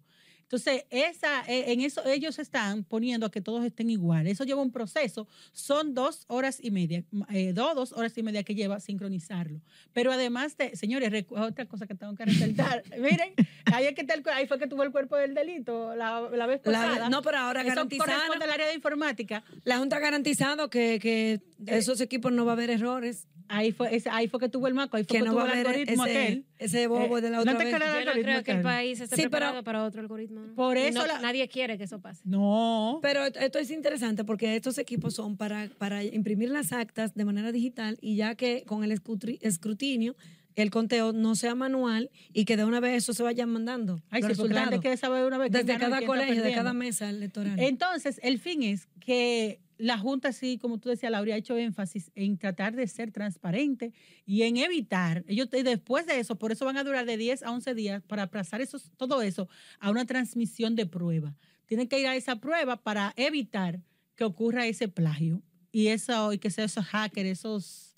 Entonces, 0.52 0.84
esa, 0.90 1.44
eh, 1.46 1.70
en 1.72 1.80
eso 1.80 2.04
ellos 2.04 2.40
están 2.40 2.82
poniendo 2.82 3.24
a 3.24 3.30
que 3.30 3.40
todos 3.40 3.64
estén 3.64 3.88
iguales. 3.88 4.32
Eso 4.32 4.42
lleva 4.42 4.60
un 4.60 4.72
proceso. 4.72 5.28
Son 5.52 5.94
dos 5.94 6.24
horas 6.26 6.58
y 6.60 6.72
media, 6.72 7.04
eh, 7.32 7.52
dos, 7.52 7.76
dos 7.76 7.92
horas 7.92 8.18
y 8.18 8.24
media 8.24 8.42
que 8.42 8.56
lleva 8.56 8.80
sincronizarlo. 8.80 9.60
Pero 9.92 10.10
además 10.10 10.56
de, 10.56 10.74
señores, 10.74 11.24
otra 11.30 11.66
cosa 11.66 11.86
que 11.86 11.94
tengo 11.94 12.16
que 12.16 12.24
resaltar. 12.24 12.82
Miren, 12.98 13.32
ahí, 13.66 13.86
es 13.86 13.94
que 13.94 14.00
está 14.00 14.14
el 14.14 14.24
cu- 14.24 14.30
ahí 14.30 14.48
fue 14.48 14.58
que 14.58 14.66
tuvo 14.66 14.82
el 14.82 14.90
cuerpo 14.90 15.14
del 15.16 15.34
delito 15.34 15.94
la, 15.94 16.20
la 16.32 16.46
vez 16.46 16.60
La- 16.64 16.72
pasada. 16.82 17.08
no, 17.08 17.22
pero 17.22 17.38
ahora 17.38 17.62
garantizado. 17.62 18.10
al 18.32 18.50
área 18.50 18.66
de 18.66 18.74
informática. 18.74 19.44
La 19.62 19.78
Junta 19.78 19.98
ha 19.98 20.00
garantizado 20.00 20.68
que, 20.68 20.98
que 21.00 21.40
esos 21.66 22.00
equipos 22.00 22.32
no 22.32 22.44
va 22.44 22.52
a 22.52 22.54
haber 22.54 22.70
errores. 22.70 23.28
Ahí 23.52 23.72
fue, 23.72 23.92
ese- 23.96 24.10
ahí 24.10 24.28
fue 24.28 24.38
que 24.38 24.48
tuvo 24.48 24.68
el 24.68 24.74
maco, 24.74 24.96
ahí 24.96 25.02
fue 25.02 25.16
Que 25.16 25.18
que, 25.18 25.24
no 25.24 25.32
tuvo 25.32 25.40
va 25.40 25.42
a 25.42 25.46
el 25.46 25.52
haber 25.52 25.66
algoritmo 25.66 26.06
ese, 26.06 26.18
aquel. 26.22 26.44
ese 26.58 26.86
bobo 26.86 27.18
Eh, 27.18 27.20
de 27.20 27.30
la 27.30 27.36
¿no 27.38 27.42
otra 27.42 27.58
te 27.58 27.64
vez. 27.64 27.72
Yo 27.72 28.04
no 28.14 28.22
creo 28.22 28.44
que 28.44 28.52
el 28.52 28.62
país 28.62 29.00
esté 29.00 29.16
Sí, 29.16 29.22
pero- 29.22 29.30
preparado 29.30 29.64
para 29.64 29.84
otro 29.84 30.00
algoritmo. 30.00 30.39
¿No? 30.48 30.54
Por 30.54 30.76
eso 30.76 31.00
no- 31.00 31.06
la- 31.06 31.20
nadie 31.20 31.46
quiere 31.48 31.78
que 31.78 31.84
eso 31.84 32.00
pase. 32.00 32.22
No. 32.24 32.98
Pero 33.02 33.24
esto 33.26 33.58
es 33.58 33.70
interesante 33.70 34.24
porque 34.24 34.56
estos 34.56 34.78
equipos 34.78 35.14
son 35.14 35.36
para, 35.36 35.68
para 35.78 36.02
imprimir 36.04 36.50
las 36.50 36.72
actas 36.72 37.14
de 37.14 37.24
manera 37.24 37.52
digital 37.52 37.98
y 38.00 38.16
ya 38.16 38.34
que 38.34 38.64
con 38.66 38.84
el 38.84 38.92
escrutinio 38.92 40.16
el 40.56 40.70
conteo 40.70 41.12
no 41.12 41.36
sea 41.36 41.54
manual 41.54 42.10
y 42.32 42.44
que 42.44 42.56
de 42.56 42.64
una 42.64 42.80
vez 42.80 43.02
eso 43.04 43.14
se 43.14 43.22
vaya 43.22 43.46
mandando. 43.46 44.02
Ay, 44.10 44.20
los 44.20 44.32
sí, 44.36 44.42
resultados. 44.42 45.00
saber 45.00 45.24
una 45.24 45.38
vez 45.38 45.50
Desde 45.52 45.78
cada 45.78 46.02
colegio, 46.04 46.42
de 46.42 46.52
cada 46.52 46.72
mesa 46.72 47.08
electoral. 47.08 47.58
Entonces, 47.58 48.20
el 48.22 48.38
fin 48.38 48.62
es 48.62 48.88
que 48.98 49.60
la 49.80 49.98
Junta, 49.98 50.32
sí, 50.32 50.58
como 50.58 50.78
tú 50.78 50.90
decías, 50.90 51.10
Laura, 51.10 51.34
ha 51.34 51.38
hecho 51.38 51.56
énfasis 51.56 52.10
en 52.14 52.36
tratar 52.36 52.74
de 52.74 52.86
ser 52.86 53.10
transparente 53.10 53.92
y 54.26 54.42
en 54.42 54.58
evitar, 54.58 55.24
ellos 55.26 55.48
y 55.52 55.62
después 55.62 56.06
de 56.06 56.20
eso, 56.20 56.36
por 56.36 56.52
eso 56.52 56.66
van 56.66 56.76
a 56.76 56.84
durar 56.84 57.06
de 57.06 57.16
10 57.16 57.42
a 57.42 57.50
11 57.50 57.74
días 57.74 58.02
para 58.02 58.24
aplazar 58.24 58.60
esos, 58.60 58.90
todo 58.98 59.22
eso 59.22 59.48
a 59.78 59.90
una 59.90 60.04
transmisión 60.04 60.76
de 60.76 60.86
prueba. 60.86 61.34
Tienen 61.64 61.88
que 61.88 61.98
ir 61.98 62.06
a 62.06 62.14
esa 62.14 62.36
prueba 62.36 62.82
para 62.82 63.14
evitar 63.16 63.80
que 64.16 64.24
ocurra 64.24 64.66
ese 64.66 64.88
plagio 64.88 65.42
y, 65.72 65.86
eso, 65.86 66.32
y 66.34 66.38
que 66.38 66.50
sea 66.50 66.66
esos 66.66 66.84
hackers, 66.84 67.30
esos 67.30 67.96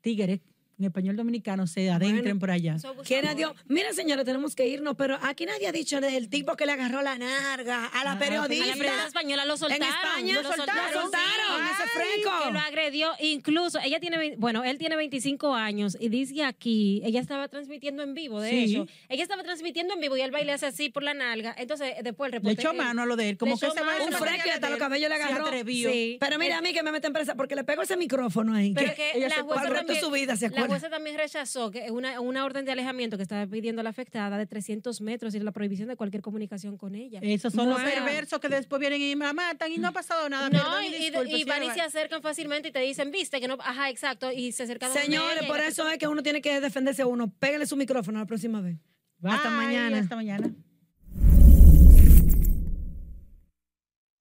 tigres, 0.00 0.40
en 0.78 0.84
español 0.84 1.16
dominicano, 1.16 1.66
se 1.66 1.90
adentren 1.90 2.22
Bueno, 2.22 2.38
por 2.40 2.50
allá. 2.52 2.76
Eso 2.76 2.94
¿Quién 3.04 3.26
abusador. 3.26 3.36
dio? 3.56 3.64
Mira, 3.66 3.92
señora, 3.92 4.24
tenemos 4.24 4.54
que 4.54 4.66
irnos, 4.68 4.94
pero 4.96 5.18
aquí 5.22 5.44
nadie 5.44 5.66
ha 5.66 5.72
dicho 5.72 6.00
del 6.00 6.28
tipo 6.28 6.54
que 6.56 6.66
le 6.66 6.72
agarró 6.72 7.02
la 7.02 7.18
narga 7.18 7.86
a 7.86 8.04
la 8.04 8.12
Ah, 8.12 8.14
A 8.14 8.18
periodista. 8.18 8.66
la 8.66 8.76
prensa 8.76 9.06
española 9.06 9.44
lo 9.44 9.56
soltaron. 9.56 9.86
España 9.88 10.34
lo 10.36 10.42
lo 10.42 10.48
soltaron, 10.56 11.02
soltaron, 11.02 11.66
ese 11.72 11.88
freco. 11.90 12.30
Que 12.44 12.52
lo 12.52 12.58
agredió. 12.60 13.10
Incluso, 13.20 13.78
ella 13.84 13.98
tiene, 14.00 14.36
bueno, 14.36 14.62
él 14.64 14.78
tiene 14.78 14.96
25 14.96 15.54
años 15.54 15.96
y 16.00 16.08
dice 16.08 16.44
aquí, 16.44 17.02
ella 17.04 17.20
estaba 17.20 17.48
transmitiendo 17.48 18.02
en 18.02 18.14
vivo, 18.14 18.40
de 18.40 18.50
Sí. 18.50 18.64
hecho. 18.74 18.86
Ella 19.08 19.22
estaba 19.24 19.42
transmitiendo 19.42 19.94
en 19.94 20.00
vivo 20.00 20.16
y 20.16 20.20
él 20.20 20.30
baile 20.30 20.52
hace 20.52 20.66
así 20.66 20.90
por 20.90 21.02
la 21.02 21.12
nalga. 21.14 21.54
Entonces, 21.58 21.94
después 22.02 22.32
el 22.32 22.42
Le 22.42 22.52
echó 22.52 22.72
mano 22.72 23.02
a 23.02 23.06
lo 23.06 23.16
de 23.16 23.30
él, 23.30 23.36
como 23.38 23.54
Le 23.54 23.60
que 23.60 23.66
ese 23.66 23.82
mano. 23.82 24.04
Un 24.04 24.12
freco 24.12 24.42
y 24.46 24.50
hasta 24.50 24.70
los 24.70 24.78
cabellos 24.78 25.10
le 25.10 25.16
se 25.16 25.22
agarró. 25.24 25.46
atrevió. 25.46 25.90
Sí. 25.90 26.18
Pero 26.20 26.38
mira, 26.38 26.58
a 26.58 26.60
mí 26.62 26.72
que 26.72 26.82
me 26.82 26.92
mete 26.92 27.08
en 27.08 27.12
presa 27.12 27.34
porque 27.34 27.56
le 27.56 27.64
pego 27.64 27.82
ese 27.82 27.96
micrófono 27.96 28.54
ahí. 28.54 28.72
Pero 28.74 28.90
que 28.90 28.96
que 28.98 29.18
ella 29.18 29.28
la 29.28 29.34
se- 29.36 29.42
resto 29.42 29.60
de 29.60 29.74
también, 29.74 30.00
su 30.00 30.10
vida, 30.10 30.36
¿se 30.36 30.46
acuerda? 30.46 30.67
Jueza 30.68 30.90
también 30.90 31.16
rechazó 31.16 31.70
que 31.70 31.90
una, 31.90 32.20
una 32.20 32.44
orden 32.44 32.64
de 32.64 32.72
alejamiento 32.72 33.16
que 33.16 33.22
estaba 33.22 33.46
pidiendo 33.46 33.82
la 33.82 33.90
afectada 33.90 34.36
de 34.38 34.46
300 34.46 35.00
metros 35.00 35.34
y 35.34 35.40
la 35.40 35.52
prohibición 35.52 35.88
de 35.88 35.96
cualquier 35.96 36.22
comunicación 36.22 36.76
con 36.76 36.94
ella. 36.94 37.20
Esos 37.22 37.52
son 37.52 37.70
los 37.70 37.80
perversos 37.80 38.38
que 38.40 38.48
después 38.48 38.78
vienen 38.80 39.00
y 39.02 39.16
me 39.16 39.32
matan 39.32 39.72
y 39.72 39.78
no 39.78 39.88
ha 39.88 39.92
pasado 39.92 40.28
nada. 40.28 40.48
No, 40.50 40.58
perdón 40.58 40.84
y, 40.84 40.86
y- 40.88 41.10
disculpe, 41.10 41.36
y 41.36 41.44
van 41.44 41.64
y 41.64 41.70
se 41.70 41.80
acercan 41.80 42.22
fácilmente 42.22 42.68
y 42.68 42.72
te 42.72 42.80
dicen, 42.80 43.10
viste, 43.10 43.40
que 43.40 43.48
no, 43.48 43.56
ajá, 43.60 43.90
exacto, 43.90 44.30
y 44.30 44.52
se 44.52 44.62
acercan 44.64 44.92
Señores, 44.92 45.44
por 45.46 45.60
eso 45.60 45.88
es 45.88 45.98
que 45.98 46.06
uno 46.06 46.22
tiene 46.22 46.40
que 46.40 46.60
defenderse 46.60 47.04
uno. 47.04 47.32
Pégale 47.38 47.66
su 47.66 47.76
micrófono 47.76 48.18
la 48.18 48.26
próxima 48.26 48.60
vez. 48.60 48.76
Hasta 49.22 49.50
mañana. 49.50 49.98
Hasta 49.98 50.14
mañana. 50.16 50.52